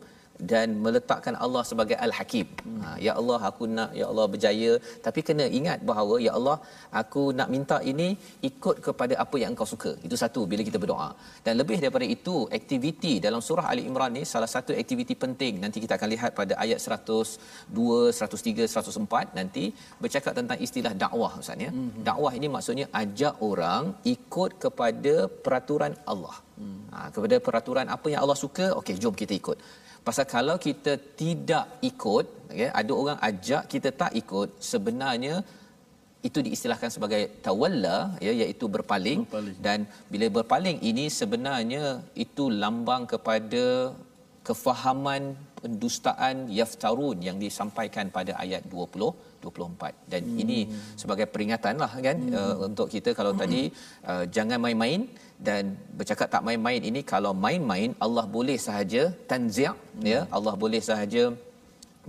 dan 0.51 0.77
meletakkan 0.85 1.35
Allah 1.45 1.63
sebagai 1.71 1.97
Al-Hakim. 2.07 2.47
Hmm. 2.65 2.81
Ha, 2.83 2.89
ya 3.07 3.13
Allah 3.21 3.39
aku 3.51 3.65
nak 3.77 3.91
ya 4.01 4.07
Allah 4.11 4.27
berjaya 4.33 4.73
tapi 5.07 5.21
kena 5.29 5.47
ingat 5.59 5.79
bahawa 5.91 6.17
ya 6.27 6.33
Allah 6.39 6.57
aku 7.01 7.23
nak 7.39 7.49
minta 7.55 7.79
ini 7.93 8.09
ikut 8.51 8.77
kepada 8.87 9.15
apa 9.25 9.37
yang 9.43 9.51
engkau 9.55 9.69
suka. 9.75 9.93
Itu 10.07 10.17
satu 10.23 10.43
bila 10.53 10.63
kita 10.69 10.81
berdoa. 10.83 11.11
Dan 11.47 11.55
lebih 11.61 11.79
daripada 11.85 12.07
itu 12.17 12.37
aktiviti 12.59 13.15
dalam 13.27 13.41
surah 13.49 13.67
Ali 13.73 13.85
Imran 13.91 14.13
ni 14.19 14.25
salah 14.35 14.51
satu 14.55 14.73
aktiviti 14.83 15.17
penting 15.25 15.55
nanti 15.65 15.81
kita 15.85 15.95
akan 15.99 16.09
lihat 16.15 16.31
pada 16.41 16.55
ayat 16.65 16.81
102, 16.81 18.13
103, 18.21 18.69
104 18.77 19.39
nanti 19.39 19.65
bercakap 20.03 20.33
tentang 20.41 20.61
istilah 20.67 20.93
dakwah 21.05 21.33
Ustaz 21.43 21.65
ya. 21.67 21.71
Hmm. 21.77 21.91
Dakwah 22.09 22.33
ini 22.39 22.49
maksudnya 22.57 22.87
ajak 23.03 23.35
orang 23.51 23.85
ikut 24.15 24.53
kepada 24.67 25.15
peraturan 25.47 25.95
Allah. 26.13 26.37
Hmm. 26.61 26.79
Ha, 26.93 26.99
kepada 27.15 27.37
peraturan 27.47 27.87
apa 27.97 28.07
yang 28.13 28.21
Allah 28.25 28.39
suka, 28.45 28.67
okey 28.81 28.97
jom 29.03 29.17
kita 29.23 29.35
ikut. 29.41 29.59
Pasal 30.07 30.27
kalau 30.37 30.55
kita 30.67 30.93
tidak 31.21 31.65
ikut, 31.91 32.27
okay, 32.51 32.71
ada 32.81 32.93
orang 33.03 33.19
ajak 33.29 33.63
kita 33.73 33.91
tak 34.03 34.13
ikut, 34.21 34.49
sebenarnya 34.73 35.37
itu 36.29 36.39
diistilahkan 36.47 36.91
sebagai 36.95 37.23
tawalla 37.47 37.99
ya 38.27 38.33
iaitu 38.43 38.67
berpaling. 38.77 39.21
berpaling 39.27 39.57
dan 39.67 39.79
bila 40.13 40.27
berpaling 40.37 40.79
ini 40.91 41.05
sebenarnya 41.21 41.85
itu 42.25 42.45
lambang 42.63 43.03
kepada 43.13 43.65
kefahaman 44.49 45.23
pendustaan 45.61 46.37
yaftarun 46.59 47.19
yang 47.29 47.39
disampaikan 47.45 48.07
pada 48.17 48.33
ayat 48.45 48.63
20 48.71 49.36
24 49.47 50.13
dan 50.13 50.23
hmm. 50.27 50.43
ini 50.43 50.59
sebagai 51.03 51.27
peringatan 51.35 51.75
lah 51.83 51.93
kan 52.07 52.17
hmm. 52.27 52.37
uh, 52.41 52.57
untuk 52.69 52.89
kita 52.95 53.13
kalau 53.19 53.33
hmm. 53.35 53.41
tadi 53.43 53.63
uh, 54.11 54.25
jangan 54.37 54.59
main-main 54.65 55.03
dan 55.49 55.63
bercakap 55.99 56.29
tak 56.35 56.45
main-main 56.49 56.81
ini 56.91 57.01
kalau 57.13 57.33
main-main 57.47 57.91
Allah 58.07 58.27
boleh 58.37 58.59
sahaja 58.67 59.03
tanzi' 59.31 59.69
hmm. 59.73 60.07
ya 60.13 60.21
Allah 60.37 60.55
boleh 60.65 60.83
sahaja 60.91 61.25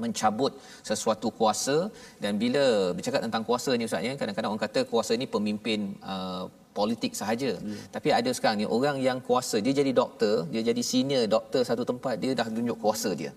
mencabut 0.04 0.54
sesuatu 0.90 1.28
kuasa 1.40 1.78
dan 2.24 2.34
bila 2.44 2.64
bercakap 2.98 3.22
tentang 3.26 3.44
kuasa 3.50 3.72
ni 3.80 3.86
ustaz 3.90 4.08
ya 4.08 4.14
kadang-kadang 4.20 4.52
orang 4.54 4.64
kata 4.68 4.82
kuasa 4.92 5.14
ni 5.22 5.28
pemimpin 5.36 5.80
uh, 6.14 6.46
politik 6.78 7.14
sahaja. 7.20 7.52
Yeah. 7.58 7.86
Tapi 7.96 8.10
ada 8.20 8.30
sekarang 8.38 8.58
ni 8.62 8.68
orang 8.78 8.98
yang 9.08 9.20
kuasa 9.30 9.58
dia 9.66 9.74
jadi 9.82 9.92
doktor, 10.02 10.36
dia 10.54 10.62
jadi 10.70 10.82
senior 10.92 11.24
doktor 11.36 11.62
satu 11.70 11.84
tempat 11.92 12.16
dia 12.22 12.38
dah 12.40 12.48
tunjuk 12.58 12.78
kuasa 12.86 13.12
dia 13.22 13.32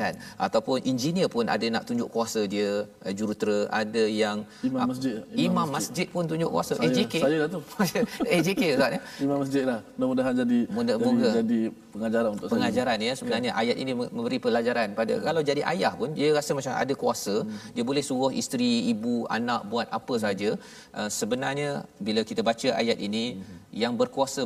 kan 0.00 0.12
ataupun 0.46 0.76
engineer 0.90 1.28
pun 1.34 1.46
ada 1.54 1.66
nak 1.74 1.84
tunjuk 1.88 2.08
kuasa 2.14 2.40
dia 2.54 2.84
uh, 3.06 3.12
jurutera 3.18 3.58
ada 3.80 4.04
yang 4.22 4.42
imam 4.66 4.86
masjid 4.90 5.14
imam, 5.30 5.44
imam 5.46 5.66
masjid. 5.70 5.74
masjid 5.74 6.06
pun 6.14 6.24
tunjuk 6.30 6.50
kuasa 6.54 6.72
saya, 6.78 6.90
AJK 6.90 7.14
saya 7.24 7.38
lah 7.42 7.48
tu 7.54 7.60
AJK 8.36 8.62
ustaz 8.74 8.90
ya 8.96 9.00
imam 9.24 9.38
masjid 9.42 9.62
lah 9.70 9.80
mudah-mudahan 9.96 10.34
jadi 10.42 10.58
Mudah-mudahan 10.74 11.34
jadi, 11.40 11.40
jadi 11.40 11.60
pengajaran 11.94 12.30
untuk 12.34 12.48
pengajaran 12.52 12.98
saya. 12.98 13.08
ya 13.08 13.12
sebenarnya 13.20 13.50
ya. 13.54 13.60
ayat 13.62 13.76
ini 13.82 13.92
memberi 14.16 14.38
pelajaran 14.46 14.88
pada 14.98 15.14
ya. 15.16 15.22
kalau 15.28 15.42
jadi 15.50 15.62
ayah 15.72 15.92
pun 16.00 16.10
dia 16.18 16.28
rasa 16.38 16.50
macam 16.58 16.72
ada 16.82 16.94
kuasa 17.02 17.34
hmm. 17.42 17.58
dia 17.74 17.84
boleh 17.90 18.02
suruh 18.08 18.32
isteri 18.42 18.72
ibu 18.92 19.14
anak 19.38 19.62
buat 19.72 19.86
apa 19.98 20.14
saja 20.24 20.50
uh, 20.98 21.10
sebenarnya 21.20 21.70
bila 22.06 22.20
kita 22.30 22.42
baca 22.50 22.68
ayat 22.82 22.98
ini 23.08 23.24
hmm. 23.38 23.58
yang 23.82 23.94
berkuasa 24.00 24.42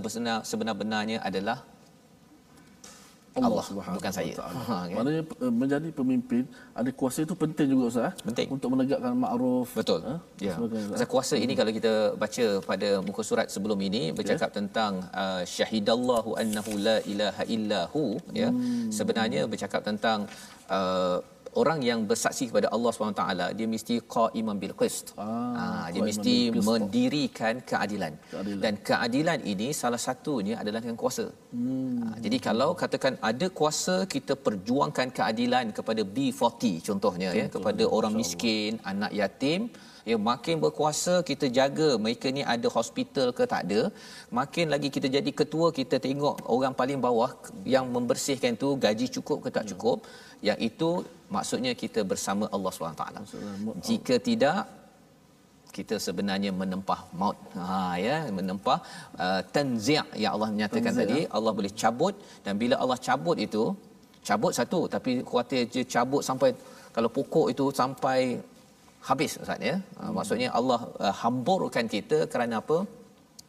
sebenar-benarnya 0.50 1.18
adalah 1.28 1.58
Allah, 3.44 3.64
Allah 3.64 3.94
bukan 3.98 4.12
saya. 4.12 4.34
Ha, 4.38 4.74
kan? 4.88 4.96
Maknanya 4.96 5.22
eh, 5.44 5.52
menjadi 5.62 5.88
pemimpin 5.94 6.42
ada 6.74 6.90
kuasa 7.00 7.18
itu 7.26 7.34
penting 7.42 7.66
juga 7.72 7.84
Ustaz. 7.90 8.08
Eh? 8.08 8.12
Penting. 8.28 8.46
Untuk 8.54 8.68
menegakkan 8.74 9.12
makruf. 9.24 9.68
Betul. 9.78 10.00
Ha? 10.08 10.14
Ya. 10.42 10.54
Sebab 10.56 11.08
kuasa 11.08 11.34
ini 11.44 11.52
kalau 11.58 11.72
kita 11.78 11.94
baca 12.22 12.44
pada 12.70 12.88
muka 13.08 13.22
surat 13.22 13.46
sebelum 13.54 13.78
ini 13.88 14.02
bercakap 14.18 14.50
yeah. 14.50 14.58
tentang 14.58 14.92
uh, 15.22 15.42
syahidallahu 15.46 16.36
annahu 16.42 16.72
la 16.78 16.98
ilaha 17.12 17.42
illahu 17.56 18.04
ya. 18.34 18.48
Hmm. 18.50 18.90
Sebenarnya 18.98 19.44
bercakap 19.52 19.82
tentang 19.86 20.28
uh, 20.70 21.18
orang 21.60 21.80
yang 21.88 22.00
bersaksi 22.10 22.44
kepada 22.50 22.68
Allah 22.74 22.90
SWT 22.92 23.24
dia 23.58 23.66
mesti 23.74 23.94
qaiman 24.14 24.56
bil 24.62 24.74
qist. 24.80 25.06
Ah, 25.16 25.26
ha, 25.58 25.64
dia 25.94 26.02
mesti 26.08 26.36
mendirikan 26.68 27.54
keadilan. 27.70 28.12
keadilan. 28.32 28.62
Dan 28.64 28.74
keadilan 28.88 29.38
ini 29.52 29.68
salah 29.80 30.00
satunya 30.06 30.54
adalah 30.62 30.80
dengan 30.84 30.98
kuasa. 31.02 31.26
Hmm. 31.54 31.98
Ha, 32.02 32.06
jadi 32.24 32.38
kalau 32.48 32.70
katakan 32.82 33.16
ada 33.30 33.48
kuasa 33.60 33.96
kita 34.14 34.36
perjuangkan 34.46 35.08
keadilan 35.18 35.66
kepada 35.78 36.04
B40 36.16 36.64
contohnya 36.88 37.30
Contoh, 37.30 37.40
ya 37.40 37.46
kepada 37.54 37.84
orang 37.98 38.14
miskin, 38.20 38.72
anak 38.92 39.12
yatim 39.20 39.70
ya 40.10 40.16
makin 40.30 40.56
berkuasa 40.64 41.14
kita 41.30 41.46
jaga 41.58 41.88
mereka 42.04 42.26
ni 42.36 42.42
ada 42.54 42.68
hospital 42.76 43.28
ke 43.38 43.44
tak 43.52 43.62
ada 43.66 43.80
makin 44.38 44.66
lagi 44.74 44.88
kita 44.94 45.08
jadi 45.16 45.30
ketua 45.40 45.68
kita 45.78 45.96
tengok 46.06 46.36
orang 46.56 46.74
paling 46.80 47.00
bawah 47.06 47.30
yang 47.74 47.86
membersihkan 47.96 48.54
tu 48.62 48.68
gaji 48.84 49.06
cukup 49.16 49.38
ke 49.44 49.50
tak 49.56 49.66
ya. 49.66 49.72
Yang 50.46 50.58
itu 50.68 50.90
maksudnya 51.34 51.72
kita 51.82 52.00
bersama 52.10 52.44
Allah 52.54 52.70
SWT. 52.72 53.04
Jika 53.88 54.14
tidak 54.28 54.58
kita 55.76 55.96
sebenarnya 56.06 56.50
menempah 56.60 57.00
maut. 57.20 57.36
Ha 57.58 57.94
ya 58.04 58.16
menempah 58.38 58.78
uh, 59.24 59.40
tanzi' 59.54 60.00
yang 60.22 60.32
Allah 60.36 60.48
menyatakan 60.54 60.92
tanzi' 60.92 61.06
tadi. 61.10 61.20
Allah 61.36 61.52
boleh 61.58 61.72
cabut. 61.82 62.14
Dan 62.44 62.54
bila 62.62 62.76
Allah 62.82 62.98
cabut 63.08 63.36
itu 63.46 63.64
cabut 64.28 64.52
satu 64.58 64.80
tapi 64.94 65.12
kuatir 65.30 65.62
je 65.74 65.82
cabut 65.94 66.22
sampai 66.28 66.50
kalau 66.96 67.10
pokok 67.16 67.46
itu 67.52 67.64
sampai 67.80 68.18
habis 69.08 69.32
ustaz 69.42 69.60
ya. 69.70 69.76
Hmm. 69.78 70.12
maksudnya 70.16 70.48
Allah 70.58 70.80
uh, 71.04 71.14
hamburkan 71.22 71.86
kita 71.96 72.18
kerana 72.32 72.56
apa? 72.62 72.78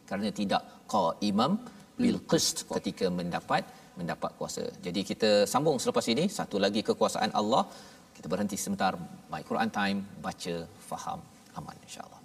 Kerana 0.09 0.29
tidak 0.41 0.61
qaimam 0.93 1.53
bil 2.01 2.19
qist. 2.31 2.57
ketika 2.75 3.05
mendapat 3.19 3.63
mendapat 3.99 4.31
kuasa. 4.39 4.63
Jadi 4.85 5.01
kita 5.11 5.31
sambung 5.53 5.77
selepas 5.83 6.05
ini 6.13 6.25
satu 6.39 6.55
lagi 6.65 6.81
kekuasaan 6.89 7.31
Allah. 7.41 7.63
Kita 8.15 8.27
berhenti 8.31 8.57
sebentar 8.63 8.93
My 9.31 9.41
Quran 9.49 9.69
Time 9.79 9.99
baca 10.25 10.55
faham 10.89 11.19
aman 11.59 11.77
insya-Allah. 11.87 12.18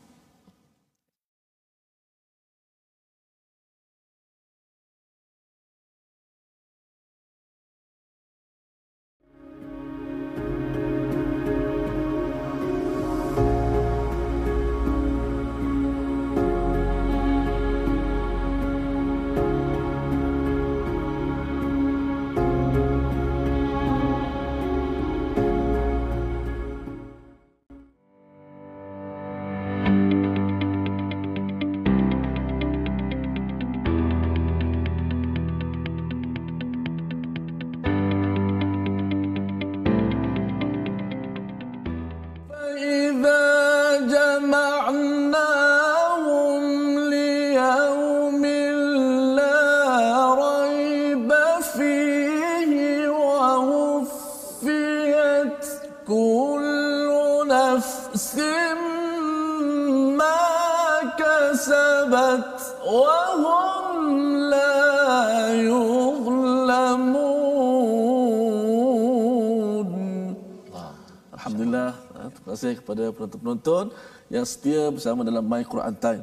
Kasih 72.55 72.79
kepada 72.81 73.11
penonton-penonton 73.11 73.85
yang 74.31 74.47
setia 74.47 74.89
bersama 74.95 75.27
dalam 75.27 75.45
My 75.45 75.67
Quran 75.67 75.95
Time. 75.99 76.23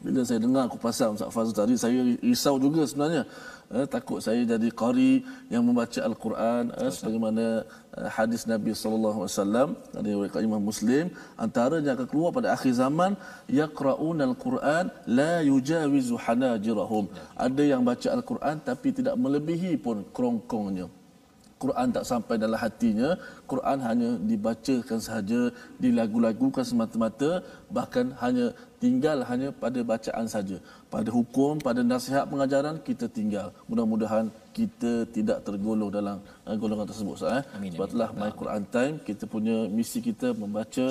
Bila 0.00 0.24
saya 0.24 0.40
dengar 0.40 0.64
aku 0.64 0.80
pasal 0.80 1.12
Ustaz 1.12 1.28
Fazul 1.28 1.52
tadi, 1.52 1.76
saya 1.76 2.00
risau 2.24 2.56
juga 2.56 2.88
sebenarnya. 2.88 3.28
Eh, 3.70 3.86
takut 3.86 4.18
saya 4.18 4.42
jadi 4.42 4.68
qari 4.74 5.22
yang 5.46 5.62
membaca 5.62 6.02
Al-Quran 6.02 6.74
eh, 6.74 6.90
sebagaimana 6.90 7.62
eh, 7.94 8.08
hadis 8.10 8.42
Nabi 8.52 8.74
sallallahu 8.74 9.22
alaihi 9.22 9.34
wasallam 9.38 9.68
dari 9.94 10.10
riwayat 10.10 10.42
Imam 10.42 10.58
Muslim 10.70 11.04
antara 11.38 11.78
yang 11.78 11.94
akan 11.94 12.08
keluar 12.10 12.34
pada 12.34 12.50
akhir 12.50 12.74
zaman 12.74 13.14
yaqraun 13.46 14.18
al-Quran 14.26 14.90
la 15.06 15.46
yujawizu 15.46 16.18
hanajirahum 16.18 17.06
ada 17.46 17.62
yang 17.62 17.86
baca 17.86 18.10
Al-Quran 18.10 18.58
tapi 18.58 18.90
tidak 18.90 19.14
melebihi 19.14 19.78
pun 19.78 20.02
kerongkongnya 20.18 20.90
Quran 21.62 21.88
tak 21.96 22.04
sampai 22.10 22.36
dalam 22.44 22.58
hatinya 22.64 23.08
Quran 23.52 23.78
hanya 23.88 24.10
dibacakan 24.30 25.00
sahaja 25.06 25.40
dilagu-lagukan 25.84 26.64
semata-mata 26.70 27.30
bahkan 27.76 28.06
hanya 28.22 28.46
tinggal 28.82 29.18
hanya 29.30 29.48
pada 29.62 29.80
bacaan 29.92 30.26
saja. 30.34 30.56
Pada 30.94 31.08
hukum 31.16 31.60
pada 31.66 31.80
nasihat 31.92 32.24
pengajaran 32.32 32.76
kita 32.88 33.06
tinggal. 33.18 33.48
Mudah-mudahan 33.70 34.26
kita 34.58 34.92
tidak 35.16 35.38
tergolong 35.46 35.92
dalam 35.98 36.16
uh, 36.48 36.56
golongan 36.62 36.88
tersebut 36.90 37.16
eh. 37.38 37.42
Sebab 37.74 37.86
itulah 37.88 38.10
my 38.20 38.32
Quran 38.40 38.64
time 38.76 38.94
kita 39.08 39.24
punya 39.34 39.56
misi 39.78 40.00
kita 40.10 40.30
membaca 40.42 40.86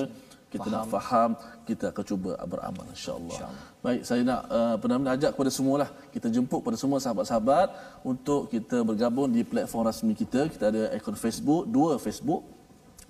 kita 0.53 0.65
faham. 0.65 0.73
nak 0.73 0.86
faham 0.93 1.29
kita 1.71 1.86
akan 1.91 2.03
cuba 2.12 2.32
beramal 2.51 2.86
insyaallah. 2.95 3.39
Insya 3.39 3.49
baik 3.86 4.01
saya 4.10 4.21
nak 4.29 4.41
uh, 4.58 4.75
benar-benar 4.82 5.13
ajak 5.17 5.32
kepada 5.34 5.51
semualah. 5.58 5.89
Kita 6.13 6.27
jemput 6.36 6.62
pada 6.65 6.77
semua 6.82 6.99
sahabat-sahabat 7.05 7.67
untuk 8.12 8.41
kita 8.53 8.77
bergabung 8.89 9.29
di 9.36 9.41
platform 9.51 9.84
rasmi 9.89 10.13
kita. 10.21 10.41
Kita 10.53 10.65
ada 10.71 10.84
akaun 10.97 11.17
Facebook 11.25 11.63
dua 11.77 11.91
Facebook. 12.05 12.43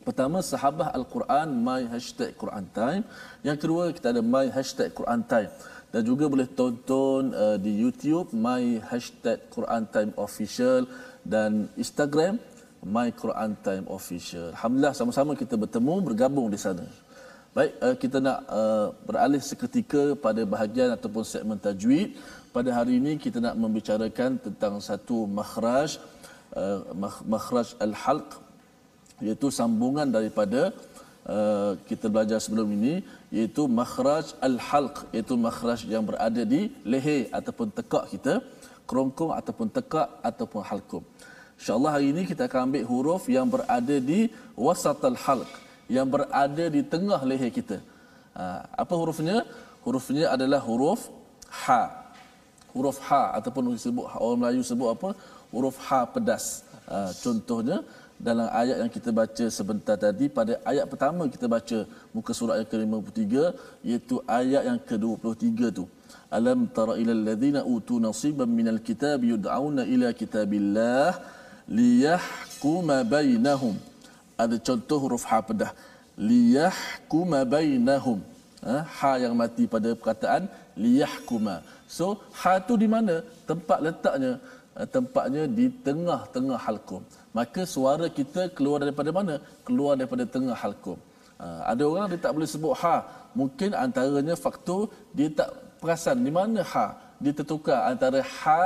Pertama 0.08 0.38
sahabah 0.52 0.90
al-Quran 1.00 1.48
my 1.68 1.82
hashtag 1.94 2.32
Quran 2.42 2.66
time. 2.80 3.04
Yang 3.48 3.58
kedua 3.64 3.84
kita 3.96 4.08
ada 4.14 4.22
my 4.36 4.46
hashtag 4.58 4.90
Quran 5.00 5.22
time. 5.34 5.52
Dan 5.94 6.02
juga 6.06 6.26
boleh 6.34 6.48
tonton 6.60 7.34
uh, 7.44 7.58
di 7.66 7.72
YouTube 7.82 8.30
my 8.48 8.64
hashtag 8.90 9.42
Quran 9.56 9.84
time 9.94 10.12
official 10.26 10.86
dan 11.34 11.66
Instagram 11.84 12.38
my 12.98 13.10
Quran 13.22 13.52
time 13.68 13.86
official. 13.98 14.54
Alhamdulillah 14.56 14.94
sama-sama 15.00 15.32
kita 15.42 15.56
bertemu 15.64 15.96
bergabung 16.08 16.48
di 16.54 16.60
sana 16.66 16.86
Baik, 17.50 17.72
uh, 17.82 17.96
kita 17.98 18.18
nak 18.22 18.40
uh, 18.46 18.94
beralih 19.10 19.42
seketika 19.42 20.14
pada 20.26 20.46
bahagian 20.46 20.94
ataupun 20.94 21.26
segmen 21.26 21.58
tajwid. 21.58 22.14
Pada 22.54 22.70
hari 22.78 23.02
ini 23.02 23.18
kita 23.18 23.42
nak 23.42 23.58
membicarakan 23.58 24.38
tentang 24.38 24.78
satu 24.78 25.26
makhraj 25.26 25.98
uh, 26.54 26.86
makhraj 27.26 27.74
al-halq 27.86 28.38
iaitu 29.18 29.50
sambungan 29.50 30.06
daripada 30.06 30.62
uh, 31.26 31.74
kita 31.90 32.06
belajar 32.14 32.38
sebelum 32.38 32.70
ini 32.78 33.02
iaitu 33.34 33.66
makhraj 33.66 34.38
al-halq 34.50 35.10
iaitu 35.10 35.34
makhraj 35.34 35.90
yang 35.90 36.06
berada 36.06 36.46
di 36.54 36.62
leher 36.86 37.34
ataupun 37.34 37.74
tekak 37.74 38.14
kita 38.14 38.46
kerongkong 38.86 39.34
ataupun 39.40 39.74
tekak 39.74 40.06
ataupun 40.22 40.62
halkum. 40.70 41.02
InsyaAllah 41.58 41.98
hari 41.98 42.14
ini 42.14 42.30
kita 42.30 42.46
akan 42.46 42.70
ambil 42.70 42.86
huruf 42.92 43.26
yang 43.26 43.50
berada 43.50 43.98
di 43.98 44.30
wasat 44.54 45.02
al-halq 45.02 45.50
yang 45.96 46.08
berada 46.14 46.66
di 46.76 46.82
tengah 46.94 47.20
leher 47.30 47.52
kita. 47.60 47.78
Uh, 48.38 48.60
apa 48.84 48.94
hurufnya? 49.02 49.38
Hurufnya 49.84 50.26
adalah 50.36 50.62
huruf 50.70 51.02
ha. 51.66 51.82
Huruf 52.74 52.98
ha 53.08 53.24
ataupun 53.38 53.74
disebut 53.76 54.06
orang 54.24 54.40
Melayu 54.42 54.62
sebut 54.72 54.90
apa? 54.96 55.10
Huruf 55.54 55.78
ha 55.90 56.02
pedas. 56.16 56.46
Contohnya 57.22 57.86
dalam 58.28 58.48
ayat 58.62 58.78
yang 58.84 58.92
kita 58.96 59.10
baca 59.20 59.46
sebentar 59.58 59.96
tadi 60.06 60.26
pada 60.38 60.54
ayat 60.72 60.86
pertama 60.92 61.24
kita 61.34 61.48
baca 61.56 61.78
muka 62.16 62.32
surat 62.40 62.56
yang 62.60 62.70
ke-53 62.72 63.34
iaitu 63.90 64.16
ayat 64.40 64.64
yang 64.70 64.80
ke-23 64.90 65.72
tu 65.78 65.86
alam 66.38 66.68
tara 66.78 66.94
ila 67.02 67.14
alladhina 67.20 67.62
utu 67.76 67.96
nasiban 68.06 68.52
minal 68.60 68.82
kitab 68.88 69.24
yud'auna 69.32 69.88
ila 69.94 70.10
kitabillah 70.22 71.16
liyahkuma 71.80 72.98
bainahum 73.14 73.76
ada 74.44 74.56
contoh 74.68 75.00
huruf 75.04 75.26
ha 75.32 75.40
pedah 75.50 75.72
liyahkuma 76.30 77.40
bainahum 77.54 78.20
ha, 78.68 78.78
ha 78.98 79.12
yang 79.24 79.34
mati 79.42 79.66
pada 79.74 79.90
perkataan 80.00 80.44
liyahkuma 80.84 81.56
so 81.98 82.08
ha 82.40 82.54
tu 82.68 82.76
di 82.84 82.88
mana 82.96 83.16
tempat 83.50 83.80
letaknya 83.88 84.34
Eh, 84.80 84.88
tempatnya 84.96 85.44
di 85.58 85.66
tengah-tengah 85.88 86.60
halkum. 86.66 87.02
Maka 87.38 87.62
suara 87.76 88.06
kita 88.20 88.42
keluar 88.56 88.78
daripada 88.84 89.10
mana? 89.18 89.36
Keluar 89.68 89.94
daripada 90.00 90.24
tengah 90.36 90.56
halkum. 90.64 90.98
Uh, 91.40 91.62
ada 91.72 91.84
orang 91.88 92.06
dia 92.12 92.20
tak 92.26 92.32
boleh 92.36 92.50
sebut 92.54 92.74
ha. 92.82 92.96
Mungkin 93.40 93.72
antaranya 93.84 94.36
faktor 94.46 94.82
dia 95.18 95.28
tak 95.40 95.50
perasan 95.82 96.24
di 96.28 96.32
mana 96.38 96.64
ha. 96.72 96.86
Dia 97.24 97.34
tertukar 97.40 97.80
antara 97.92 98.20
ha 98.40 98.64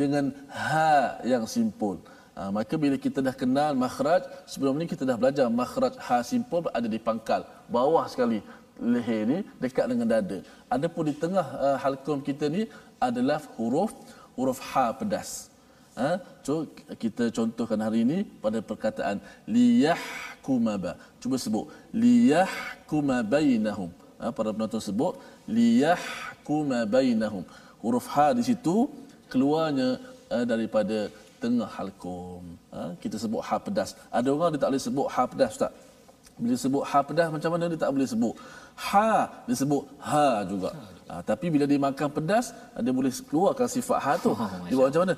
dengan 0.00 0.24
ha 0.52 1.16
yang 1.32 1.44
simpul. 1.54 1.96
Uh, 2.38 2.50
maka 2.54 2.74
bila 2.82 2.94
kita 3.04 3.18
dah 3.26 3.34
kenal 3.34 3.72
makhraj, 3.84 4.22
sebelum 4.52 4.78
ni 4.78 4.86
kita 4.92 5.02
dah 5.02 5.16
belajar 5.18 5.46
makhraj 5.60 5.94
ha 6.06 6.22
simpul 6.22 6.62
ada 6.78 6.86
di 6.94 7.00
pangkal, 7.06 7.42
bawah 7.66 8.06
sekali 8.12 8.38
leher 8.78 9.22
ni 9.30 9.38
dekat 9.62 9.90
dengan 9.90 10.06
dada. 10.14 10.38
Adapun 10.70 11.10
di 11.10 11.14
tengah 11.22 11.46
uh, 11.66 11.76
halkum 11.82 12.22
kita 12.28 12.46
ni 12.56 12.62
adalah 13.08 13.42
huruf 13.58 13.90
huruf 14.38 14.62
ha 14.70 14.94
pedas. 14.94 15.30
Ha? 15.98 16.22
So, 16.46 16.70
kita 17.02 17.34
contohkan 17.34 17.82
hari 17.82 18.06
ini 18.06 18.18
pada 18.42 18.62
perkataan 18.62 19.18
liyahkumaba. 19.56 20.94
Cuba 21.18 21.36
sebut 21.42 21.74
liyahkuma 21.90 23.26
bainahum. 23.34 23.90
Ha? 24.22 24.30
Para 24.30 24.54
penonton 24.54 24.78
sebut 24.78 25.18
liyahkuma 25.58 26.86
bainahum. 26.86 27.42
Huruf 27.82 28.06
ha 28.14 28.30
di 28.30 28.46
situ 28.46 28.86
keluarnya 29.26 29.98
uh, 30.30 30.44
daripada 30.46 31.10
tengah 31.42 31.70
halkum. 31.76 32.42
Ha? 32.74 32.82
Kita 33.02 33.16
sebut 33.22 33.42
ha 33.48 33.56
pedas. 33.66 33.90
Ada 34.18 34.28
orang 34.34 34.50
dia 34.52 34.60
tak 34.62 34.70
boleh 34.70 34.84
sebut 34.88 35.06
ha 35.14 35.22
pedas 35.30 35.54
tak? 35.62 35.72
Bila 36.38 36.54
sebut 36.54 36.82
ha 36.90 36.98
pedas 37.08 37.28
macam 37.34 37.50
mana 37.54 37.64
dia 37.70 37.78
tak 37.84 37.90
boleh 37.94 38.08
sebut? 38.12 38.34
Ha 38.90 39.10
dia 39.46 39.56
sebut 39.62 39.82
ha 40.08 40.28
juga. 40.52 40.70
Ha, 41.08 41.24
tapi 41.24 41.48
bila 41.48 41.64
dia 41.64 41.80
makan 41.80 42.08
pedas, 42.12 42.52
dia 42.84 42.92
boleh 42.92 43.08
keluarkan 43.08 43.64
sifat 43.64 43.98
ha 44.04 44.12
tu. 44.20 44.36
Oh, 44.36 44.50
dia 44.68 44.76
buat 44.76 44.92
macam 44.92 45.02
mana? 45.08 45.14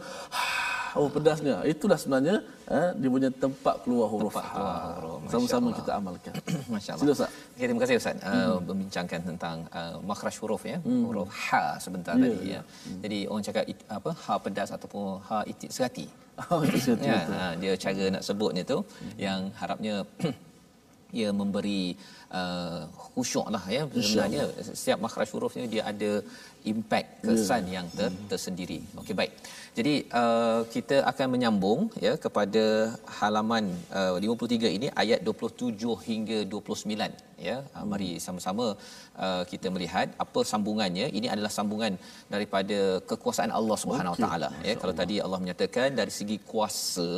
Oh 0.98 1.08
pedasnya. 1.14 1.56
Itulah 1.72 1.98
sebenarnya 2.02 2.36
eh, 2.66 2.90
dia 3.00 3.08
punya 3.14 3.30
tempat 3.30 3.74
keluar 3.84 4.06
huruf 4.12 4.34
tempat 4.34 4.46
ha. 4.56 4.98
Sama-sama 5.32 5.68
kita 5.78 5.92
amalkan. 5.98 6.34
Masya-Allah. 6.72 7.02
Sila 7.02 7.12
Ustaz. 7.14 7.30
Okay, 7.54 7.66
terima 7.68 7.80
kasih 7.84 7.94
Ustaz 8.02 8.16
uh, 8.22 8.32
hmm. 8.32 8.58
membincangkan 8.70 9.20
tentang 9.30 9.56
uh, 9.70 9.96
makhraj 10.10 10.34
huruf 10.42 10.62
ya. 10.72 10.78
Hmm. 10.82 11.02
Huruf 11.06 11.28
ha 11.30 11.64
sebentar 11.84 12.14
yeah. 12.18 12.24
tadi 12.24 12.54
ya. 12.56 12.60
Hmm. 12.62 13.00
Jadi 13.04 13.18
orang 13.30 13.44
cakap 13.48 13.64
it, 13.72 13.78
apa 13.98 14.10
ha 14.24 14.34
pedas 14.44 14.70
ataupun 14.76 15.04
ha 15.28 15.38
itik 15.52 15.72
serati. 15.76 16.08
Oh, 16.48 16.64
itu 16.64 16.78
serati. 16.80 17.04
Ya, 17.04 17.20
ha, 17.36 17.46
dia 17.62 17.72
cara 17.76 18.04
nak 18.16 18.22
sebutnya 18.24 18.62
tu 18.64 18.78
hmm. 18.80 19.12
yang 19.20 19.40
harapnya 19.60 19.94
ia 21.18 21.30
memberi 21.40 21.82
uh, 22.38 22.82
khusyuk 23.14 23.46
lah 23.54 23.62
ya 23.76 23.82
sebenarnya 23.90 24.42
setiap 24.78 24.98
makhraj 25.04 25.28
huruf 25.34 25.52
ni 25.58 25.66
dia 25.74 25.82
ada 25.92 26.10
impact 26.72 27.08
kesan 27.26 27.66
yeah. 27.66 27.74
yang 27.76 27.86
ter, 27.98 28.10
tersendiri 28.30 28.78
okey 29.02 29.14
baik 29.20 29.32
jadi 29.78 29.94
uh, 30.20 30.60
kita 30.74 30.96
akan 31.10 31.26
menyambung 31.34 31.80
ya 32.04 32.12
kepada 32.24 32.64
halaman 33.18 33.64
uh, 33.98 34.18
53 34.18 34.76
ini 34.76 34.88
ayat 35.02 35.20
27 35.22 35.94
hingga 36.08 36.38
29 36.54 37.46
ya. 37.48 37.56
Uh, 37.74 37.84
mari 37.92 38.10
sama-sama 38.24 38.66
uh, 39.24 39.42
kita 39.52 39.68
melihat 39.74 40.08
apa 40.24 40.40
sambungannya. 40.52 41.06
Ini 41.18 41.28
adalah 41.34 41.52
sambungan 41.58 41.94
daripada 42.34 42.78
kekuasaan 43.10 43.54
Allah 43.58 43.78
Subhanahu 43.82 44.14
Wa 44.16 44.22
taala 44.24 44.50
ya. 44.68 44.74
Kalau 44.82 44.94
tadi 45.02 45.18
Allah 45.24 45.40
menyatakan 45.44 45.88
dari 46.00 46.14
segi 46.18 46.38
kuasa 46.50 47.10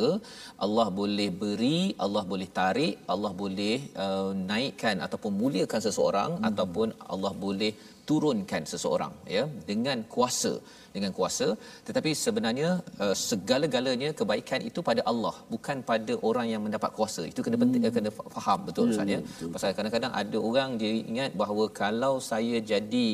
Allah 0.65 0.87
boleh 1.01 1.29
beri 1.43 1.79
Allah 2.05 2.23
boleh 2.33 2.49
tarik 2.59 2.95
Allah 3.15 3.33
boleh 3.43 3.77
uh, 4.05 4.31
naikkan 4.51 4.97
ataupun 5.07 5.33
muliakan 5.41 5.81
seseorang 5.87 6.31
hmm. 6.37 6.47
ataupun 6.51 6.89
Allah 7.15 7.33
boleh 7.45 7.73
turunkan 8.09 8.63
seseorang 8.71 9.13
ya 9.35 9.43
dengan 9.69 9.97
kuasa 10.13 10.53
dengan 10.95 11.11
kuasa 11.17 11.47
tetapi 11.87 12.11
sebenarnya 12.23 12.69
uh, 13.03 13.15
segala-galanya 13.27 14.09
kebaikan 14.19 14.61
itu 14.69 14.79
pada 14.89 15.01
Allah 15.11 15.35
bukan 15.53 15.77
pada 15.89 16.13
orang 16.29 16.47
yang 16.53 16.61
mendapat 16.65 16.91
kuasa 16.97 17.21
itu 17.31 17.41
kena 17.45 17.57
penting 17.63 17.81
hmm. 17.85 17.95
kena 17.97 18.11
faham 18.35 18.59
betul 18.67 18.91
Ustaz 18.93 19.13
ya, 19.13 19.19
ya. 19.19 19.21
ya 19.41 19.49
pasal 19.55 19.75
kadang-kadang 19.79 20.13
ada 20.21 20.37
orang 20.49 20.69
dia 20.81 20.91
ingat 21.11 21.31
bahawa 21.41 21.65
kalau 21.81 22.13
saya 22.31 22.59
jadi 22.73 23.07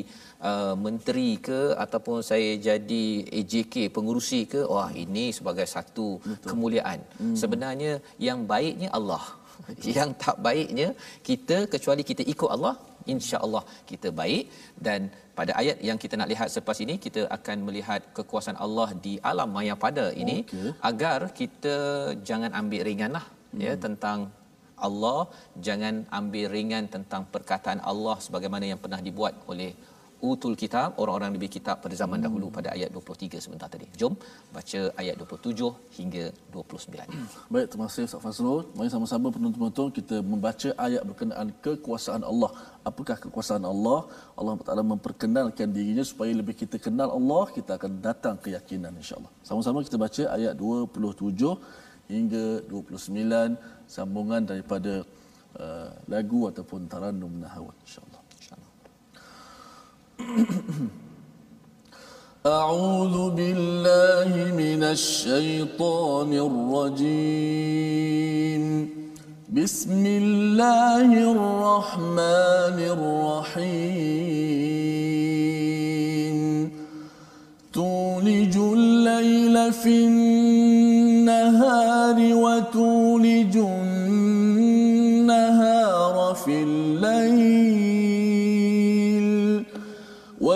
uh, 0.49 0.75
menteri 0.85 1.29
ke 1.47 1.61
ataupun 1.85 2.19
saya 2.31 2.51
jadi 2.67 3.05
AJK 3.39 3.75
pengurusi 3.97 4.41
ke 4.53 4.61
wah 4.73 4.89
ini 5.05 5.25
sebagai 5.39 5.67
satu 5.75 6.09
betul. 6.29 6.49
kemuliaan 6.51 6.99
hmm. 7.21 7.35
sebenarnya 7.43 7.93
yang 8.27 8.41
baiknya 8.53 8.91
Allah 8.99 9.23
yang 9.97 10.11
tak 10.23 10.37
baiknya 10.47 10.89
kita 11.29 11.57
kecuali 11.73 12.03
kita 12.11 12.23
ikut 12.33 12.51
Allah 12.57 12.75
insya-Allah 13.13 13.63
kita 13.89 14.09
baik 14.19 14.43
dan 14.87 15.01
pada 15.39 15.51
ayat 15.61 15.77
yang 15.89 15.99
kita 16.03 16.15
nak 16.19 16.29
lihat 16.31 16.47
selepas 16.53 16.79
ini 16.85 16.95
kita 17.05 17.21
akan 17.37 17.57
melihat 17.67 18.01
kekuasaan 18.17 18.59
Allah 18.65 18.89
di 19.05 19.13
alam 19.31 19.51
maya 19.57 19.75
pada 19.85 20.05
ini 20.23 20.37
okay. 20.45 20.71
agar 20.89 21.19
kita 21.39 21.75
jangan 22.29 22.51
ambil 22.61 22.83
ringanlah 22.89 23.25
ya, 23.29 23.55
hmm. 23.55 23.63
ya 23.67 23.73
tentang 23.85 24.19
Allah 24.87 25.21
jangan 25.67 25.95
ambil 26.19 26.45
ringan 26.55 26.85
tentang 26.95 27.23
perkataan 27.33 27.79
Allah 27.91 28.15
sebagaimana 28.25 28.65
yang 28.71 28.81
pernah 28.83 29.01
dibuat 29.07 29.33
oleh 29.51 29.71
utul 30.29 30.53
kitab 30.61 30.97
orang-orang 31.01 31.29
diberi 31.35 31.51
kitab 31.57 31.77
pada 31.83 31.95
zaman 32.01 32.17
hmm. 32.19 32.25
dahulu 32.25 32.47
pada 32.57 32.69
ayat 32.75 32.89
23 32.95 33.43
sebentar 33.45 33.67
tadi. 33.73 33.87
Jom 34.01 34.13
baca 34.55 34.81
ayat 35.01 35.15
27 35.21 35.69
hingga 35.97 36.23
29. 36.55 37.51
Baik, 37.53 37.67
terima 37.71 37.85
kasih 37.89 38.03
Ustaz 38.09 38.21
Fazrul. 38.25 38.61
Mari 38.77 38.89
sama-sama 38.95 39.27
penonton-penonton 39.35 39.89
kita 39.99 40.17
membaca 40.31 40.69
ayat 40.87 41.03
berkenaan 41.09 41.49
kekuasaan 41.65 42.23
Allah. 42.31 42.51
Apakah 42.89 43.17
kekuasaan 43.23 43.65
Allah? 43.73 43.99
Allah 44.39 44.53
Taala 44.69 44.83
memperkenalkan 44.93 45.67
dirinya 45.77 46.05
supaya 46.11 46.31
lebih 46.41 46.55
kita 46.61 46.79
kenal 46.87 47.11
Allah, 47.19 47.43
kita 47.57 47.71
akan 47.79 47.91
datang 48.07 48.35
keyakinan 48.45 48.93
insya-Allah. 49.01 49.31
Sama-sama 49.49 49.85
kita 49.87 49.99
baca 50.05 50.23
ayat 50.37 50.53
27 50.57 52.09
hingga 52.13 52.45
29 52.65 53.53
sambungan 53.95 54.41
daripada 54.51 54.93
uh, 55.63 55.89
lagu 56.13 56.41
ataupun 56.51 56.89
tarannum 56.93 57.33
nahawat 57.43 57.77
insya-Allah. 57.85 58.08
أعوذ 62.45 63.29
بالله 63.29 64.53
من 64.55 64.83
الشيطان 64.83 66.33
الرجيم. 66.33 67.79
بسم 69.49 70.05
الله 70.05 71.31
الرحمن 71.31 72.79
الرحيم. 72.95 73.59
تولج 77.73 78.57
الليل 78.57 79.73
في 79.73 80.05
النهار 80.05 82.17
وتولج 82.35 83.57
النهار 83.57 84.55
في 86.45 86.63
الليل 86.63 86.88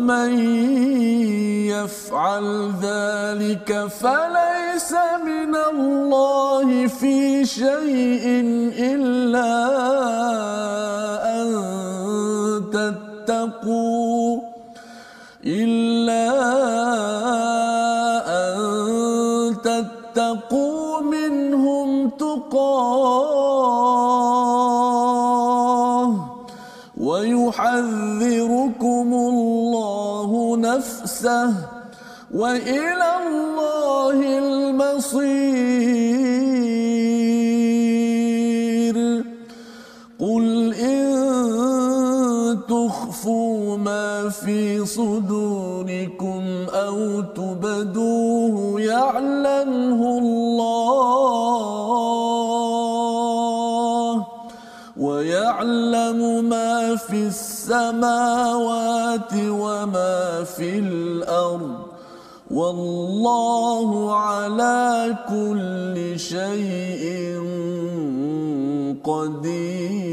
ومن 0.00 0.32
يفعل 1.68 2.72
ذلك 2.82 3.68
فليس 4.00 4.92
من 5.24 5.54
الله 5.54 6.86
في 6.86 7.44
شيء 7.44 8.24
إلا 8.80 9.52
نفسه 31.20 31.54
وإلى 32.34 33.10
الله 33.20 34.18
المصير. 34.38 35.30
قل 40.20 40.60
تخفوا 42.70 43.76
ما 43.76 44.28
في 44.28 44.86
صدوركم 44.86 46.42
أو 46.72 47.20
تبدوه 47.20 48.80
يعلمه 48.80 50.18
الله 50.18 50.70
ويعلم 54.96 56.44
ما 56.44 56.96
في 56.96 57.26
السماوات 57.70 59.30
وما 59.34 60.44
في 60.44 60.78
الأرض 60.78 61.78
والله 62.50 64.14
على 64.14 65.14
كل 65.30 66.18
شيء 66.18 67.38
قدير. 69.06 70.10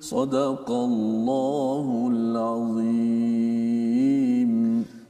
صدق 0.00 0.70
الله 0.70 2.08
العظيم. 2.12 3.53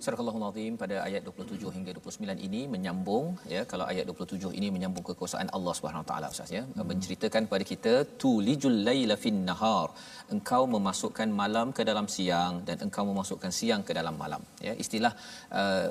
Surah 0.04 0.20
Al-Azim 0.22 0.72
pada 0.82 0.96
ayat 1.08 1.22
27 1.28 1.74
hingga 1.76 1.92
29 1.98 2.46
ini 2.46 2.60
menyambung 2.74 3.26
ya 3.54 3.62
kalau 3.72 3.84
ayat 3.92 4.04
27 4.12 4.58
ini 4.58 4.68
menyambung 4.76 5.04
kekuasaan 5.10 5.48
Allah 5.56 5.74
Subhanahu 5.78 6.02
Wa 6.04 6.08
Taala 6.10 6.26
Ustaz 6.34 6.50
ya 6.56 6.62
hmm. 6.64 6.86
menceritakan 6.90 7.42
kepada 7.48 7.64
kita 7.72 7.92
tulijul 8.22 8.76
laila 8.88 9.16
fin 9.24 9.38
nahar 9.48 9.88
engkau 10.34 10.62
memasukkan 10.74 11.28
malam 11.40 11.66
ke 11.76 11.82
dalam 11.90 12.06
siang 12.14 12.54
dan 12.68 12.76
engkau 12.86 13.04
memasukkan 13.10 13.50
siang 13.58 13.82
ke 13.88 13.92
dalam 13.98 14.14
malam. 14.22 14.42
Ya 14.66 14.72
istilah 14.84 15.12
uh, 15.60 15.88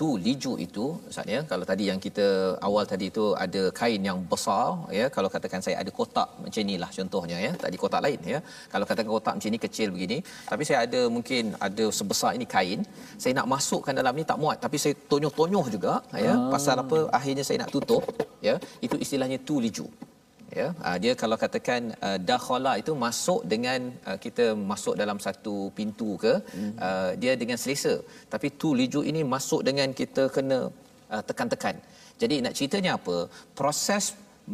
tu 0.00 0.08
liju 0.24 0.52
itu 0.66 0.84
Ustaz 1.10 1.28
ya 1.34 1.40
kalau 1.50 1.64
tadi 1.70 1.84
yang 1.90 2.00
kita 2.06 2.26
awal 2.68 2.84
tadi 2.92 3.06
itu 3.12 3.24
ada 3.44 3.62
kain 3.80 4.02
yang 4.08 4.18
besar 4.32 4.66
ya 4.98 5.06
kalau 5.16 5.30
katakan 5.34 5.62
saya 5.66 5.76
ada 5.82 5.90
kotak 5.98 6.28
macam 6.44 6.60
inilah 6.66 6.90
contohnya 6.98 7.38
ya 7.46 7.52
tadi 7.64 7.76
kotak 7.84 8.02
lain 8.06 8.20
ya. 8.34 8.40
Kalau 8.74 8.86
katakan 8.90 9.10
kotak 9.16 9.34
macam 9.36 9.50
ini 9.52 9.60
kecil 9.66 9.88
begini 9.96 10.18
tapi 10.52 10.62
saya 10.68 10.80
ada 10.86 11.02
mungkin 11.16 11.56
ada 11.68 11.86
sebesar 12.00 12.32
ini 12.38 12.48
kain 12.54 12.80
saya 13.24 13.32
nak 13.40 13.48
masukkan 13.54 13.96
dalam 14.00 14.14
ni 14.20 14.26
tak 14.32 14.40
muat 14.44 14.58
tapi 14.66 14.76
saya 14.84 14.94
tonyoh-tonyoh 15.12 15.66
juga 15.76 15.94
ya 16.26 16.34
ah. 16.36 16.48
pasal 16.54 16.76
apa 16.84 16.98
akhirnya 17.18 17.46
saya 17.48 17.58
nak 17.64 17.72
tutup 17.76 18.04
ya. 18.48 18.56
Itu 18.86 18.96
istilahnya 19.04 19.40
tuliju 19.48 19.88
ya 20.58 20.66
uh, 20.86 20.96
dia 21.02 21.12
kalau 21.22 21.36
katakan 21.42 21.82
uh, 22.06 22.18
dakhala 22.30 22.72
itu 22.82 22.92
masuk 23.04 23.40
dengan 23.52 23.80
uh, 24.08 24.18
kita 24.24 24.44
masuk 24.70 24.94
dalam 25.02 25.18
satu 25.26 25.54
pintu 25.78 26.10
ke 26.24 26.34
hmm. 26.56 26.72
uh, 26.86 27.10
dia 27.22 27.32
dengan 27.42 27.58
selesa. 27.62 27.94
Tapi 28.32 28.48
tuliju 28.62 29.00
ini 29.10 29.22
masuk 29.34 29.60
dengan 29.68 29.88
kita 30.00 30.24
kena 30.36 30.58
uh, 31.14 31.22
tekan-tekan. 31.28 31.76
Jadi 32.22 32.36
nak 32.44 32.54
ceritanya 32.58 32.92
apa? 32.98 33.16
Proses 33.60 34.04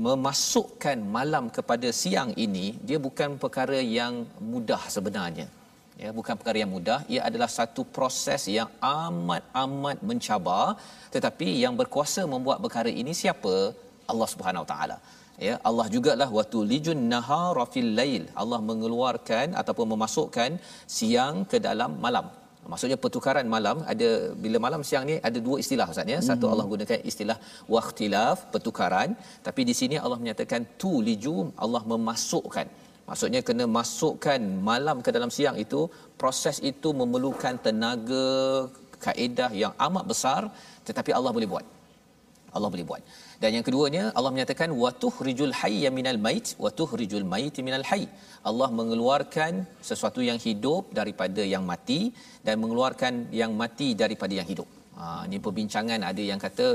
memasukkan 0.06 0.98
malam 1.16 1.44
kepada 1.56 1.88
siang 2.00 2.30
ini 2.46 2.66
dia 2.88 2.98
bukan 3.06 3.30
perkara 3.44 3.78
yang 3.98 4.14
mudah 4.52 4.82
sebenarnya. 4.96 5.48
Ya 6.02 6.10
bukan 6.18 6.34
perkara 6.40 6.58
yang 6.62 6.72
mudah. 6.76 6.98
Ia 7.12 7.20
adalah 7.28 7.50
satu 7.58 7.82
proses 7.96 8.42
yang 8.56 8.68
amat 9.04 9.42
amat 9.64 9.98
mencabar. 10.10 10.66
Tetapi 11.14 11.48
yang 11.64 11.74
berkuasa 11.80 12.22
membuat 12.34 12.58
perkara 12.64 12.90
ini 13.02 13.14
siapa? 13.22 13.54
Allah 14.12 14.28
Subhanahu 14.32 14.64
Wa 14.64 14.70
taala 14.72 14.98
ya 15.46 15.54
Allah 15.68 15.86
jugalah 15.94 16.28
waktu 16.38 16.58
lijun 16.72 17.00
nahara 17.12 17.64
fil 17.74 17.90
lail 18.00 18.24
Allah 18.42 18.60
mengeluarkan 18.70 19.48
ataupun 19.60 19.86
memasukkan 19.94 20.50
siang 20.98 21.36
ke 21.52 21.58
dalam 21.68 21.92
malam 22.06 22.26
maksudnya 22.72 22.98
pertukaran 23.04 23.46
malam 23.54 23.76
ada 23.92 24.08
bila 24.42 24.58
malam 24.66 24.82
siang 24.88 25.04
ni 25.10 25.16
ada 25.28 25.38
dua 25.46 25.56
istilah 25.62 25.86
ustaz 25.92 26.12
ya 26.14 26.18
satu 26.30 26.44
hmm. 26.46 26.52
Allah 26.54 26.66
gunakan 26.72 27.00
istilah 27.10 27.38
waqtilaf 27.74 28.38
pertukaran 28.54 29.10
tapi 29.46 29.62
di 29.70 29.76
sini 29.80 29.96
Allah 30.04 30.18
menyatakan 30.22 30.62
tu 30.82 30.92
liju 31.08 31.38
Allah 31.64 31.82
memasukkan 31.94 32.68
Maksudnya 33.08 33.40
kena 33.48 33.64
masukkan 33.76 34.40
malam 34.68 34.96
ke 35.04 35.10
dalam 35.16 35.30
siang 35.36 35.56
itu 35.64 35.80
proses 36.20 36.56
itu 36.70 36.88
memerlukan 37.00 37.54
tenaga 37.66 38.26
kaedah 39.04 39.50
yang 39.62 39.72
amat 39.86 40.04
besar 40.12 40.42
tetapi 40.88 41.10
Allah 41.18 41.32
boleh 41.36 41.48
buat. 41.52 41.66
Allah 42.56 42.68
boleh 42.74 42.86
buat. 42.90 43.02
Dan 43.42 43.50
yang 43.56 43.64
keduanya 43.66 44.04
Allah 44.18 44.30
menyatakan 44.34 44.70
watuhrijul 44.82 45.54
hayya 45.58 45.90
minal 45.98 46.18
mait. 46.24 46.46
Watuhrijul 46.64 47.26
mait 47.32 47.56
minal 47.66 47.84
hayy. 47.90 48.06
Allah 48.50 48.68
mengeluarkan 48.78 49.52
sesuatu 49.88 50.20
yang 50.28 50.38
hidup 50.46 50.90
daripada 50.98 51.42
yang 51.54 51.64
mati 51.72 52.00
dan 52.46 52.56
mengeluarkan 52.62 53.14
yang 53.40 53.52
mati 53.62 53.88
daripada 54.02 54.34
yang 54.40 54.48
hidup. 54.52 54.68
Ha, 54.98 55.04
ini 55.28 55.38
perbincangan. 55.46 56.00
Ada 56.10 56.22
yang 56.30 56.40
kata 56.46 56.66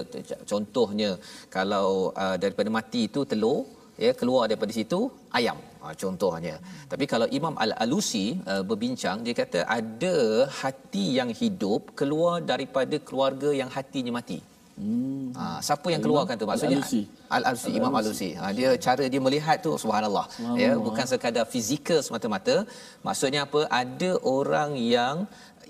contohnya 0.51 1.09
kalau 1.57 1.87
uh, 2.23 2.35
daripada 2.43 2.71
mati 2.77 3.01
itu 3.09 3.23
telur 3.31 3.59
ya 4.05 4.11
keluar 4.21 4.43
daripada 4.51 4.71
situ 4.79 5.01
ayam. 5.39 5.59
Ha, 5.83 5.91
contohnya. 6.03 6.55
Tapi 6.93 7.05
kalau 7.13 7.27
Imam 7.39 7.59
Al-Alusi 7.65 8.25
uh, 8.53 8.63
berbincang 8.71 9.19
dia 9.27 9.35
kata 9.41 9.67
ada 9.79 10.15
hati 10.61 11.05
yang 11.19 11.31
hidup 11.41 11.91
keluar 12.01 12.35
daripada 12.53 12.95
keluarga 13.09 13.51
yang 13.61 13.71
hatinya 13.77 14.13
mati 14.19 14.39
Hmm. 14.73 15.29
Ha, 15.37 15.43
siapa 15.67 15.87
yang 15.93 16.01
keluarkan 16.05 16.35
tu 16.41 16.45
maksudnya 16.49 16.79
Al-Alusi. 16.81 17.01
Al-Alusi 17.37 17.71
Imam 17.79 17.93
Al-Alusi. 17.97 18.29
Ha, 18.39 18.49
dia 18.57 18.69
cara 18.85 19.05
dia 19.13 19.21
melihat 19.27 19.57
tu 19.65 19.71
subhanallah. 19.83 20.25
Ya 20.61 20.71
bukan 20.87 21.05
sekadar 21.11 21.45
fizikal 21.53 21.99
semata-mata. 22.07 22.55
Maksudnya 23.07 23.41
apa? 23.47 23.61
Ada 23.81 24.11
orang 24.37 24.71
yang 24.97 25.17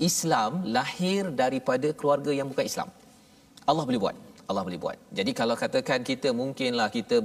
Islam 0.10 0.51
lahir 0.78 1.22
daripada 1.41 1.89
keluarga 1.99 2.32
yang 2.39 2.47
bukan 2.51 2.66
Islam. 2.72 2.89
Allah 3.72 3.84
boleh 3.89 4.01
buat. 4.04 4.16
Allah 4.49 4.64
boleh 4.68 4.80
buat. 4.86 4.97
Jadi 5.18 5.32
kalau 5.39 5.56
katakan 5.64 5.99
kita 6.10 6.30
mungkinlah 6.39 6.88
kita 6.97 7.16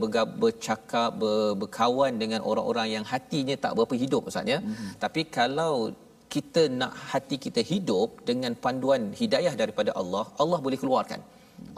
bercakap 0.43 1.11
ber, 1.23 1.55
berkawan 1.63 2.13
dengan 2.23 2.41
orang-orang 2.51 2.89
yang 2.97 3.05
hatinya 3.13 3.57
tak 3.65 3.73
berapa 3.79 3.95
hidup 4.03 4.23
maksudnya. 4.27 4.59
Mm-hmm. 4.63 4.91
Tapi 5.05 5.23
kalau 5.39 5.73
kita 6.35 6.63
nak 6.81 6.93
hati 7.11 7.37
kita 7.47 7.61
hidup 7.73 8.09
dengan 8.29 8.53
panduan 8.65 9.03
hidayah 9.21 9.55
daripada 9.63 9.91
Allah, 10.01 10.25
Allah 10.43 10.59
boleh 10.67 10.79
keluarkan. 10.83 11.21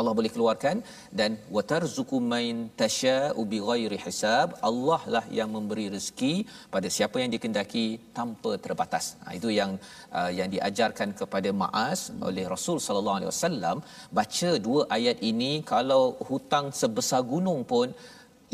Allah 0.00 0.12
boleh 0.18 0.30
keluarkan. 0.34 0.76
Dan 1.20 1.30
watarzuqu 1.56 2.18
main 2.32 2.56
tasya'u 2.82 3.42
bighairi 3.52 3.98
hisab 4.04 4.56
Allah 4.70 5.00
lah 5.14 5.24
yang 5.38 5.50
memberi 5.56 5.86
rezeki 5.94 6.34
pada 6.74 6.88
siapa 6.96 7.16
yang 7.22 7.30
dikendaki 7.36 7.86
tanpa 8.18 8.52
terbatas. 8.64 9.04
Ha, 9.24 9.36
itu 9.38 9.50
yang 9.58 9.72
uh, 10.18 10.30
yang 10.38 10.48
diajarkan 10.54 11.10
kepada 11.20 11.50
Maaz 11.62 12.00
oleh 12.30 12.46
Rasul 12.54 12.78
sallallahu 12.86 13.18
alaihi 13.20 13.32
wasallam. 13.34 13.76
Baca 14.20 14.50
dua 14.66 14.82
ayat 14.98 15.18
ini 15.32 15.52
kalau 15.74 16.02
hutang 16.30 16.68
sebesar 16.80 17.22
gunung 17.34 17.62
pun 17.72 17.88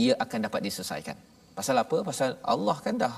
ia 0.04 0.14
akan 0.24 0.40
dapat 0.46 0.60
diselesaikan. 0.68 1.16
Pasal 1.58 1.76
apa? 1.82 1.96
Pasal 2.08 2.30
Allah 2.54 2.76
kan 2.84 2.94
dah 3.04 3.14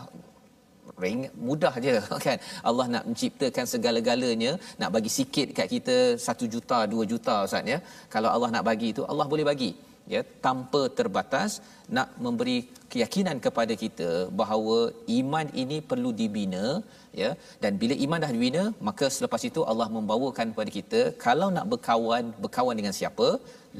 ring 1.05 1.20
mudah 1.49 1.74
je 1.84 1.94
kan? 2.26 2.38
Allah 2.68 2.86
nak 2.94 3.05
menciptakan 3.09 3.66
segala-galanya 3.74 4.53
nak 4.80 4.92
bagi 4.96 5.11
sikit 5.18 5.49
kat 5.59 5.68
kita 5.74 5.96
satu 6.26 6.46
juta 6.55 6.78
dua 6.92 7.05
juta 7.12 7.36
ustaz 7.49 7.72
ya. 7.74 7.78
Kalau 8.14 8.30
Allah 8.34 8.51
nak 8.55 8.66
bagi 8.70 8.88
itu 8.94 9.05
Allah 9.12 9.26
boleh 9.32 9.46
bagi 9.51 9.70
ya. 10.14 10.22
Tanpa 10.46 10.80
terbatas 10.99 11.53
nak 11.96 12.09
memberi 12.24 12.59
keyakinan 12.92 13.36
kepada 13.46 13.74
kita 13.82 14.11
bahawa 14.40 14.78
iman 15.18 15.46
ini 15.62 15.78
perlu 15.90 16.12
dibina 16.20 16.66
ya. 17.22 17.30
Dan 17.62 17.72
bila 17.82 17.96
iman 18.07 18.22
dah 18.24 18.32
dibina 18.36 18.64
maka 18.88 19.09
selepas 19.16 19.44
itu 19.51 19.62
Allah 19.70 19.88
membawakan 19.96 20.53
kepada 20.55 20.72
kita 20.78 21.01
kalau 21.26 21.51
nak 21.57 21.68
berkawan 21.72 22.26
berkawan 22.44 22.76
dengan 22.80 22.96
siapa? 23.01 23.28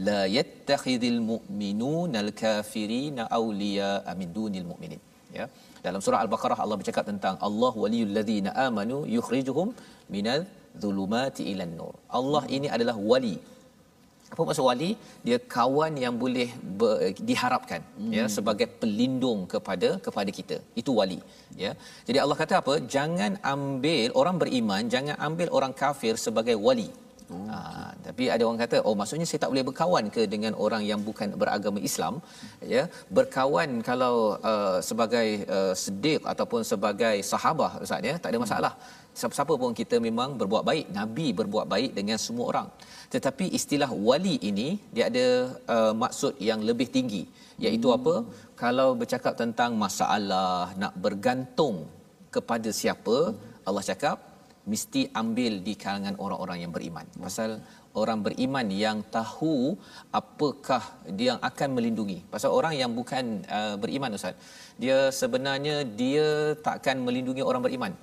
La 0.09 0.23
yattakhidhul 0.39 1.21
mu'minunal 1.31 2.31
kafirina 2.43 3.23
awliya'a 3.41 4.13
min 4.21 4.31
dunil 4.39 4.69
mu'minin 4.73 5.01
ya 5.37 5.47
dalam 5.87 6.01
surah 6.05 6.21
al-baqarah 6.25 6.59
Allah 6.65 6.79
bercakap 6.81 7.05
tentang 7.11 7.37
Allah 7.49 7.73
waliyul 7.83 8.13
ladzina 8.17 8.51
amanu 8.67 8.99
yukhrijuhum 9.17 9.69
minal 10.17 10.43
dhulumati 10.83 11.45
ilan 11.53 11.73
nur. 11.79 11.95
Allah 12.19 12.43
ini 12.57 12.69
adalah 12.77 12.97
wali. 13.13 13.37
Apa 14.33 14.43
maksud 14.49 14.65
wali? 14.69 14.91
Dia 15.27 15.39
kawan 15.57 15.93
yang 16.05 16.15
boleh 16.23 16.49
ber, 16.81 16.95
diharapkan 17.29 17.81
hmm. 17.99 18.13
ya 18.17 18.25
sebagai 18.37 18.67
pelindung 18.81 19.41
kepada 19.53 19.91
kepada 20.07 20.31
kita. 20.39 20.57
Itu 20.81 20.93
wali 21.01 21.21
ya. 21.63 21.73
Jadi 22.09 22.19
Allah 22.25 22.37
kata 22.43 22.57
apa? 22.63 22.75
Jangan 22.97 23.35
ambil 23.55 24.09
orang 24.23 24.39
beriman 24.43 24.93
jangan 24.95 25.17
ambil 25.29 25.51
orang 25.59 25.75
kafir 25.83 26.15
sebagai 26.27 26.57
wali 26.67 26.91
Oh, 27.29 27.45
ha, 27.53 27.93
tapi 28.07 28.25
ada 28.35 28.43
orang 28.47 28.61
kata 28.65 28.77
oh 28.89 28.95
maksudnya 28.99 29.27
saya 29.29 29.41
tak 29.43 29.51
boleh 29.53 29.65
berkawan 29.69 30.05
ke 30.15 30.23
dengan 30.35 30.53
orang 30.65 30.83
yang 30.91 31.01
bukan 31.09 31.29
beragama 31.41 31.79
Islam? 31.89 32.15
Ya 32.75 32.83
berkawan 33.17 33.85
kalau 33.89 34.15
uh, 34.51 34.79
sebagai 34.89 35.27
uh, 35.57 35.75
siddiq 35.83 36.25
ataupun 36.33 36.65
sebagai 36.71 37.17
sahabah 37.31 37.73
ustaz 37.85 38.09
ya 38.11 38.15
tak 38.23 38.31
ada 38.33 38.41
masalah. 38.45 38.73
Siapa-siapa 39.19 39.55
pun 39.63 39.73
kita 39.81 39.97
memang 40.09 40.41
berbuat 40.41 40.65
baik 40.71 40.87
nabi 40.99 41.27
berbuat 41.41 41.67
baik 41.75 41.93
dengan 41.99 42.19
semua 42.27 42.47
orang. 42.53 42.69
Tetapi 43.15 43.47
istilah 43.59 43.91
wali 44.09 44.37
ini 44.51 44.69
dia 44.95 45.05
ada 45.13 45.27
uh, 45.75 45.93
maksud 46.05 46.41
yang 46.49 46.65
lebih 46.71 46.89
tinggi. 46.97 47.23
Iaitu 47.65 47.89
hmm. 47.93 47.99
apa 47.99 48.15
kalau 48.63 48.89
bercakap 49.03 49.37
tentang 49.43 49.77
masalah 49.85 50.73
nak 50.81 50.97
bergantung 50.97 51.77
kepada 52.37 52.73
siapa 52.81 53.19
hmm. 53.21 53.69
Allah 53.69 53.85
cakap 53.91 54.17
mesti 54.73 55.03
ambil 55.23 55.53
di 55.67 55.75
kalangan 55.83 56.15
orang-orang 56.25 56.59
yang 56.65 56.73
beriman. 56.77 57.07
Pasal 57.25 57.51
orang 58.01 58.21
beriman 58.27 58.67
yang 58.85 58.99
tahu 59.17 59.57
apakah 60.21 60.83
dia 61.21 61.33
akan 61.51 61.69
melindungi. 61.77 62.19
Pasal 62.35 62.51
orang 62.59 62.75
yang 62.81 62.91
bukan 62.99 63.25
uh, 63.59 63.75
beriman 63.83 64.17
Ustaz, 64.19 64.37
dia 64.83 64.99
sebenarnya 65.21 65.77
dia 66.03 66.29
takkan 66.69 66.99
melindungi 67.07 67.45
orang 67.51 67.65
beriman. 67.69 67.95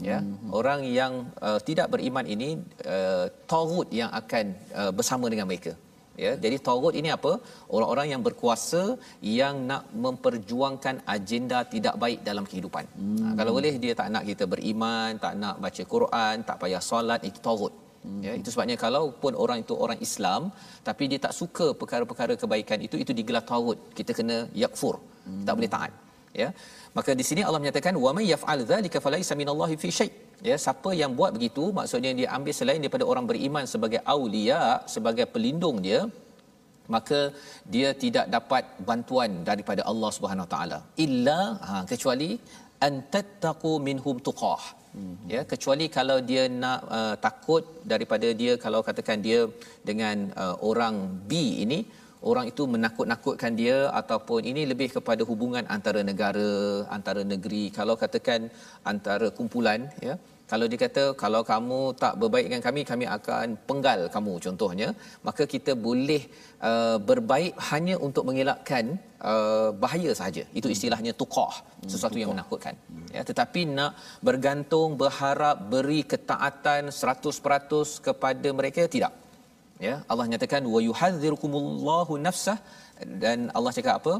Ya, 0.00 0.18
hmm. 0.24 0.48
orang 0.58 0.80
yang 0.98 1.12
uh, 1.44 1.60
tidak 1.68 1.92
beriman 1.92 2.24
ini 2.34 2.56
uh, 2.88 3.28
tagut 3.44 3.88
yang 3.92 4.08
akan 4.20 4.56
uh, 4.72 4.92
bersama 4.96 5.28
dengan 5.28 5.44
mereka 5.44 5.76
ya 6.24 6.32
jadi 6.44 6.56
taurat 6.68 6.94
ini 7.00 7.10
apa? 7.16 7.32
Orang-orang 7.76 8.06
yang 8.12 8.22
berkuasa 8.26 8.82
yang 9.38 9.54
nak 9.70 9.84
memperjuangkan 10.04 10.96
agenda 11.16 11.58
tidak 11.74 11.94
baik 12.04 12.20
dalam 12.28 12.44
kehidupan. 12.50 12.84
Hmm. 13.00 13.20
ha, 13.22 13.34
kalau 13.38 13.52
boleh 13.58 13.74
dia 13.84 13.94
tak 14.00 14.08
nak 14.14 14.24
kita 14.30 14.46
beriman 14.54 15.20
tak 15.24 15.34
nak 15.42 15.56
baca 15.64 15.84
Quran 15.94 16.34
tak 16.50 16.58
payah 16.64 16.82
solat 16.90 17.22
itu 17.30 17.40
taurat. 17.48 17.74
Hmm. 18.04 18.20
ya 18.24 18.32
itu 18.40 18.48
sebabnya 18.52 18.76
kalau 18.84 19.04
pun 19.22 19.32
orang 19.44 19.58
itu 19.64 19.74
orang 19.84 19.98
Islam 20.06 20.42
tapi 20.88 21.04
dia 21.12 21.20
tak 21.26 21.34
suka 21.40 21.66
perkara-perkara 21.80 22.34
kebaikan 22.42 22.80
itu 22.86 22.96
itu 23.04 23.12
digelar 23.20 23.44
taurat. 23.52 23.80
Kita 23.98 24.14
kena 24.20 24.38
yakfur. 24.62 24.96
Hmm. 25.26 25.44
tak 25.48 25.54
boleh 25.58 25.72
taat. 25.76 25.92
Ya 26.42 26.48
maka 26.98 27.10
di 27.20 27.24
sini 27.28 27.42
Allah 27.46 27.60
menyatakan 27.62 27.94
wa 28.04 28.10
may 28.16 28.26
yaf'al 28.32 28.62
dzalika 28.70 28.98
falaisa 29.04 29.34
minallahi 29.40 29.76
fi 29.82 29.88
syai' 29.98 30.12
ya 30.48 30.56
siapa 30.64 30.90
yang 31.02 31.12
buat 31.18 31.30
begitu 31.36 31.64
maksudnya 31.78 32.12
dia 32.18 32.28
ambil 32.36 32.54
selain 32.60 32.80
daripada 32.84 33.04
orang 33.12 33.26
beriman 33.30 33.64
sebagai 33.74 34.00
aulia 34.14 34.60
sebagai 34.94 35.26
pelindung 35.34 35.78
dia 35.86 36.00
maka 36.94 37.20
dia 37.74 37.88
tidak 38.04 38.26
dapat 38.36 38.64
bantuan 38.88 39.30
daripada 39.50 39.82
Allah 39.90 40.10
Subhanahu 40.16 40.46
Wa 40.46 40.52
taala. 40.54 40.78
Illa 41.04 41.40
ha, 41.68 41.74
kecuali 41.92 42.30
antattaqu 42.88 43.72
minhum 43.88 44.18
tuqah. 44.28 44.62
Ya 45.32 45.40
kecuali 45.50 45.86
kalau 45.96 46.16
dia 46.30 46.44
nak 46.62 46.80
uh, 46.98 47.14
takut 47.24 47.64
daripada 47.92 48.28
dia 48.40 48.52
kalau 48.64 48.80
katakan 48.88 49.18
dia 49.26 49.40
dengan 49.88 50.16
uh, 50.42 50.56
orang 50.70 50.96
B 51.30 51.62
ini 51.64 51.78
orang 52.30 52.46
itu 52.52 52.62
menakut-nakutkan 52.74 53.52
dia 53.60 53.78
ataupun 54.00 54.40
ini 54.50 54.62
lebih 54.72 54.88
kepada 54.96 55.22
hubungan 55.30 55.64
antara 55.76 56.00
negara 56.10 56.50
antara 56.96 57.22
negeri. 57.32 57.64
Kalau 57.78 57.96
katakan 58.02 58.50
antara 58.92 59.28
kumpulan 59.38 59.88
ya. 60.08 60.16
Kalau 60.50 60.66
dia 60.70 60.78
kata 60.82 61.02
kalau 61.22 61.40
kamu 61.50 61.80
tak 62.02 62.14
berbaik 62.20 62.46
dengan 62.48 62.62
kami 62.66 62.80
kami 62.90 63.04
akan 63.16 63.54
penggal 63.68 64.00
kamu 64.14 64.32
contohnya 64.46 64.88
maka 65.26 65.42
kita 65.52 65.72
boleh 65.84 66.22
uh, 66.70 66.98
berbaik 67.10 67.54
hanya 67.70 67.94
untuk 68.06 68.26
mengelakkan 68.28 68.98
uh, 69.30 69.70
bahaya 69.82 70.10
sahaja. 70.20 70.42
Itu 70.58 70.66
hmm. 70.66 70.74
istilahnya 70.76 71.12
tuqah 71.20 71.54
sesuatu 71.92 72.18
hmm, 72.18 72.22
yang 72.22 72.32
menakutkan. 72.34 72.74
Hmm. 72.90 73.06
ya 73.16 73.22
tetapi 73.30 73.62
nak 73.78 73.94
bergantung 74.28 74.98
berharap 75.02 75.56
beri 75.72 76.02
ketaatan 76.12 76.90
100% 76.90 78.02
kepada 78.08 78.48
mereka 78.60 78.90
tidak 78.96 79.14
ya 79.86 79.94
Allah 80.12 80.26
nyatakan 80.32 80.64
wa 80.74 80.82
yuhadzirukumullahu 80.88 82.22
nafsah. 82.26 82.58
Dan 83.22 83.38
Allah 83.56 83.72
cakap 83.78 83.94
apa? 84.00 84.14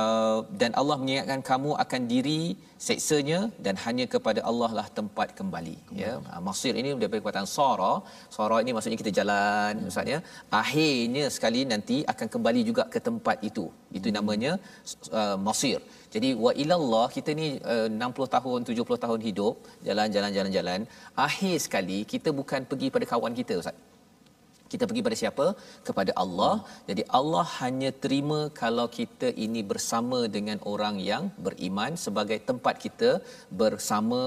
Uh, 0.00 0.40
dan 0.60 0.70
Allah 0.80 0.96
mengingatkan 1.00 1.40
kamu 1.48 1.70
akan 1.84 2.02
diri 2.10 2.42
seksanya 2.86 3.38
dan 3.64 3.74
hanya 3.84 4.04
kepada 4.12 4.40
Allah 4.50 4.70
lah 4.78 4.84
tempat 4.98 5.28
kembali. 5.38 5.74
Ya 6.02 6.12
uh, 6.32 6.40
masir 6.48 6.72
ini 6.80 6.90
daripada 7.00 7.20
perkataan 7.24 7.50
sara. 7.54 7.92
Sara 8.36 8.58
ini 8.62 8.70
maksudnya 8.76 8.98
kita 9.02 9.12
jalan 9.18 9.72
hmm. 9.74 9.84
maksudnya 9.88 10.18
akhirnya 10.60 11.24
sekali 11.36 11.62
nanti 11.72 11.96
akan 12.12 12.28
kembali 12.34 12.62
juga 12.70 12.84
ke 12.94 13.00
tempat 13.08 13.38
itu. 13.50 13.66
Itu 13.98 14.08
hmm. 14.08 14.16
namanya 14.18 14.52
uh, 15.20 15.36
masir. 15.48 15.80
Jadi 16.14 16.30
wa 16.44 16.54
ilallah 16.62 17.06
kita 17.18 17.30
ni 17.42 17.48
uh, 17.74 17.86
60 17.90 18.34
tahun 18.36 18.60
70 18.70 19.04
tahun 19.06 19.20
hidup 19.28 19.54
jalan-jalan 19.88 20.32
jalan-jalan 20.38 20.80
akhir 21.28 21.56
sekali 21.66 22.00
kita 22.14 22.30
bukan 22.40 22.62
pergi 22.70 22.88
pada 22.94 23.06
kawan 23.12 23.34
kita 23.42 23.56
ustaz 23.62 23.89
kita 24.72 24.84
pergi 24.88 25.04
pada 25.06 25.16
siapa 25.20 25.46
kepada 25.88 26.12
Allah 26.22 26.54
jadi 26.88 27.02
Allah 27.18 27.44
hanya 27.60 27.90
terima 28.04 28.40
kalau 28.62 28.86
kita 28.98 29.28
ini 29.44 29.60
bersama 29.72 30.18
dengan 30.36 30.58
orang 30.72 30.96
yang 31.10 31.24
beriman 31.46 31.94
sebagai 32.04 32.38
tempat 32.50 32.76
kita 32.84 33.10
bersama 33.62 34.20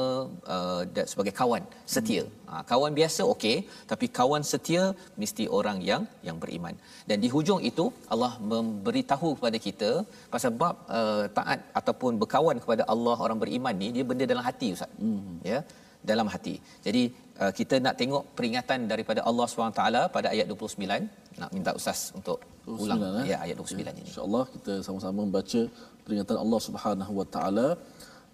uh, 0.55 0.81
sebagai 1.11 1.33
kawan 1.41 1.63
setia 1.95 2.23
hmm. 2.25 2.49
ha, 2.49 2.63
kawan 2.71 2.93
biasa 2.99 3.21
okey 3.33 3.57
tapi 3.91 4.07
kawan 4.19 4.45
setia 4.51 4.83
mesti 5.23 5.45
orang 5.59 5.79
yang 5.91 6.03
yang 6.27 6.39
beriman 6.43 6.75
dan 7.11 7.17
di 7.25 7.29
hujung 7.35 7.61
itu 7.71 7.85
Allah 8.15 8.33
memberitahu 8.53 9.29
kepada 9.37 9.59
kita 9.67 9.91
pasal 10.33 10.51
bab 10.63 10.75
uh, 10.99 11.25
taat 11.37 11.61
ataupun 11.81 12.19
berkawan 12.23 12.59
kepada 12.65 12.85
Allah 12.95 13.17
orang 13.27 13.39
beriman 13.45 13.77
ni 13.83 13.89
dia 13.97 14.05
benda 14.11 14.27
dalam 14.33 14.45
hati 14.49 14.69
ustaz 14.77 14.91
hmm. 15.05 15.33
ya 15.53 15.61
dalam 16.09 16.27
hati. 16.33 16.55
Jadi 16.85 17.03
uh, 17.42 17.52
kita 17.58 17.74
nak 17.84 17.94
tengok 18.00 18.22
peringatan 18.38 18.78
daripada 18.92 19.20
Allah 19.28 19.46
SWT 19.50 19.82
pada 20.16 20.26
ayat 20.34 20.46
29. 20.52 21.40
Nak 21.40 21.50
minta 21.56 21.70
ustaz 21.78 22.00
untuk 22.18 22.38
ulang 22.82 23.02
eh? 23.20 23.24
ya 23.32 23.36
ayat 23.44 23.56
29 23.62 23.78
ya, 23.80 23.92
ini. 23.94 24.02
Insya-Allah 24.10 24.44
kita 24.54 24.72
sama-sama 24.86 25.18
membaca 25.26 25.60
peringatan 26.04 26.36
Allah 26.44 26.60
Subhanahu 26.68 27.12
Wa 27.20 27.26
Taala 27.34 27.68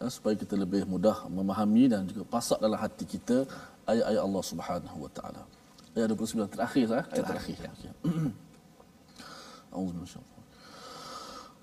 uh, 0.00 0.10
supaya 0.16 0.34
kita 0.42 0.54
lebih 0.64 0.82
mudah 0.94 1.16
memahami 1.38 1.84
dan 1.92 2.02
juga 2.10 2.24
pasak 2.34 2.58
dalam 2.66 2.78
hati 2.84 3.04
kita 3.14 3.36
ayat-ayat 3.92 4.22
Allah 4.28 4.44
Subhanahu 4.52 4.98
Wa 5.06 5.10
Taala. 5.18 5.42
Ayat 5.96 6.06
29 6.10 6.54
terakhir 6.54 6.86
eh? 7.00 7.04
ayat 7.14 7.26
terakhir. 7.32 7.56
Ya. 7.86 7.92
Auzubillahi 9.74 10.34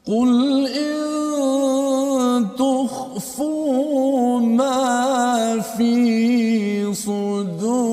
قل 0.06 0.68
إن 0.68 2.50
تخفوا 2.58 4.40
ما 4.40 5.62
في 5.62 6.35
صدوركم 6.94 7.85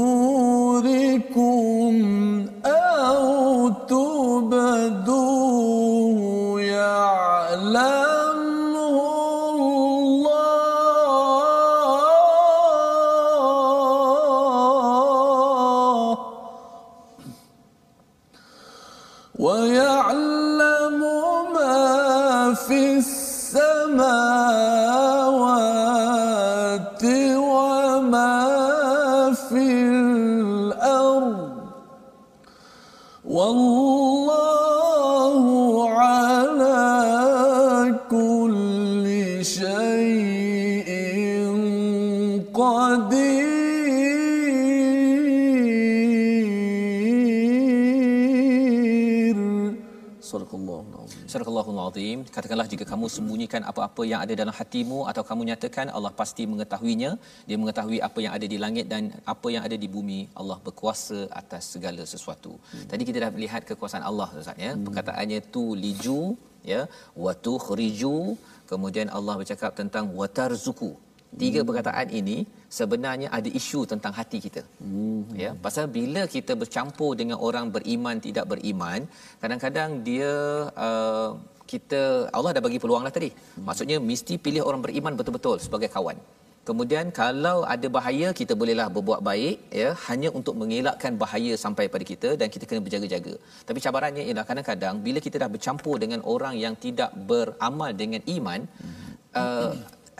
azim. 51.94 52.20
Katakanlah 52.36 52.68
jika 52.74 52.86
kamu 52.92 53.06
sembunyikan 53.16 53.62
apa-apa 53.72 54.04
yang 54.12 54.20
ada 54.26 54.34
dalam 54.42 54.56
hatimu 54.60 55.00
atau 55.12 55.24
kamu 55.30 55.42
nyatakan 55.50 55.90
Allah 55.98 56.14
pasti 56.22 56.46
mengetahuinya. 56.54 57.12
Dia 57.50 57.58
mengetahui 57.62 58.00
apa 58.08 58.20
yang 58.26 58.34
ada 58.38 58.48
di 58.54 58.58
langit 58.64 58.88
dan 58.94 59.04
apa 59.34 59.48
yang 59.56 59.64
ada 59.68 59.78
di 59.84 59.90
bumi. 59.96 60.22
Allah 60.42 60.58
berkuasa 60.66 61.20
atas 61.42 61.64
segala 61.76 62.06
sesuatu. 62.14 62.54
Hmm. 62.72 62.88
Tadi 62.92 63.04
kita 63.10 63.18
dah 63.26 63.32
melihat 63.38 63.62
kekuasaan 63.72 64.06
Allah 64.12 64.30
Ustaz 64.42 64.66
ya. 64.66 64.74
Hmm. 64.74 64.84
Perkataannya 64.88 65.40
tu 65.56 65.66
liju 65.86 66.24
ya 66.72 66.82
wa 67.24 67.32
tukhriju 67.46 68.18
kemudian 68.72 69.08
Allah 69.18 69.34
bercakap 69.42 69.72
tentang 69.80 70.06
watarzuku 70.20 70.92
tiga 71.42 71.60
hmm. 71.60 71.68
perkataan 71.68 72.10
ini 72.20 72.38
sebenarnya 72.78 73.28
ada 73.38 73.50
isu 73.60 73.80
tentang 73.92 74.14
hati 74.20 74.38
kita 74.46 74.64
hmm. 74.86 75.22
ya 75.44 75.52
pasal 75.66 75.86
bila 75.98 76.24
kita 76.36 76.54
bercampur 76.62 77.12
dengan 77.22 77.38
orang 77.48 77.68
beriman 77.76 78.18
tidak 78.28 78.46
beriman 78.52 79.02
kadang-kadang 79.42 79.92
dia 80.08 80.34
uh, 80.88 81.30
kita 81.72 82.02
Allah 82.38 82.52
dah 82.56 82.64
bagi 82.68 82.80
peluang 82.84 83.04
lah 83.08 83.14
tadi 83.18 83.30
hmm. 83.34 83.64
maksudnya 83.68 83.98
mesti 84.10 84.36
pilih 84.46 84.64
orang 84.70 84.82
beriman 84.86 85.14
betul-betul 85.20 85.58
sebagai 85.66 85.90
kawan 85.96 86.18
Kemudian 86.68 87.06
kalau 87.20 87.58
ada 87.74 87.88
bahaya 87.96 88.28
kita 88.40 88.54
bolehlah 88.60 88.88
berbuat 88.96 89.20
baik 89.30 89.56
ya 89.80 89.90
hanya 90.08 90.30
untuk 90.40 90.56
mengelakkan 90.60 91.14
bahaya 91.24 91.54
sampai 91.64 91.86
pada 91.94 92.06
kita 92.12 92.30
dan 92.40 92.48
kita 92.54 92.64
kena 92.70 92.80
berjaga-jaga. 92.86 93.36
Tapi 93.68 93.80
cabarannya 93.86 94.24
ialah 94.30 94.46
kadang-kadang 94.50 94.96
bila 95.06 95.20
kita 95.26 95.44
dah 95.44 95.50
bercampur 95.56 95.96
dengan 96.04 96.24
orang 96.34 96.56
yang 96.64 96.76
tidak 96.86 97.12
beramal 97.32 97.92
dengan 98.02 98.24
iman 98.36 98.64
hmm. 98.64 99.12
uh, 99.42 99.76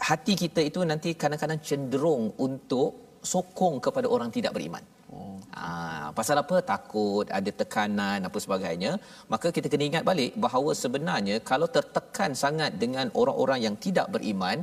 hati 0.08 0.36
kita 0.42 0.60
itu 0.68 0.84
nanti 0.84 1.16
kadang-kadang 1.22 1.60
cenderung 1.68 2.36
untuk 2.46 2.90
sokong 3.32 3.80
kepada 3.80 4.06
orang 4.16 4.28
tidak 4.36 4.52
beriman. 4.52 4.84
Oh. 5.14 5.36
Ha, 5.58 6.10
pasal 6.18 6.36
apa? 6.42 6.56
Takut, 6.72 7.26
ada 7.38 7.50
tekanan 7.60 8.20
apa 8.28 8.38
sebagainya. 8.44 8.92
Maka 9.32 9.48
kita 9.56 9.66
kena 9.72 9.84
ingat 9.90 10.04
balik 10.10 10.32
bahawa 10.44 10.70
sebenarnya 10.82 11.36
kalau 11.50 11.68
tertekan 11.76 12.32
sangat 12.44 12.72
dengan 12.82 13.08
orang-orang 13.22 13.60
yang 13.66 13.76
tidak 13.86 14.08
beriman, 14.14 14.58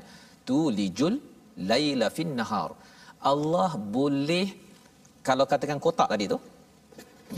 tu 0.49 0.59
lijul 0.79 1.15
laila 1.71 2.09
fin 2.17 2.33
nahar. 2.39 2.71
Allah 3.31 3.71
boleh 3.97 4.47
kalau 5.27 5.45
katakan 5.51 5.79
kotak 5.85 6.09
tadi 6.13 6.25
tu 6.33 6.39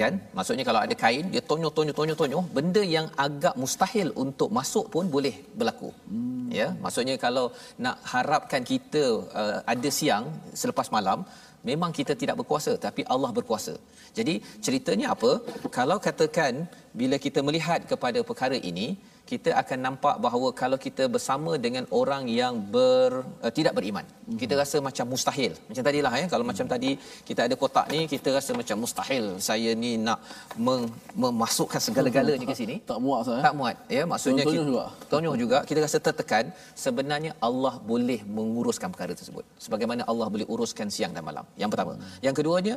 kan 0.01 0.13
maksudnya 0.37 0.63
kalau 0.67 0.81
ada 0.85 0.95
kain 1.03 1.25
dia 1.33 1.41
tonyo 1.49 1.69
tonyo 1.77 1.93
tonyo 1.99 2.15
tonyo 2.21 2.39
benda 2.55 2.83
yang 2.95 3.07
agak 3.25 3.55
mustahil 3.61 4.09
untuk 4.23 4.49
masuk 4.57 4.85
pun 4.93 5.05
boleh 5.15 5.35
berlaku 5.59 5.89
hmm. 6.11 6.47
ya 6.59 6.67
maksudnya 6.83 7.15
kalau 7.25 7.45
nak 7.85 7.97
harapkan 8.13 8.63
kita 8.71 9.03
uh, 9.41 9.57
ada 9.73 9.89
siang 9.99 10.25
selepas 10.61 10.89
malam 10.95 11.21
memang 11.69 11.91
kita 11.99 12.13
tidak 12.21 12.35
berkuasa 12.43 12.71
tapi 12.85 13.01
Allah 13.13 13.31
berkuasa. 13.37 13.73
Jadi 14.17 14.33
ceritanya 14.65 15.07
apa? 15.15 15.31
Kalau 15.77 15.97
katakan 16.07 16.67
bila 17.01 17.17
kita 17.25 17.39
melihat 17.47 17.81
kepada 17.91 18.19
perkara 18.29 18.57
ini 18.71 18.87
kita 19.31 19.49
akan 19.61 19.79
nampak 19.87 20.15
bahawa 20.23 20.47
kalau 20.61 20.77
kita 20.85 21.03
bersama 21.13 21.51
dengan 21.65 21.83
orang 21.99 22.23
yang 22.39 22.53
ber 22.73 23.23
uh, 23.45 23.51
tidak 23.57 23.73
beriman 23.77 24.03
mm-hmm. 24.03 24.39
kita 24.41 24.53
rasa 24.61 24.77
macam 24.87 25.05
mustahil 25.13 25.51
macam 25.69 25.83
tadilah 25.87 26.11
ya 26.21 26.25
kalau 26.33 26.43
mm-hmm. 26.43 26.49
macam 26.51 26.65
tadi 26.73 26.91
kita 27.29 27.41
ada 27.47 27.55
kotak 27.61 27.85
ni 27.93 27.99
kita 28.13 28.29
rasa 28.37 28.51
macam 28.61 28.77
mustahil 28.83 29.25
saya 29.47 29.71
ni 29.83 29.91
nak 30.07 30.19
meng, 30.65 30.83
memasukkan 31.23 31.81
segala-galanya 31.87 32.47
ke 32.51 32.57
sini 32.61 32.75
tak 32.91 32.99
muat 33.05 33.21
saya 33.29 33.41
tak 33.47 33.55
muat 33.59 33.77
ya 33.97 34.03
maksudnya 34.13 34.45
tonyoh 34.49 34.65
juga 34.71 34.85
tonyoh 35.13 35.35
juga 35.43 35.57
kita 35.69 35.79
rasa 35.85 35.97
tertekan 36.07 36.45
sebenarnya 36.85 37.31
Allah 37.47 37.73
boleh 37.91 38.19
menguruskan 38.39 38.91
perkara 38.95 39.15
tersebut 39.21 39.45
sebagaimana 39.67 40.03
Allah 40.13 40.27
boleh 40.35 40.47
uruskan 40.55 40.91
siang 40.97 41.15
dan 41.15 41.25
malam 41.29 41.47
yang 41.63 41.71
pertama 41.75 41.95
mm-hmm. 41.95 42.21
yang 42.27 42.35
keduanya 42.39 42.75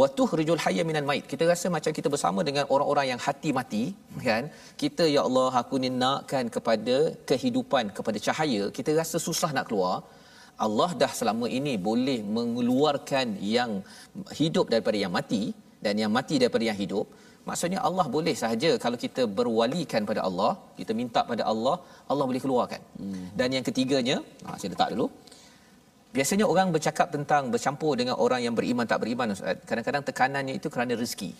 watuh 0.00 0.28
rijul 0.40 0.60
hayya 0.66 0.84
minan 0.92 1.08
mait 1.08 1.24
kita 1.32 1.44
rasa 1.54 1.66
macam 1.78 1.92
kita 2.00 2.10
bersama 2.16 2.40
dengan 2.50 2.64
orang-orang 2.76 3.08
yang 3.14 3.20
hati 3.28 3.50
mati 3.60 3.84
kan 4.28 4.44
kita 4.84 5.04
ya 5.16 5.24
Allah 5.28 5.50
aku 5.64 5.74
ni 5.82 5.85
nakkan 6.02 6.44
kepada 6.56 6.96
kehidupan 7.30 7.84
kepada 7.96 8.18
cahaya. 8.26 8.62
Kita 8.76 8.90
rasa 9.00 9.16
susah 9.26 9.50
nak 9.56 9.66
keluar. 9.68 9.96
Allah 10.66 10.90
dah 11.02 11.12
selama 11.20 11.46
ini 11.58 11.74
boleh 11.88 12.18
mengeluarkan 12.36 13.26
yang 13.56 13.70
hidup 14.40 14.66
daripada 14.72 14.98
yang 15.04 15.12
mati 15.18 15.42
dan 15.84 15.94
yang 16.02 16.12
mati 16.18 16.36
daripada 16.42 16.64
yang 16.70 16.78
hidup. 16.82 17.06
Maksudnya 17.48 17.80
Allah 17.88 18.06
boleh 18.16 18.34
sahaja 18.42 18.70
kalau 18.84 18.98
kita 19.04 19.22
berwalikan 19.38 20.02
pada 20.10 20.20
Allah 20.28 20.52
kita 20.78 20.92
minta 21.00 21.20
pada 21.32 21.42
Allah 21.52 21.76
Allah 22.12 22.24
boleh 22.30 22.42
keluarkan. 22.44 22.80
Hmm. 23.00 23.26
dan 23.38 23.48
yang 23.56 23.64
ketiganya 23.68 24.16
ha, 24.46 24.56
saya 24.60 24.70
letak 24.74 24.90
dulu. 24.94 25.06
Biasanya 26.16 26.46
orang 26.52 26.68
bercakap 26.74 27.08
tentang 27.16 27.42
bercampur 27.54 27.92
dengan 28.00 28.16
orang 28.24 28.40
yang 28.46 28.54
beriman 28.58 28.86
tak 28.92 29.00
beriman 29.02 29.36
kadang-kadang 29.68 30.04
tekanannya 30.08 30.54
itu 30.60 30.68
kerana 30.74 30.92
rezeki 31.02 31.30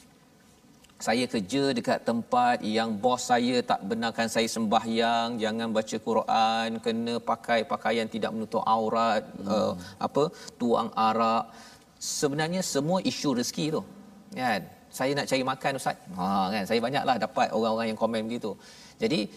saya 0.97 1.25
kerja 1.33 1.63
dekat 1.77 1.99
tempat 2.09 2.65
yang 2.77 2.91
bos 3.03 3.29
saya 3.31 3.57
tak 3.71 3.81
benarkan 3.89 4.29
saya 4.35 4.49
sembahyang 4.49 5.37
jangan 5.43 5.69
baca 5.77 5.97
Quran 6.09 6.69
kena 6.85 7.15
pakai 7.31 7.69
pakaian 7.73 8.09
tidak 8.15 8.33
menutup 8.33 8.65
aurat 8.65 9.21
hmm. 9.37 9.49
uh, 9.53 9.73
apa 10.07 10.25
tuang 10.61 10.89
arak. 11.09 11.53
Sebenarnya 12.01 12.63
semua 12.65 12.99
isu 13.11 13.37
rezeki 13.37 13.67
tu 13.77 13.83
kan? 14.33 14.63
Saya 14.99 15.13
nak 15.19 15.29
cari 15.29 15.45
makan 15.53 15.73
ustaz. 15.81 15.97
Ha 16.17 16.27
kan? 16.55 16.65
Saya 16.69 16.81
banyaklah 16.87 17.17
dapat 17.21 17.49
orang-orang 17.57 17.89
yang 17.93 18.01
komen 18.01 18.23
begitu. 18.29 18.57
Jadi 19.03 19.29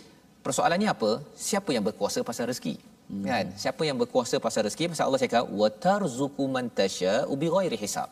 persoalannya 0.46 0.88
apa? 0.96 1.12
Siapa 1.36 1.76
yang 1.76 1.84
berkuasa 1.84 2.24
pasal 2.30 2.48
rezeki 2.52 2.76
hmm. 3.12 3.26
kan? 3.28 3.46
Siapa 3.64 3.84
yang 3.84 4.00
berkuasa 4.00 4.40
pasal 4.40 4.64
rezeki? 4.68 4.96
Pasal 4.96 5.12
Allah 5.12 5.22
cakap 5.28 5.44
wa 5.44 5.68
tarzuqu 5.68 6.46
man 6.56 6.72
tasya 6.72 7.28
bi 7.36 7.52
ghairi 7.52 7.80
hisab 7.84 8.08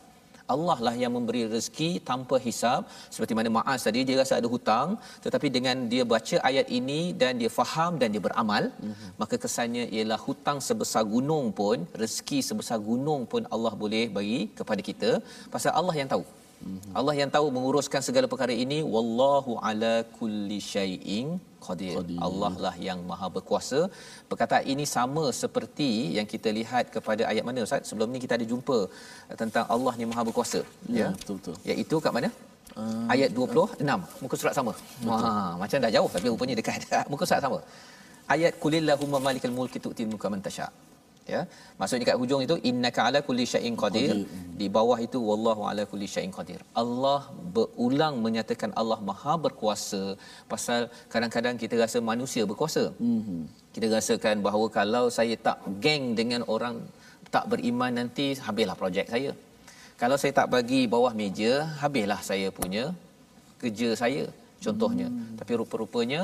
Allah 0.54 0.78
lah 0.86 0.94
yang 1.02 1.12
memberi 1.16 1.42
rezeki 1.54 1.90
tanpa 2.10 2.36
hisap 2.46 2.80
seperti 3.14 3.32
mana 3.38 3.50
Maaz 3.56 3.86
tadi 3.88 4.02
dia 4.08 4.16
rasa 4.22 4.34
ada 4.40 4.48
hutang 4.54 4.88
tetapi 5.26 5.48
dengan 5.56 5.76
dia 5.92 6.04
baca 6.14 6.36
ayat 6.50 6.66
ini 6.78 7.00
dan 7.22 7.32
dia 7.42 7.50
faham 7.58 7.92
dan 8.00 8.08
dia 8.14 8.22
beramal 8.26 8.64
mm-hmm. 8.70 9.10
maka 9.22 9.36
kesannya 9.44 9.84
ialah 9.96 10.20
hutang 10.26 10.60
sebesar 10.68 11.04
gunung 11.14 11.46
pun 11.60 11.78
rezeki 12.02 12.40
sebesar 12.50 12.80
gunung 12.90 13.22
pun 13.32 13.44
Allah 13.54 13.74
boleh 13.84 14.04
bagi 14.18 14.40
kepada 14.58 14.82
kita. 14.90 15.10
Pasal 15.54 15.72
Allah 15.80 15.96
yang 16.00 16.10
tahu 16.14 16.24
mm-hmm. 16.66 16.92
Allah 16.98 17.14
yang 17.20 17.30
tahu 17.36 17.46
menguruskan 17.56 18.02
segala 18.08 18.26
perkara 18.32 18.54
ini 18.64 18.78
wallahu 18.94 19.52
ala 19.70 19.94
kulli 20.18 20.58
syai'in 20.72 21.28
qadir. 21.66 21.94
qadir. 21.98 22.18
Allah 22.26 22.52
lah 22.64 22.74
yang 22.88 23.00
maha 23.10 23.28
berkuasa. 23.36 23.80
Perkataan 24.30 24.64
ini 24.72 24.84
sama 24.96 25.24
seperti 25.42 25.90
yang 26.16 26.26
kita 26.32 26.50
lihat 26.58 26.84
kepada 26.96 27.22
ayat 27.32 27.44
mana 27.48 27.66
Ustaz? 27.68 27.90
Sebelum 27.90 28.10
ni 28.14 28.20
kita 28.24 28.36
ada 28.38 28.46
jumpa 28.52 28.78
tentang 29.42 29.66
Allah 29.76 29.94
ni 30.00 30.06
maha 30.12 30.24
berkuasa. 30.30 30.62
Ya, 30.98 30.98
ya. 31.00 31.08
betul 31.20 31.36
betul. 31.40 31.56
Iaitu 31.70 31.98
kat 32.06 32.14
mana? 32.18 32.30
Uh, 32.80 33.06
ayat 33.14 33.30
26. 33.36 34.22
Muka 34.24 34.34
surat 34.40 34.54
sama. 34.58 34.72
Ha, 35.10 35.30
macam 35.62 35.78
dah 35.84 35.92
jauh 35.96 36.10
tapi 36.16 36.26
rupanya 36.32 36.56
dekat. 36.60 36.82
Muka 37.12 37.24
surat 37.28 37.42
sama. 37.46 37.60
Ayat 38.34 38.54
kulillahumma 38.62 39.18
malikal 39.28 39.54
mulki 39.58 39.78
tu'til 39.84 40.08
mulka 40.12 40.28
man 40.32 40.42
tasha' 40.46 40.87
ya. 41.34 41.40
Maksudnya 41.78 42.06
kat 42.10 42.16
hujung 42.22 42.42
itu 42.46 42.56
innaka 42.70 43.00
ala 43.08 43.20
kulli 43.28 43.44
syai'in 43.52 43.76
qadir. 43.82 44.12
Di 44.60 44.66
bawah 44.76 44.98
itu 45.06 45.18
wallahu 45.30 45.62
ala 45.70 45.82
kulli 45.90 46.08
syai'in 46.14 46.32
qadir. 46.38 46.60
Allah 46.82 47.20
berulang 47.56 48.16
menyatakan 48.26 48.72
Allah 48.80 48.98
maha 49.10 49.34
berkuasa. 49.46 50.02
Pasal 50.52 50.80
kadang-kadang 51.12 51.56
kita 51.62 51.76
rasa 51.84 52.00
manusia 52.12 52.44
berkuasa. 52.52 52.84
Mm-hmm. 53.08 53.40
kita 53.74 53.86
rasakan 53.96 54.36
bahawa 54.46 54.66
kalau 54.78 55.04
saya 55.16 55.34
tak 55.46 55.58
geng 55.84 56.04
dengan 56.20 56.42
orang 56.54 56.76
tak 57.34 57.44
beriman 57.52 57.92
nanti 58.00 58.26
habislah 58.46 58.76
projek 58.82 59.06
saya. 59.14 59.32
Kalau 60.00 60.16
saya 60.20 60.32
tak 60.40 60.48
bagi 60.54 60.80
bawah 60.94 61.12
meja 61.20 61.52
habislah 61.82 62.20
saya 62.30 62.48
punya 62.58 62.84
kerja 63.62 63.88
saya 64.02 64.24
contohnya. 64.64 65.08
Mm. 65.10 65.34
tapi 65.38 65.52
rupa-rupanya 65.60 66.20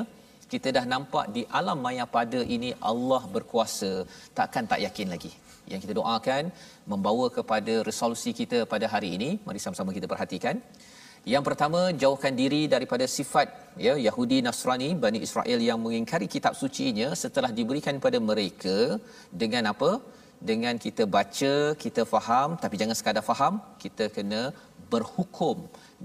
kita 0.53 0.69
dah 0.77 0.85
nampak 0.93 1.27
di 1.37 1.43
alam 1.59 1.79
maya 1.87 2.05
pada 2.17 2.41
ini 2.57 2.71
Allah 2.91 3.23
berkuasa. 3.35 3.93
Takkan 4.39 4.65
tak 4.73 4.83
yakin 4.87 5.09
lagi. 5.15 5.33
Yang 5.73 5.81
kita 5.85 5.95
doakan 6.01 6.45
membawa 6.93 7.27
kepada 7.37 7.75
resolusi 7.89 8.33
kita 8.41 8.59
pada 8.73 8.89
hari 8.95 9.11
ini. 9.17 9.31
Mari 9.47 9.61
sama-sama 9.65 9.97
kita 9.99 10.09
perhatikan. 10.13 10.57
Yang 11.33 11.45
pertama 11.49 11.81
jauhkan 12.03 12.33
diri 12.41 12.63
daripada 12.73 13.05
sifat 13.17 13.49
ya 13.85 13.95
Yahudi 14.07 14.39
Nasrani 14.47 14.89
Bani 15.05 15.21
Israel 15.27 15.61
yang 15.69 15.79
mengingkari 15.85 16.27
kitab 16.35 16.53
sucinya 16.63 17.09
setelah 17.23 17.51
diberikan 17.59 17.97
kepada 17.99 18.19
mereka. 18.31 18.77
Dengan 19.43 19.73
apa? 19.73 19.91
Dengan 20.51 20.77
kita 20.85 21.05
baca 21.17 21.55
kita 21.85 22.03
faham 22.13 22.51
tapi 22.63 22.77
jangan 22.81 22.97
sekadar 23.01 23.25
faham 23.31 23.55
kita 23.85 24.07
kena 24.17 24.43
berhukum 24.93 25.57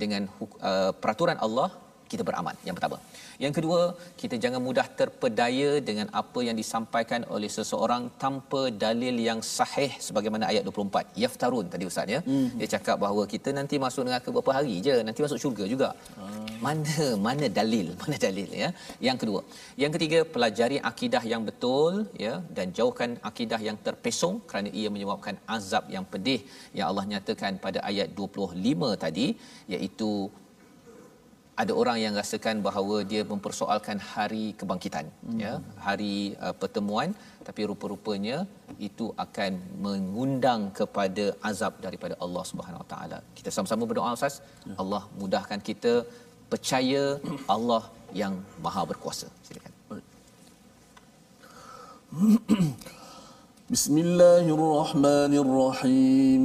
dengan 0.01 0.23
uh, 0.69 0.91
peraturan 1.01 1.39
Allah 1.45 1.69
kita 2.11 2.23
beramal 2.27 2.55
yang 2.67 2.75
pertama. 2.77 2.97
Yang 3.43 3.53
kedua 3.57 3.81
kita 4.21 4.35
jangan 4.43 4.61
mudah 4.67 4.85
terpedaya 4.99 5.71
dengan 5.89 6.07
apa 6.21 6.39
yang 6.47 6.55
disampaikan 6.61 7.21
oleh 7.35 7.49
seseorang 7.57 8.03
tanpa 8.23 8.61
dalil 8.83 9.15
yang 9.27 9.39
sahih 9.57 9.91
sebagaimana 10.07 10.45
ayat 10.51 10.63
24 10.67 11.21
yaftarun 11.23 11.67
tadi 11.73 11.85
ustaz 11.91 12.15
ya. 12.15 12.19
Mm-hmm. 12.21 12.57
dia 12.59 12.69
cakap 12.75 12.97
bahawa 13.03 13.23
kita 13.33 13.49
nanti 13.59 13.75
masuk 13.85 14.03
neraka 14.07 14.27
beberapa 14.33 14.53
hari 14.57 14.75
je 14.87 14.95
nanti 15.07 15.21
masuk 15.25 15.39
syurga 15.43 15.65
juga. 15.73 15.89
Mm. 16.19 16.47
mana 16.65 17.05
mana 17.27 17.45
dalil 17.59 17.87
mana 18.01 18.17
dalil 18.25 18.49
ya. 18.63 18.69
Yang 19.07 19.17
kedua. 19.21 19.41
Yang 19.83 19.91
ketiga 19.95 20.19
pelajari 20.33 20.77
akidah 20.91 21.23
yang 21.33 21.43
betul 21.49 21.93
ya 22.25 22.35
dan 22.57 22.67
jauhkan 22.79 23.11
akidah 23.29 23.61
yang 23.67 23.79
terpesong 23.87 24.35
kerana 24.49 24.69
ia 24.81 24.91
menyebabkan 24.95 25.37
azab 25.57 25.85
yang 25.95 26.05
pedih. 26.11 26.41
Yang 26.77 26.87
Allah 26.91 27.05
nyatakan 27.13 27.53
pada 27.65 27.79
ayat 27.91 28.09
25 28.19 29.03
tadi 29.05 29.27
iaitu 29.75 30.11
ada 31.61 31.73
orang 31.81 31.97
yang 32.03 32.13
rasakan 32.19 32.55
bahawa 32.67 32.95
dia 33.11 33.21
mempersoalkan 33.31 33.97
hari 34.11 34.45
kebangkitan 34.59 35.05
hmm. 35.27 35.39
ya. 35.43 35.53
Hari 35.85 36.15
uh, 36.45 36.55
pertemuan 36.61 37.09
tapi 37.47 37.61
rupa-rupanya 37.69 38.37
itu 38.87 39.05
akan 39.23 39.51
mengundang 39.85 40.61
kepada 40.79 41.25
azab 41.49 41.73
daripada 41.85 42.15
Allah 42.25 42.43
Subhanahu 42.51 42.83
Wa 42.83 42.89
Taala. 42.93 43.19
Kita 43.37 43.49
sama-sama 43.55 43.83
berdoa 43.89 44.11
ustaz. 44.19 44.35
Ya. 44.69 44.75
Allah 44.83 45.01
mudahkan 45.21 45.59
kita 45.69 45.93
percaya 46.51 47.03
Allah 47.55 47.83
yang 48.21 48.33
maha 48.65 48.83
berkuasa. 48.91 49.27
Silakan. 49.47 49.73
Bismillahirrahmanirrahim. 53.73 56.41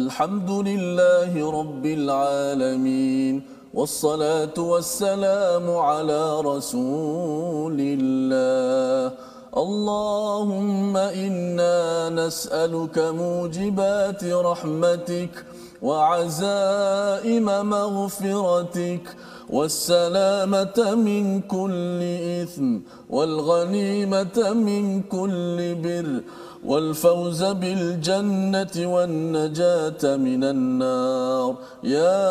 Alhamdulillahi 0.00 1.38
Rabbil 1.58 2.06
Alamin 2.16 3.34
والصلاة 3.74 4.56
والسلام 4.58 5.70
على 5.70 6.40
رسول 6.40 7.76
الله. 7.80 9.12
اللهم 9.56 10.96
إنا 10.96 12.08
نسألك 12.08 12.98
موجبات 12.98 14.24
رحمتك 14.24 15.44
وعزائم 15.82 17.44
مغفرتك 17.44 19.16
والسلامة 19.50 20.94
من 20.94 21.40
كل 21.40 22.00
إثم 22.42 22.78
والغنيمة 23.10 24.52
من 24.52 25.02
كل 25.02 25.74
بر 25.74 26.22
والفوز 26.63 27.41
بالجنة 27.61 28.75
والنجاة 28.93 30.03
من 30.27 30.41
النار 30.53 31.51
يا 31.83 32.23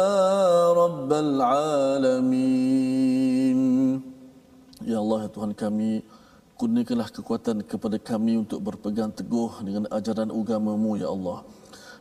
رب 0.73 1.11
العالمين 1.13 2.73
Ya 4.83 4.99
Allah 4.99 5.31
ya 5.31 5.31
Tuhan 5.31 5.55
kami 5.55 6.03
kurniakanlah 6.59 7.07
kekuatan 7.15 7.63
kepada 7.63 8.03
kami 8.03 8.35
untuk 8.43 8.59
berpegang 8.67 9.15
teguh 9.15 9.63
dengan 9.63 9.87
ajaran 9.95 10.27
agamamu 10.35 10.99
ya 10.99 11.07
Allah 11.07 11.47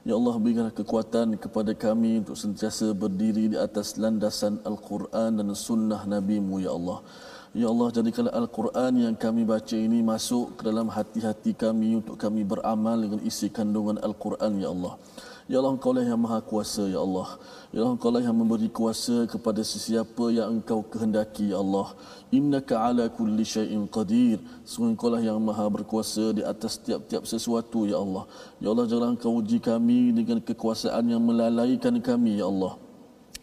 Ya 0.01 0.17
Allah 0.17 0.33
berikanlah 0.41 0.73
kekuatan 0.73 1.37
kepada 1.37 1.77
kami 1.77 2.25
untuk 2.25 2.33
sentiasa 2.33 2.89
berdiri 2.89 3.53
di 3.53 3.57
atas 3.59 4.01
landasan 4.01 4.57
Al-Quran 4.65 5.37
dan 5.37 5.53
Sunnah 5.53 6.09
Nabi-Mu 6.09 6.57
ya 6.57 6.73
Allah 6.73 7.05
Ya 7.54 7.70
Allah 7.70 7.88
jadikanlah 7.94 8.34
Al-Quran 8.34 8.92
yang 8.98 9.14
kami 9.14 9.46
baca 9.46 9.76
ini 9.78 10.02
masuk 10.02 10.58
ke 10.58 10.62
dalam 10.66 10.90
hati-hati 10.90 11.54
kami 11.54 12.00
untuk 12.02 12.18
kami 12.18 12.42
beramal 12.42 12.98
dengan 12.98 13.22
isi 13.22 13.46
kandungan 13.46 14.02
Al-Quran 14.02 14.58
Ya 14.58 14.74
Allah. 14.74 14.98
Ya 15.46 15.62
Allah 15.62 15.78
Engkau 15.78 15.94
lah 15.94 16.02
yang 16.02 16.18
maha 16.18 16.42
kuasa 16.42 16.90
Ya 16.90 16.98
Allah. 16.98 17.38
Ya 17.70 17.86
Allah 17.86 17.94
Engkau 17.94 18.10
lah 18.10 18.18
yang 18.18 18.34
memberi 18.34 18.66
kuasa 18.66 19.30
kepada 19.30 19.62
sesiapa 19.62 20.34
yang 20.34 20.58
Engkau 20.58 20.82
kehendaki 20.82 21.54
Ya 21.54 21.62
Allah. 21.62 21.94
Innaka 22.34 22.82
ala 22.82 23.06
kulli 23.06 23.46
syai'in 23.46 23.86
qadir. 23.86 24.42
Sungguh 24.66 24.98
Engkau 24.98 25.06
lah 25.06 25.22
yang 25.22 25.38
maha 25.38 25.70
berkuasa 25.70 26.34
di 26.34 26.42
atas 26.42 26.82
tiap-tiap 26.82 27.22
sesuatu 27.30 27.86
Ya 27.86 28.02
Allah. 28.02 28.26
Ya 28.58 28.74
Allah 28.74 28.90
janganlah 28.90 29.14
Engkau 29.14 29.38
uji 29.38 29.62
kami 29.62 30.10
dengan 30.10 30.42
kekuasaan 30.42 31.06
yang 31.06 31.22
melalaikan 31.22 31.94
kami 32.02 32.42
Ya 32.42 32.50
Allah. 32.50 32.85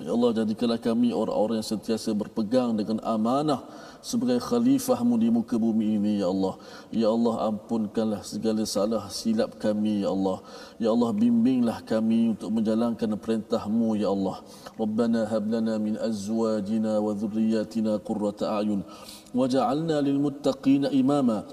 Ya 0.04 0.12
Allah 0.12 0.44
jadikanlah 0.44 0.84
kami 0.84 1.16
orang-orang 1.16 1.64
yang 1.64 1.70
sentiasa 1.80 2.12
berpegang 2.12 2.76
dengan 2.76 3.00
amanah 3.08 3.64
sebagai 4.04 4.36
khalifahmu 4.44 5.16
di 5.16 5.32
muka 5.32 5.56
bumi 5.56 5.96
ini 5.96 6.20
ya 6.20 6.28
Allah. 6.28 6.60
Ya 6.92 7.08
Allah 7.08 7.48
ampunkanlah 7.48 8.20
segala 8.28 8.68
salah 8.68 9.08
silap 9.08 9.56
kami 9.64 10.04
ya 10.04 10.12
Allah. 10.12 10.44
Ya 10.76 10.92
Allah 10.92 11.16
bimbinglah 11.16 11.88
kami 11.88 12.36
untuk 12.36 12.52
menjalankan 12.52 13.16
perintahmu 13.16 13.96
ya 13.96 14.12
Allah. 14.12 14.44
Rabbana 14.76 15.24
hab 15.32 15.48
lana 15.48 15.80
min 15.80 15.96
azwajina 15.96 17.00
wa 17.00 17.16
dhurriyyatina 17.16 18.04
qurrata 18.04 18.60
a'yun 18.60 18.84
waj'alna 19.32 20.04
lil 20.04 20.20
muttaqina 20.20 20.92
imama. 20.92 21.48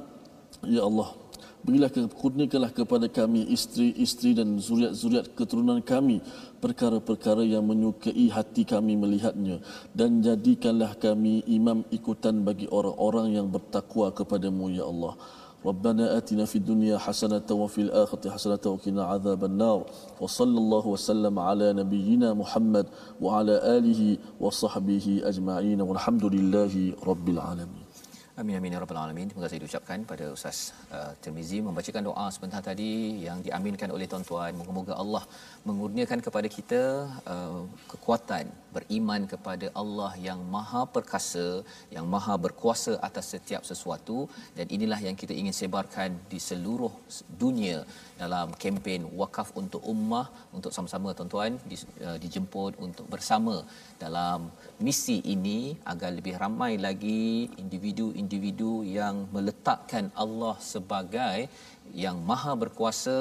Ya 0.66 0.82
Allah 0.82 1.19
Berilah 1.65 1.89
kurniakanlah 1.91 2.71
kepada 2.73 3.07
kami 3.09 3.49
isteri-isteri 3.49 4.37
dan 4.37 4.57
zuriat-zuriat 4.61 5.33
keturunan 5.33 5.81
kami 5.81 6.21
perkara-perkara 6.61 7.41
yang 7.41 7.65
menyukai 7.65 8.27
hati 8.29 8.63
kami 8.63 8.93
melihatnya 8.93 9.61
dan 9.97 10.21
jadikanlah 10.21 10.93
kami 10.97 11.41
imam 11.49 11.81
ikutan 11.89 12.45
bagi 12.45 12.69
orang-orang 12.69 13.37
yang 13.37 13.47
bertakwa 13.49 14.13
kepadamu 14.13 14.69
ya 14.73 14.85
Allah. 14.85 15.15
ربنا 15.65 16.17
آتنا 16.17 16.45
في 16.45 16.61
الدنيا 16.61 16.97
حسنة 16.97 17.49
وفي 17.51 17.81
الآخرة 17.81 18.29
حسنة 18.29 18.59
وقنا 18.65 19.03
عذاب 19.03 19.45
النار 19.45 19.85
وصلى 20.21 20.57
الله 20.57 20.87
وسلم 20.87 21.39
على 21.39 21.73
نبينا 21.73 22.33
محمد 22.33 22.85
وعلى 23.21 23.55
آله 23.77 24.17
وصحبه 24.39 25.21
أجمعين 25.25 25.81
والحمد 25.81 26.25
لله 26.25 26.93
رب 27.01 27.29
العالمين 27.29 27.78
Amin 28.40 28.56
amin 28.58 28.72
ya 28.74 28.78
rabbal 28.82 28.98
alamin. 29.00 29.28
Terima 29.28 29.42
kasih 29.44 29.58
diucapkan 29.62 29.98
pada 30.10 30.26
Ustaz 30.34 30.58
uh, 30.96 31.12
Tirmizi 31.22 31.58
membacakan 31.66 32.02
doa 32.08 32.24
sebentar 32.34 32.60
tadi 32.68 32.92
yang 33.24 33.38
diaminkan 33.46 33.92
oleh 33.96 34.06
tuan-tuan. 34.12 34.56
Moga-moga 34.60 34.94
Allah 35.02 35.20
mengurniakan 35.68 36.20
kepada 36.26 36.48
kita 36.54 36.80
uh, 37.32 37.60
kekuatan 37.92 38.48
beriman 38.76 39.22
kepada 39.32 39.66
Allah 39.82 40.12
yang 40.28 40.40
Maha 40.54 40.82
Perkasa, 40.94 41.48
yang 41.96 42.06
Maha 42.14 42.34
Berkuasa 42.44 42.94
atas 43.08 43.28
setiap 43.34 43.62
sesuatu 43.70 44.18
dan 44.56 44.66
inilah 44.76 45.00
yang 45.06 45.18
kita 45.22 45.36
ingin 45.40 45.56
sebarkan 45.60 46.16
di 46.32 46.40
seluruh 46.48 46.92
dunia 47.42 47.84
dalam 48.22 48.56
kempen 48.62 49.04
wakaf 49.20 49.50
untuk 49.62 49.84
ummah 49.94 50.26
untuk 50.56 50.72
sama-sama 50.78 51.12
tuan-tuan 51.18 51.60
uh, 52.08 52.16
dijemput 52.24 52.72
untuk 52.86 53.04
bersama 53.16 53.56
dalam 54.04 54.48
misi 54.86 55.18
ini 55.36 55.60
agar 55.92 56.10
lebih 56.18 56.36
ramai 56.44 56.72
lagi 56.88 57.22
individu-individu 57.64 58.28
yang 58.98 59.26
meletakkan 59.34 60.06
Allah 60.14 60.54
sebagai 60.62 61.50
yang 62.04 62.16
maha 62.30 62.52
berkuasa 62.62 63.18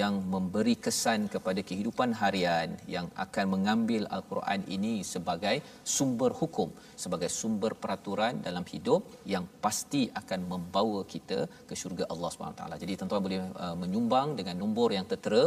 yang 0.00 0.14
memberi 0.34 0.74
kesan 0.86 1.20
kepada 1.34 1.60
kehidupan 1.68 2.12
harian 2.22 2.70
yang 2.94 3.06
akan 3.24 3.46
mengambil 3.54 4.02
al-Quran 4.16 4.60
ini 4.76 4.94
sebagai 5.12 5.56
sumber 5.96 6.32
hukum 6.40 6.70
sebagai 7.04 7.30
sumber 7.40 7.72
peraturan 7.82 8.34
dalam 8.46 8.64
hidup 8.72 9.02
yang 9.32 9.44
pasti 9.64 10.02
akan 10.20 10.40
membawa 10.52 11.00
kita 11.12 11.38
ke 11.68 11.74
syurga 11.80 12.04
Allah 12.12 12.30
Subhanahu 12.32 12.58
taala. 12.60 12.76
Jadi 12.82 12.92
tuan-tuan 12.98 13.22
boleh 13.26 13.40
uh, 13.64 13.76
menyumbang 13.82 14.28
dengan 14.38 14.56
nombor 14.62 14.88
yang 14.96 15.06
tertera 15.12 15.44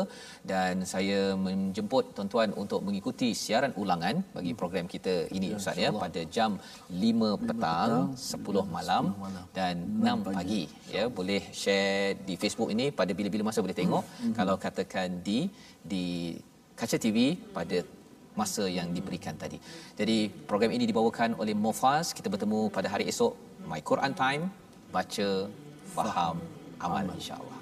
dan 0.52 0.84
saya 0.94 1.20
menjemput 1.48 2.06
tuan-tuan 2.18 2.52
untuk 2.64 2.82
mengikuti 2.88 3.30
siaran 3.44 3.74
ulangan 3.84 4.16
bagi 4.38 4.54
program 4.62 4.88
kita 4.96 5.16
ini 5.38 5.50
ya, 5.54 5.60
Ustaz 5.60 5.78
ya 5.84 5.90
pada 6.06 6.22
jam 6.38 6.52
5 6.92 7.32
petang, 7.48 7.94
10 8.16 8.76
malam 8.78 9.04
dan 9.58 9.76
6 10.04 10.28
pagi. 10.38 10.64
ya 10.96 11.04
boleh 11.18 11.42
share 11.62 12.20
di 12.28 12.34
Facebook 12.42 12.55
ini 12.76 12.86
pada 13.00 13.12
bila-bila 13.18 13.44
masa 13.50 13.60
boleh 13.66 13.78
tengok 13.82 14.04
mm-hmm. 14.04 14.34
kalau 14.40 14.56
katakan 14.66 15.10
di 15.28 15.40
di 15.92 16.06
kaca 16.80 16.98
TV 17.04 17.18
pada 17.58 17.78
masa 18.40 18.64
yang 18.78 18.92
diberikan 18.92 19.36
tadi. 19.44 19.58
Jadi 20.00 20.18
program 20.50 20.72
ini 20.76 20.86
dibawakan 20.92 21.40
oleh 21.42 21.56
Mofaz. 21.56 22.12
Kita 22.18 22.28
bertemu 22.28 22.60
pada 22.78 22.88
hari 22.94 23.08
esok 23.12 23.34
My 23.72 23.80
Quran 23.80 24.12
Time 24.12 24.44
baca 24.96 25.28
faham 25.96 26.38
aman 26.84 27.08
insya-Allah. 27.16 27.55